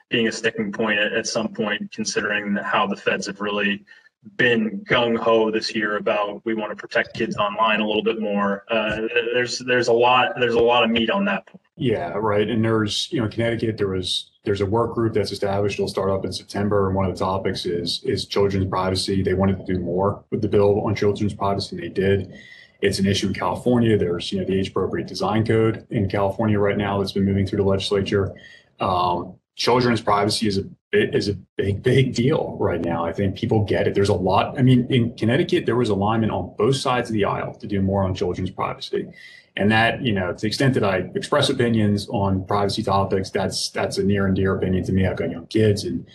being 0.09 0.27
a 0.27 0.31
sticking 0.31 0.71
point 0.71 0.99
at, 0.99 1.13
at 1.13 1.27
some 1.27 1.49
point, 1.49 1.91
considering 1.91 2.55
how 2.55 2.87
the 2.87 2.95
feds 2.95 3.27
have 3.27 3.41
really 3.41 3.83
been 4.35 4.83
gung 4.89 5.17
ho 5.17 5.49
this 5.51 5.73
year 5.73 5.97
about 5.97 6.41
we 6.43 6.53
want 6.53 6.69
to 6.69 6.75
protect 6.75 7.13
kids 7.13 7.37
online 7.37 7.79
a 7.79 7.87
little 7.87 8.03
bit 8.03 8.19
more. 8.19 8.65
Uh, 8.69 9.01
there's 9.33 9.59
there's 9.59 9.87
a 9.87 9.93
lot 9.93 10.33
there's 10.39 10.55
a 10.55 10.59
lot 10.59 10.83
of 10.83 10.89
meat 10.89 11.09
on 11.09 11.23
that. 11.25 11.45
point. 11.45 11.61
Yeah, 11.77 12.09
right. 12.09 12.49
And 12.49 12.65
there's, 12.65 13.07
you 13.11 13.21
know, 13.21 13.27
Connecticut, 13.27 13.77
there 13.77 13.89
was 13.89 14.31
there's 14.43 14.61
a 14.61 14.65
work 14.65 14.95
group 14.95 15.13
that's 15.13 15.31
established. 15.31 15.75
It'll 15.75 15.87
start 15.87 16.09
up 16.09 16.25
in 16.25 16.33
September, 16.33 16.87
and 16.87 16.95
one 16.95 17.05
of 17.05 17.17
the 17.17 17.23
topics 17.23 17.65
is 17.65 18.01
is 18.03 18.25
children's 18.25 18.65
privacy. 18.65 19.21
They 19.21 19.33
wanted 19.33 19.65
to 19.65 19.73
do 19.73 19.79
more 19.79 20.23
with 20.31 20.41
the 20.41 20.47
bill 20.47 20.81
on 20.81 20.95
children's 20.95 21.33
privacy, 21.33 21.75
and 21.75 21.83
they 21.85 21.89
did. 21.89 22.33
It's 22.81 22.99
an 22.99 23.07
issue 23.07 23.27
in 23.27 23.33
California. 23.33 23.97
There's, 23.97 24.31
you 24.31 24.39
know, 24.39 24.45
the 24.45 24.59
age 24.59 24.69
appropriate 24.69 25.07
design 25.07 25.45
code 25.45 25.87
in 25.89 26.09
California 26.09 26.59
right 26.59 26.77
now 26.77 26.99
that's 26.99 27.11
been 27.11 27.25
moving 27.25 27.47
through 27.47 27.57
the 27.57 27.63
legislature. 27.63 28.35
Um, 28.79 29.36
children's 29.57 29.99
privacy 30.01 30.47
is 30.47 30.59
a 30.59 30.63
is 30.93 31.27
a 31.27 31.33
big 31.57 31.83
big 31.83 32.13
deal 32.13 32.55
right 32.59 32.79
now. 32.79 33.03
I 33.03 33.11
think 33.11 33.35
people 33.35 33.65
get 33.65 33.87
it. 33.87 33.95
There's 33.95 34.09
a 34.09 34.13
lot. 34.13 34.57
I 34.57 34.61
mean, 34.61 34.87
in 34.89 35.17
Connecticut, 35.17 35.65
there 35.65 35.75
was 35.75 35.89
alignment 35.89 36.31
on 36.31 36.53
both 36.57 36.77
sides 36.77 37.09
of 37.09 37.13
the 37.13 37.25
aisle 37.25 37.53
to 37.55 37.67
do 37.67 37.81
more 37.81 38.03
on 38.03 38.15
children's 38.15 38.51
privacy. 38.51 39.07
And 39.57 39.71
that, 39.71 40.03
you 40.03 40.13
know, 40.13 40.31
to 40.31 40.39
the 40.39 40.47
extent 40.47 40.75
that 40.75 40.83
I 40.83 41.09
express 41.15 41.49
opinions 41.49 42.07
on 42.09 42.45
privacy 42.45 42.83
topics, 42.83 43.31
that's 43.31 43.69
that's 43.71 43.97
a 43.97 44.03
near 44.03 44.27
and 44.27 44.35
dear 44.35 44.55
opinion 44.55 44.85
to 44.85 44.93
me. 44.93 45.07
I've 45.07 45.17
got 45.17 45.31
young 45.31 45.47
kids, 45.47 45.83
and 45.83 46.07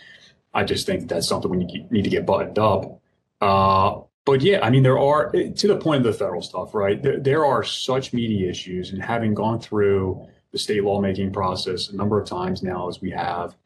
I 0.55 0.62
just 0.62 0.86
think 0.86 1.01
that 1.01 1.09
that's 1.09 1.28
something 1.28 1.51
we 1.51 1.57
need 1.90 2.05
to 2.05 2.11
get 2.11 2.24
buttoned 2.24 2.59
up. 2.59 3.01
Uh, 3.40 4.03
but 4.24 4.40
yeah, 4.40 4.61
I 4.62 4.70
mean, 4.70 4.84
there 4.84 4.99
are 4.99 5.32
to 5.32 5.66
the 5.66 5.76
point 5.76 6.07
of 6.07 6.12
the 6.12 6.16
federal 6.16 6.43
stuff, 6.43 6.72
right? 6.74 7.03
There, 7.03 7.18
there 7.18 7.45
are 7.45 7.64
such 7.64 8.12
meaty 8.12 8.49
issues, 8.49 8.93
and 8.93 9.03
having 9.03 9.34
gone 9.34 9.59
through 9.61 10.28
the 10.53 10.59
state 10.59 10.84
lawmaking 10.84 11.32
process 11.32 11.88
a 11.88 11.96
number 11.96 12.20
of 12.20 12.28
times 12.28 12.62
now, 12.62 12.88
as 12.88 13.00
we 13.00 13.11
have, 13.11 13.57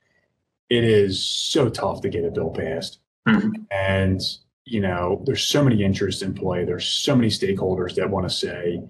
it 0.71 0.85
is 0.85 1.23
so 1.25 1.69
tough 1.69 2.01
to 2.03 2.09
get 2.09 2.25
a 2.25 2.31
bill 2.31 2.51
passed. 2.51 3.01
Mhm. 3.29 3.67
And 3.71 4.21
you 4.69 4.81
know, 4.81 5.23
there's 5.27 5.45
so 5.45 5.63
many 5.63 5.85
interests 5.85 6.23
in 6.23 6.35
play. 6.35 6.65
There's 6.65 6.87
so 6.89 7.15
many 7.15 7.29
stakeholders 7.29 7.95
that 7.95 8.11
want 8.11 8.29
to 8.29 8.35
say, 8.35 8.83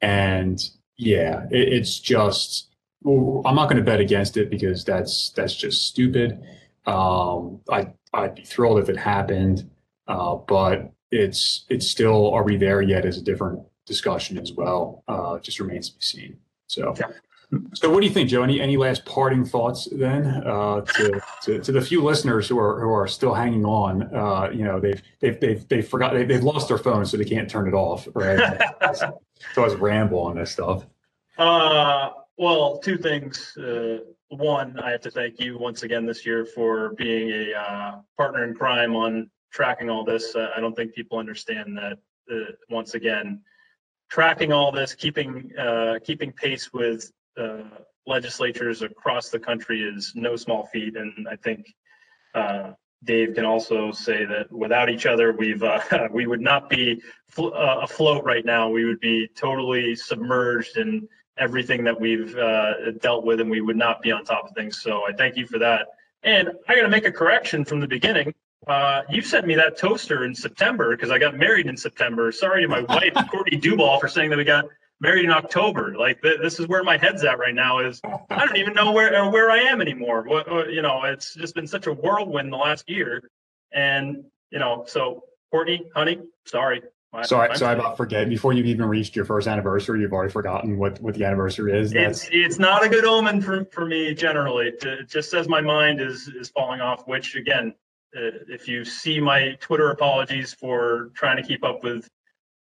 and 0.00 0.60
yeah, 0.96 1.46
it, 1.50 1.72
it's 1.72 1.98
just 1.98 2.68
well, 3.02 3.42
I'm 3.44 3.56
not 3.56 3.68
going 3.68 3.76
to 3.78 3.82
bet 3.84 4.00
against 4.00 4.36
it 4.36 4.48
because 4.50 4.84
that's 4.84 5.30
that's 5.30 5.54
just 5.56 5.86
stupid. 5.88 6.40
Um, 6.86 7.60
I 7.70 7.92
I'd 8.12 8.34
be 8.36 8.42
thrilled 8.44 8.78
if 8.78 8.88
it 8.88 8.96
happened, 8.96 9.68
uh, 10.06 10.36
but 10.36 10.92
it's 11.10 11.64
it's 11.68 11.88
still 11.90 12.32
are 12.32 12.44
we 12.44 12.56
there 12.56 12.80
yet 12.82 13.04
is 13.04 13.18
a 13.18 13.22
different 13.22 13.60
discussion 13.86 14.38
as 14.38 14.52
well. 14.52 15.02
Uh, 15.08 15.38
just 15.40 15.58
remains 15.60 15.90
to 15.90 15.96
be 15.96 16.02
seen. 16.02 16.36
So 16.68 16.94
Yeah. 16.98 17.08
So, 17.74 17.90
what 17.90 18.00
do 18.00 18.06
you 18.06 18.12
think, 18.12 18.28
Joe? 18.28 18.42
Any 18.42 18.60
any 18.60 18.76
last 18.76 19.04
parting 19.04 19.44
thoughts 19.44 19.88
then 19.92 20.26
uh, 20.26 20.82
to, 20.82 21.20
to, 21.42 21.58
to 21.60 21.72
the 21.72 21.80
few 21.80 22.02
listeners 22.02 22.48
who 22.48 22.58
are 22.58 22.80
who 22.80 22.90
are 22.90 23.06
still 23.06 23.34
hanging 23.34 23.64
on? 23.64 24.14
Uh, 24.14 24.50
you 24.52 24.64
know, 24.64 24.80
they've 24.80 25.02
they've 25.20 25.38
they've 25.40 25.68
they've 25.68 25.88
forgot 25.88 26.14
they've, 26.14 26.28
they've 26.28 26.42
lost 26.42 26.68
their 26.68 26.78
phone, 26.78 27.04
so 27.06 27.16
they 27.16 27.24
can't 27.24 27.48
turn 27.48 27.68
it 27.68 27.74
off. 27.74 28.08
Right? 28.14 28.60
so 28.96 29.18
I 29.56 29.60
was 29.60 29.74
ramble 29.76 30.20
on 30.20 30.36
this 30.36 30.52
stuff. 30.52 30.86
Uh, 31.38 32.10
well, 32.36 32.78
two 32.78 32.96
things. 32.96 33.56
Uh, 33.56 33.98
one, 34.28 34.78
I 34.80 34.90
have 34.90 35.00
to 35.02 35.10
thank 35.10 35.38
you 35.40 35.58
once 35.58 35.82
again 35.82 36.06
this 36.06 36.24
year 36.26 36.44
for 36.44 36.94
being 36.94 37.30
a 37.30 37.52
uh, 37.54 37.98
partner 38.16 38.44
in 38.44 38.54
crime 38.54 38.96
on 38.96 39.30
tracking 39.52 39.90
all 39.90 40.04
this. 40.04 40.34
Uh, 40.34 40.48
I 40.56 40.60
don't 40.60 40.74
think 40.74 40.94
people 40.94 41.18
understand 41.18 41.76
that. 41.76 41.98
Uh, 42.30 42.52
once 42.70 42.94
again, 42.94 43.42
tracking 44.08 44.52
all 44.52 44.72
this, 44.72 44.94
keeping 44.94 45.50
uh, 45.58 45.98
keeping 46.02 46.32
pace 46.32 46.72
with 46.72 47.12
uh, 47.36 47.62
legislatures 48.06 48.82
across 48.82 49.30
the 49.30 49.38
country 49.38 49.82
is 49.82 50.12
no 50.14 50.36
small 50.36 50.66
feat, 50.66 50.96
and 50.96 51.26
I 51.30 51.36
think 51.36 51.66
uh, 52.34 52.72
Dave 53.04 53.34
can 53.34 53.44
also 53.44 53.92
say 53.92 54.24
that 54.24 54.50
without 54.50 54.88
each 54.88 55.06
other, 55.06 55.32
we've 55.32 55.62
uh, 55.62 55.80
we 56.12 56.26
would 56.26 56.40
not 56.40 56.70
be 56.70 57.02
fl- 57.28 57.54
uh, 57.54 57.80
afloat 57.82 58.24
right 58.24 58.44
now. 58.44 58.68
We 58.68 58.84
would 58.84 59.00
be 59.00 59.28
totally 59.36 59.94
submerged 59.94 60.76
in 60.76 61.08
everything 61.36 61.84
that 61.84 62.00
we've 62.00 62.36
uh, 62.36 62.92
dealt 63.00 63.24
with, 63.24 63.40
and 63.40 63.50
we 63.50 63.60
would 63.60 63.76
not 63.76 64.02
be 64.02 64.12
on 64.12 64.24
top 64.24 64.48
of 64.48 64.54
things. 64.54 64.80
So 64.80 65.02
I 65.06 65.12
thank 65.12 65.36
you 65.36 65.46
for 65.46 65.58
that. 65.58 65.88
And 66.22 66.50
I 66.68 66.76
got 66.76 66.82
to 66.82 66.88
make 66.88 67.06
a 67.06 67.12
correction 67.12 67.64
from 67.64 67.80
the 67.80 67.88
beginning. 67.88 68.32
Uh, 68.66 69.02
you 69.10 69.20
sent 69.20 69.46
me 69.46 69.54
that 69.56 69.76
toaster 69.76 70.24
in 70.24 70.34
September 70.34 70.96
because 70.96 71.10
I 71.10 71.18
got 71.18 71.36
married 71.36 71.66
in 71.66 71.76
September. 71.76 72.32
Sorry 72.32 72.62
to 72.62 72.68
my 72.68 72.80
wife, 72.80 73.12
Courtney 73.30 73.58
Duball, 73.58 74.00
for 74.00 74.08
saying 74.08 74.30
that 74.30 74.38
we 74.38 74.44
got 74.44 74.64
married 75.00 75.24
in 75.24 75.30
October. 75.30 75.94
Like 75.96 76.22
th- 76.22 76.40
this 76.40 76.58
is 76.60 76.66
where 76.68 76.82
my 76.84 76.96
head's 76.96 77.24
at 77.24 77.38
right 77.38 77.54
now. 77.54 77.78
Is 77.80 78.00
I 78.30 78.46
don't 78.46 78.56
even 78.56 78.74
know 78.74 78.92
where 78.92 79.30
where 79.30 79.50
I 79.50 79.58
am 79.58 79.80
anymore. 79.80 80.22
What, 80.22 80.50
what 80.50 80.72
you 80.72 80.82
know, 80.82 81.02
it's 81.04 81.34
just 81.34 81.54
been 81.54 81.66
such 81.66 81.86
a 81.86 81.92
whirlwind 81.92 82.52
the 82.52 82.56
last 82.56 82.88
year, 82.88 83.28
and 83.72 84.24
you 84.50 84.58
know, 84.58 84.84
so 84.86 85.24
Courtney, 85.50 85.84
honey, 85.94 86.20
sorry. 86.46 86.82
My- 87.12 87.22
Sorry, 87.22 87.48
mistake. 87.48 87.78
about 87.78 87.96
forgetting. 87.96 88.28
Before 88.28 88.52
you've 88.52 88.66
even 88.66 88.86
reached 88.86 89.14
your 89.14 89.24
first 89.24 89.46
anniversary, 89.46 90.00
you've 90.00 90.12
already 90.12 90.32
forgotten 90.32 90.76
what 90.78 91.00
what 91.00 91.14
the 91.14 91.24
anniversary 91.24 91.78
is. 91.78 91.92
It's 91.94 92.28
it's 92.32 92.58
not 92.58 92.84
a 92.84 92.88
good 92.88 93.04
omen 93.04 93.40
for 93.40 93.64
for 93.66 93.86
me 93.86 94.14
generally. 94.14 94.72
It 94.82 95.08
just 95.08 95.30
says 95.30 95.48
my 95.48 95.60
mind 95.60 96.00
is 96.00 96.26
is 96.26 96.48
falling 96.48 96.80
off. 96.80 97.06
Which 97.06 97.36
again, 97.36 97.72
uh, 98.16 98.42
if 98.48 98.66
you 98.66 98.84
see 98.84 99.20
my 99.20 99.56
Twitter 99.60 99.90
apologies 99.92 100.54
for 100.54 101.12
trying 101.14 101.36
to 101.36 101.44
keep 101.44 101.62
up 101.62 101.84
with 101.84 102.08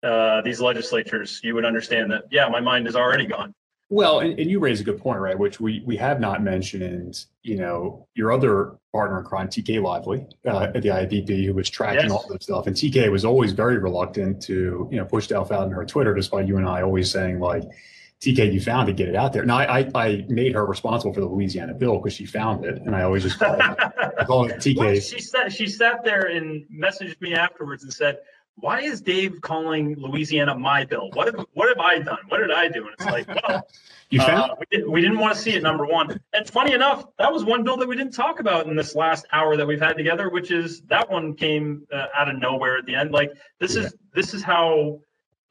uh, 0.04 0.42
these 0.42 0.62
legislatures, 0.62 1.40
you 1.44 1.56
would 1.56 1.66
understand 1.66 2.12
that. 2.12 2.24
Yeah, 2.32 2.48
my 2.50 2.60
mind 2.60 2.88
is 2.88 2.96
already 2.96 3.26
gone. 3.26 3.54
Well, 3.90 4.22
and, 4.22 4.38
and 4.40 4.50
you 4.50 4.60
raise 4.60 4.82
a 4.82 4.84
good 4.84 5.00
point, 5.00 5.20
right? 5.20 5.38
Which 5.38 5.60
we 5.60 5.84
we 5.86 5.96
have 5.98 6.20
not 6.20 6.42
mentioned. 6.42 7.26
You 7.44 7.58
know, 7.58 8.08
your 8.16 8.32
other 8.32 8.78
partner 8.92 9.20
in 9.20 9.26
crime, 9.26 9.48
TK 9.48 9.82
Lively, 9.82 10.26
uh, 10.48 10.72
at 10.74 10.82
the 10.82 10.90
IAPP, 10.90 11.46
who 11.46 11.54
was 11.54 11.70
tracking 11.70 12.10
Yes. 12.10 12.12
all 12.12 12.26
this 12.28 12.44
stuff, 12.44 12.66
and 12.66 12.76
TK 12.76 13.12
was 13.12 13.24
always 13.26 13.52
very 13.52 13.78
reluctant 13.78 14.42
to 14.44 14.88
you 14.92 14.98
know 14.98 15.06
push 15.06 15.26
stuff 15.26 15.52
out 15.52 15.64
on 15.64 15.72
her 15.72 15.86
Twitter, 15.86 16.16
despite 16.16 16.48
you 16.48 16.58
and 16.58 16.68
I 16.68 16.82
always 16.82 17.12
saying 17.12 17.40
like, 17.40 17.64
TK, 18.22 18.52
you 18.52 18.60
found 18.60 18.90
it, 18.90 18.96
get 18.96 19.08
it 19.08 19.16
out 19.16 19.34
there. 19.34 19.46
Now, 19.46 19.58
I 19.60 19.80
I, 19.82 19.92
I 19.94 20.26
made 20.30 20.56
her 20.56 20.66
responsible 20.66 21.14
for 21.14 21.20
the 21.20 21.28
Louisiana 21.28 21.76
bill 21.76 21.98
because 22.00 22.14
she 22.14 22.26
found 22.26 22.66
it, 22.66 22.82
and 22.82 22.96
I 22.96 23.04
always 23.04 23.22
just 23.22 23.38
called 23.38 23.60
it, 23.60 23.62
I 23.62 24.22
it 24.22 24.28
Well, 24.28 24.46
TK. 24.48 25.14
she 25.14 25.22
sat 25.22 25.52
she 25.52 25.68
sat 25.68 26.04
there 26.04 26.26
and 26.26 26.66
messaged 26.76 27.22
me 27.22 27.36
afterwards 27.36 27.84
and 27.84 27.94
said, 27.94 28.18
"Why 28.56 28.82
is 28.82 29.02
Dave 29.02 29.42
calling 29.42 29.96
Louisiana 29.96 30.56
my 30.58 30.86
bill? 30.86 31.10
What 31.14 31.28
have 31.28 31.46
what 31.54 31.70
have 31.70 31.80
I 31.80 32.00
done? 32.00 32.20
What 32.30 32.40
did 32.40 32.52
I 32.52 32.68
do?" 32.68 32.86
And 32.86 32.94
it's 32.98 33.06
like, 33.06 33.28
well, 33.28 33.68
You 34.10 34.20
found 34.22 34.52
Uh, 34.52 34.56
we, 34.60 34.78
did, 34.78 34.88
we 34.88 35.02
didn't 35.02 35.20
want 35.20 35.36
to 35.36 35.42
see 35.42 35.52
it, 35.56 35.64
number 35.64 35.86
one. 35.86 36.20
And 36.34 36.48
funny 36.48 36.74
enough, 36.74 37.06
that 37.18 37.32
was 37.32 37.44
one 37.44 37.64
bill 37.64 37.78
that 37.78 37.88
we 37.88 37.96
didn't 37.96 38.14
talk 38.14 38.40
about 38.40 38.68
in 38.68 38.76
this 38.76 38.96
last 38.96 39.26
hour 39.32 39.58
that 39.58 39.66
we've 39.66 39.82
had 39.82 39.98
together, 39.98 40.30
which 40.30 40.52
is 40.52 40.82
that 40.84 41.10
one 41.10 41.34
came 41.34 41.88
uh, 41.92 42.08
out 42.16 42.30
of 42.30 42.40
nowhere 42.40 42.78
at 42.78 42.86
the 42.86 42.96
end. 42.96 43.12
Like 43.12 43.32
this 43.60 43.76
is 43.76 43.96
this 44.14 44.34
is 44.34 44.44
how 44.44 45.00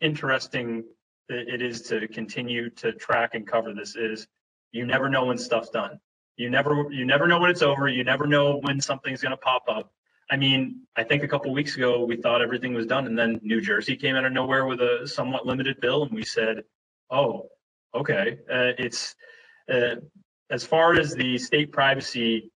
interesting 0.01 0.85
it 1.29 1.49
it 1.49 1.63
is 1.63 1.83
to 1.83 2.07
continue 2.09 2.71
to 2.71 2.93
track 2.93 3.35
and 3.35 3.47
cover 3.47 3.75
this. 3.75 3.97
Is 3.97 4.29
you 4.73 4.87
never 4.87 5.09
know 5.09 5.27
when 5.27 5.39
stuff's 5.39 5.71
done. 5.71 5.99
You 6.37 6.49
never 6.49 6.87
you 6.91 7.05
never 7.05 7.27
know 7.27 7.41
when 7.41 7.51
it's 7.51 7.63
over. 7.63 7.89
You 7.89 8.05
never 8.05 8.27
know 8.27 8.61
when 8.63 8.81
something's 8.81 9.21
going 9.21 9.33
to 9.33 9.37
pop 9.37 9.65
up. 9.69 9.93
I 10.31 10.37
mean, 10.37 10.83
I 10.97 11.05
think 11.05 11.23
a 11.23 11.29
couple 11.29 11.53
weeks 11.53 11.77
ago 11.77 12.05
we 12.05 12.17
thought 12.17 12.41
everything 12.41 12.75
was 12.75 12.87
done, 12.87 13.07
and 13.07 13.19
then 13.19 13.41
New 13.43 13.61
Jersey 13.61 13.97
came 13.97 14.17
out 14.17 14.25
of 14.25 14.33
nowhere 14.33 14.67
with 14.67 14.81
a 14.81 15.07
somewhat 15.07 15.47
limited 15.47 15.81
bill, 15.81 16.05
and 16.05 16.13
we 16.13 16.25
said, 16.25 16.65
"Oh, 17.11 17.51
okay." 17.95 18.39
Uh, 18.51 18.73
it's 18.79 19.15
uh, 19.73 19.97
as 20.51 20.65
far 20.65 20.95
as 20.95 21.15
the 21.15 21.39
state 21.39 21.73
privacy 21.73 22.51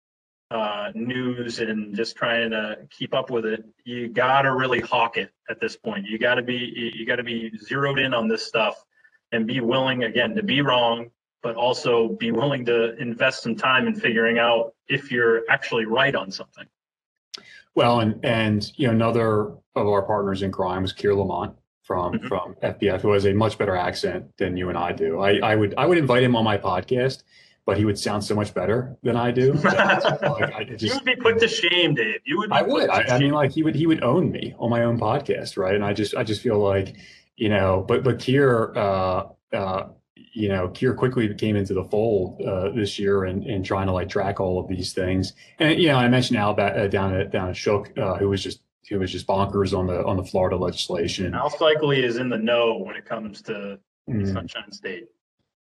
uh, 0.50 0.90
news 0.94 1.60
and 1.60 1.94
just 1.94 2.16
trying 2.16 2.50
to 2.50 2.78
keep 2.90 3.14
up 3.14 3.30
with 3.30 3.44
it. 3.44 3.64
You 3.84 4.08
gotta 4.08 4.52
really 4.52 4.80
hawk 4.80 5.16
it 5.16 5.30
at 5.50 5.60
this 5.60 5.76
point. 5.76 6.06
You 6.06 6.18
gotta 6.18 6.42
be 6.42 6.92
you- 6.96 7.06
gotta 7.06 7.22
be 7.22 7.52
zeroed 7.58 7.98
in 7.98 8.14
on 8.14 8.28
this 8.28 8.46
stuff 8.46 8.82
and 9.32 9.46
be 9.46 9.60
willing 9.60 10.04
again 10.04 10.34
to 10.36 10.42
be 10.42 10.62
wrong, 10.62 11.10
but 11.42 11.54
also 11.54 12.08
be 12.08 12.32
willing 12.32 12.64
to 12.66 12.96
invest 12.96 13.42
some 13.42 13.56
time 13.56 13.86
in 13.86 13.94
figuring 13.94 14.38
out 14.38 14.74
if 14.88 15.12
you're 15.12 15.42
actually 15.50 15.84
right 15.84 16.14
on 16.14 16.30
something. 16.30 16.66
Well, 17.74 18.00
and 18.00 18.24
and 18.24 18.70
you 18.76 18.86
know, 18.88 18.92
another 18.92 19.40
of 19.76 19.86
our 19.86 20.02
partners 20.02 20.42
in 20.42 20.50
crime 20.52 20.82
was 20.82 20.92
Keir 20.92 21.14
Lamont 21.14 21.54
from 21.82 22.14
Mhm. 22.14 22.28
from 22.28 22.54
FPF, 22.62 23.00
who 23.02 23.12
has 23.12 23.24
a 23.24 23.32
much 23.32 23.56
better 23.58 23.76
accent 23.76 24.26
than 24.36 24.56
you 24.56 24.68
and 24.68 24.76
I 24.76 24.92
do. 24.92 25.20
I, 25.20 25.38
I 25.38 25.56
would 25.56 25.74
I 25.78 25.86
would 25.86 25.98
invite 25.98 26.22
him 26.22 26.34
on 26.36 26.44
my 26.44 26.58
podcast, 26.58 27.22
but 27.66 27.76
he 27.78 27.84
would 27.84 27.98
sound 27.98 28.24
so 28.24 28.34
much 28.34 28.52
better 28.52 28.96
than 29.02 29.16
I 29.16 29.30
do. 29.30 29.52
like, 29.64 29.74
I 29.78 30.66
You 30.78 30.94
would 30.94 31.04
be 31.04 31.16
put 31.16 31.38
to 31.40 31.48
shame, 31.48 31.94
Dave. 31.94 32.20
You 32.24 32.38
would. 32.38 32.50
Be 32.50 32.56
I 32.56 32.62
would. 32.62 32.90
I, 32.90 33.02
I 33.14 33.18
mean, 33.18 33.32
like 33.32 33.52
he 33.52 33.62
would 33.62 33.74
he 33.76 33.86
would 33.86 34.02
own 34.02 34.30
me 34.32 34.54
on 34.58 34.70
my 34.70 34.82
own 34.84 34.98
podcast, 34.98 35.56
right? 35.56 35.74
And 35.74 35.84
I 35.84 35.92
just 35.92 36.14
I 36.16 36.24
just 36.24 36.42
feel 36.42 36.58
like, 36.58 36.96
you 37.36 37.48
know, 37.48 37.84
but 37.86 38.02
but 38.02 38.18
Keir, 38.18 38.72
uh, 38.76 39.24
uh, 39.52 39.84
you 40.38 40.48
know, 40.48 40.68
Keir 40.68 40.94
quickly 40.94 41.32
came 41.34 41.56
into 41.56 41.74
the 41.74 41.84
fold 41.84 42.40
uh, 42.42 42.70
this 42.70 42.98
year 42.98 43.24
and 43.24 43.44
and 43.44 43.64
trying 43.64 43.86
to 43.86 43.92
like 43.92 44.08
track 44.08 44.40
all 44.40 44.58
of 44.60 44.68
these 44.68 44.92
things. 44.92 45.32
And 45.58 45.80
you 45.80 45.88
know, 45.88 45.96
I 45.96 46.08
mentioned 46.08 46.38
Al 46.38 46.58
uh, 46.58 46.86
down 46.86 47.14
at 47.14 47.30
down 47.30 47.48
at 47.50 47.56
Shook, 47.56 47.96
uh, 47.98 48.14
who 48.16 48.28
was 48.28 48.42
just 48.42 48.60
who 48.88 48.98
was 48.98 49.12
just 49.12 49.26
bonkers 49.26 49.76
on 49.76 49.86
the 49.86 50.04
on 50.04 50.16
the 50.16 50.24
Florida 50.24 50.56
legislation. 50.56 51.34
Al 51.34 51.50
Saikali 51.50 52.02
is 52.02 52.16
in 52.16 52.28
the 52.28 52.38
know 52.38 52.78
when 52.78 52.96
it 52.96 53.04
comes 53.04 53.42
to 53.42 53.78
Mm. 54.08 54.32
Sunshine 54.32 54.72
State. 54.72 55.08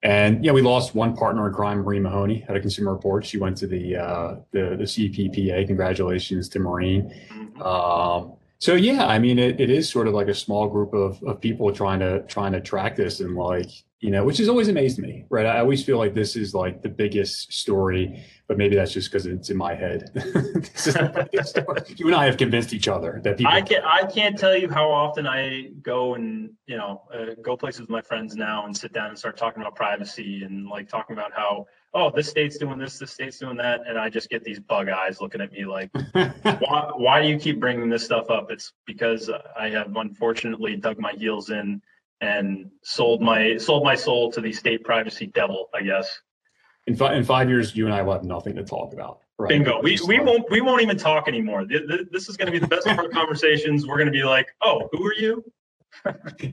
And 0.03 0.45
yeah, 0.45 0.53
we 0.53 0.63
lost 0.63 0.95
one 0.95 1.17
partner 1.17 1.49
in 1.49 1.55
crime, 1.55 1.79
Maureen 1.79 2.03
Mahoney, 2.03 2.45
at 2.49 2.57
a 2.57 2.61
Consumer 2.61 2.93
Report. 2.93 3.25
She 3.25 3.39
went 3.39 3.57
to 3.59 3.67
the 3.67 3.97
uh, 3.97 4.37
the 4.53 4.77
the 4.77 4.85
CPPA. 4.85 5.67
Congratulations 5.67 6.49
to 6.51 6.59
Maureen. 6.59 7.13
Mhm. 7.31 7.65
Um, 7.65 8.35
so 8.59 8.75
yeah, 8.75 9.07
I 9.07 9.19
mean, 9.19 9.39
it, 9.39 9.61
it 9.61 9.71
is 9.71 9.89
sort 9.89 10.07
of 10.07 10.15
like 10.15 10.29
a 10.29 10.35
small 10.35 10.69
group 10.69 10.93
of, 10.95 11.23
of 11.25 11.41
people 11.41 11.73
trying 11.73 12.01
to 12.01 12.23
trying 12.25 12.53
to 12.53 12.61
track 12.61 12.95
this 12.95 13.21
and 13.21 13.35
like 13.37 13.71
you 14.01 14.11
know, 14.11 14.25
which 14.25 14.37
has 14.39 14.49
always 14.49 14.69
amazed 14.69 14.99
me, 14.99 15.25
right? 15.31 15.47
I 15.47 15.61
always 15.61 15.83
feel 15.83 15.97
like 15.97 16.13
this 16.13 16.37
is 16.37 16.55
like 16.55 16.83
the 16.83 16.89
biggest 16.89 17.51
story, 17.51 18.23
but 18.47 18.59
maybe 18.59 18.77
that's 18.77 18.93
just 18.93 19.11
because 19.11 19.25
it's 19.25 19.49
in 19.49 19.57
my 19.57 19.75
head. 19.75 20.11
this 20.15 20.89
is 20.89 20.95
the 20.95 21.29
biggest 21.31 21.51
story. 21.51 21.81
You 21.97 22.07
and 22.09 22.15
I 22.15 22.27
have 22.27 22.37
convinced 22.37 22.75
each 22.75 22.89
other 22.89 23.21
that 23.25 23.39
people. 23.39 23.53
I 23.53 23.63
can't. 23.63 23.85
I 23.85 24.05
can't 24.05 24.39
tell 24.39 24.55
you 24.55 24.69
how 24.69 24.91
often 24.91 25.27
I 25.27 25.71
go 25.81 26.15
and 26.15 26.51
you 26.67 26.77
know 26.77 27.03
uh, 27.13 27.35
go 27.43 27.57
places 27.57 27.83
with 27.83 27.91
my 27.91 28.03
friends 28.03 28.37
now 28.37 28.67
and 28.67 28.77
sit 28.77 28.93
down 28.93 29.09
and 29.09 29.19
start 29.19 29.39
talking 29.39 29.63
about 29.63 29.75
privacy 29.75 30.43
and 30.45 30.69
like 30.69 30.89
talking 30.89 31.17
about 31.17 31.33
how 31.33 31.67
oh 31.95 32.11
this 32.15 32.29
state's 32.29 32.59
doing 32.59 32.79
this 32.79 32.99
this 32.99 33.13
state's 33.13 33.39
doing 33.39 33.57
that 33.57 33.81
and 33.87 33.99
I 33.99 34.11
just 34.11 34.29
get 34.29 34.45
these 34.45 34.61
bug 34.61 34.91
eyes 34.91 35.21
looking 35.21 35.41
at 35.41 35.53
me 35.53 35.65
like 35.65 35.91
why 36.13 36.91
why 36.95 37.23
do 37.23 37.29
you 37.29 37.39
keep 37.39 37.61
bringing 37.61 37.89
this 37.89 38.05
stuff 38.05 38.31
up? 38.31 38.51
It's 38.51 38.73
because 38.85 39.31
I 39.59 39.71
have 39.71 39.97
unfortunately 39.97 40.77
dug 40.77 40.99
my 40.99 41.13
heels 41.13 41.49
in 41.49 41.81
and 42.21 42.71
sold 42.83 43.21
my 43.21 43.57
sold 43.57 43.85
my 43.85 43.95
soul 43.95 44.31
to 44.33 44.41
the 44.41 44.53
state 44.53 44.85
privacy 44.85 45.27
devil. 45.27 45.69
I 45.75 45.83
guess. 45.83 46.21
in, 46.87 46.97
fi- 46.97 47.15
in 47.15 47.25
five 47.25 47.49
years, 47.49 47.75
you 47.77 47.85
and 47.87 47.95
I 47.95 48.03
will 48.03 48.13
have 48.15 48.25
nothing 48.25 48.55
to 48.57 48.65
talk 48.65 48.93
about. 48.93 49.21
Right? 49.39 49.51
Bingo. 49.51 49.81
We, 49.83 49.99
we 50.07 50.17
like- 50.19 50.27
won't 50.27 50.51
we 50.51 50.61
won't 50.63 50.83
even 50.83 50.97
talk 50.97 51.29
anymore. 51.29 51.65
Th- 51.67 51.83
th- 51.89 52.09
This 52.11 52.29
is 52.29 52.37
going 52.37 52.47
to 52.47 52.53
be 52.53 52.59
the 52.59 52.69
best 52.69 52.87
part 52.87 53.05
of 53.05 53.11
conversations. 53.13 53.87
We're 53.87 53.97
going 53.97 54.07
to 54.07 54.13
be 54.13 54.25
like, 54.25 54.49
oh, 54.63 54.89
who 54.93 55.07
are 55.07 55.15
you? 55.15 55.45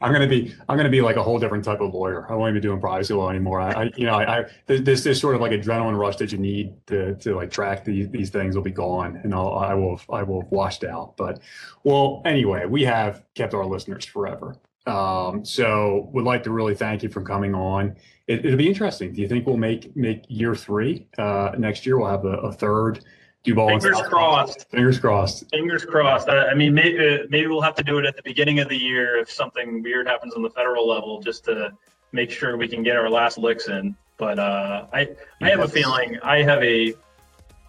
I'm 0.01 0.13
gonna 0.13 0.27
be 0.27 0.55
I'm 0.69 0.77
gonna 0.77 0.89
be 0.89 1.01
like 1.01 1.17
a 1.17 1.23
whole 1.23 1.37
different 1.37 1.65
type 1.65 1.81
of 1.81 1.93
lawyer. 1.93 2.25
I 2.31 2.35
won't 2.35 2.51
even 2.51 2.61
be 2.61 2.67
doing 2.67 2.79
privacy 2.79 3.13
law 3.13 3.29
anymore. 3.29 3.59
I, 3.59 3.71
I 3.71 3.91
you 3.97 4.05
know 4.05 4.13
I, 4.15 4.39
I 4.39 4.45
this 4.67 5.03
this 5.03 5.19
sort 5.19 5.35
of 5.35 5.41
like 5.41 5.51
adrenaline 5.51 5.97
rush 5.97 6.15
that 6.17 6.31
you 6.31 6.37
need 6.37 6.75
to 6.87 7.15
to 7.15 7.35
like 7.35 7.51
track 7.51 7.83
these 7.83 8.07
these 8.09 8.29
things 8.29 8.55
will 8.55 8.63
be 8.63 8.71
gone, 8.71 9.19
and 9.21 9.33
I'll 9.35 9.53
I 9.55 9.73
will 9.73 9.99
I 10.09 10.23
will 10.23 10.41
have 10.43 10.51
washed 10.51 10.85
out. 10.85 11.17
But 11.17 11.39
well, 11.83 12.21
anyway, 12.23 12.65
we 12.67 12.83
have 12.83 13.25
kept 13.35 13.53
our 13.53 13.65
listeners 13.65 14.05
forever. 14.05 14.55
Um, 14.85 15.45
so 15.45 16.09
would 16.11 16.25
like 16.25 16.43
to 16.43 16.51
really 16.51 16.75
thank 16.75 17.03
you 17.03 17.09
for 17.09 17.21
coming 17.21 17.55
on. 17.55 17.95
It, 18.27 18.45
it'll 18.45 18.57
be 18.57 18.67
interesting. 18.67 19.13
Do 19.13 19.21
you 19.21 19.27
think 19.27 19.45
we'll 19.45 19.57
make 19.57 19.95
make 19.95 20.25
year 20.27 20.55
three 20.55 21.07
uh, 21.17 21.51
next 21.57 21.85
year? 21.85 21.97
We'll 21.97 22.09
have 22.09 22.25
a, 22.25 22.37
a 22.37 22.51
third 22.51 23.03
Duball. 23.45 23.67
Fingers 23.67 24.01
crossed. 24.03 24.69
Fingers 24.69 24.99
crossed. 24.99 25.49
Fingers 25.49 25.85
crossed. 25.85 26.29
I, 26.29 26.49
I 26.49 26.53
mean, 26.53 26.73
maybe, 26.73 26.97
uh, 26.97 27.17
maybe 27.29 27.47
we'll 27.47 27.61
have 27.61 27.75
to 27.75 27.83
do 27.83 27.97
it 27.97 28.05
at 28.05 28.15
the 28.15 28.23
beginning 28.23 28.59
of 28.59 28.69
the 28.69 28.77
year 28.77 29.17
if 29.17 29.29
something 29.29 29.83
weird 29.83 30.07
happens 30.07 30.33
on 30.33 30.41
the 30.41 30.49
federal 30.49 30.87
level, 30.87 31.21
just 31.21 31.43
to 31.45 31.73
make 32.13 32.31
sure 32.31 32.55
we 32.55 32.69
can 32.69 32.83
get 32.83 32.95
our 32.95 33.09
last 33.09 33.37
licks 33.37 33.67
in. 33.67 33.95
But 34.17 34.39
uh, 34.39 34.87
I 34.93 35.09
I 35.41 35.49
have 35.49 35.59
a 35.59 35.67
feeling 35.67 36.19
I 36.23 36.41
have 36.43 36.63
a 36.63 36.93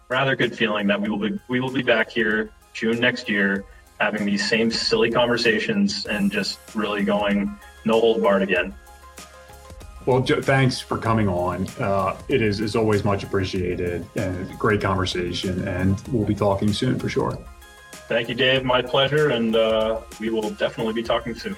rather 0.09 0.37
good 0.37 0.57
feeling 0.57 0.87
that 0.87 1.01
we 1.01 1.09
will 1.09 1.19
be 1.19 1.41
we 1.49 1.59
will 1.59 1.73
be 1.73 1.83
back 1.83 2.11
here 2.11 2.51
June 2.73 3.01
next 3.01 3.29
year 3.29 3.65
having 4.01 4.25
these 4.27 4.49
same 4.49 4.71
silly 4.71 5.11
conversations 5.11 6.07
and 6.07 6.31
just 6.31 6.59
really 6.75 7.05
going 7.05 7.57
no 7.85 8.01
hold 8.01 8.23
barred 8.23 8.43
again. 8.43 8.75
Well, 10.07 10.21
Joe, 10.21 10.43
thanks 10.43 10.81
for 10.81 10.99
coming 10.99 11.29
on. 11.29 11.67
Uh, 11.79 12.17
it 12.29 12.43
is 12.43 12.61
is 12.61 12.77
always 12.77 13.05
much 13.05 13.25
appreciated 13.25 14.07
and 14.17 14.51
a 14.51 14.55
great 14.57 14.81
conversation, 14.83 15.67
and 15.67 15.99
we'll 16.09 16.27
be 16.27 16.35
talking 16.35 16.73
soon 16.73 16.99
for 16.99 17.09
sure. 17.09 17.39
Thank 18.07 18.29
you, 18.29 18.35
Dave. 18.35 18.65
My 18.65 18.83
pleasure, 18.83 19.31
and 19.31 19.57
uh, 19.57 20.01
we 20.21 20.29
will 20.29 20.51
definitely 20.51 20.93
be 20.93 21.03
talking 21.03 21.35
soon. 21.35 21.57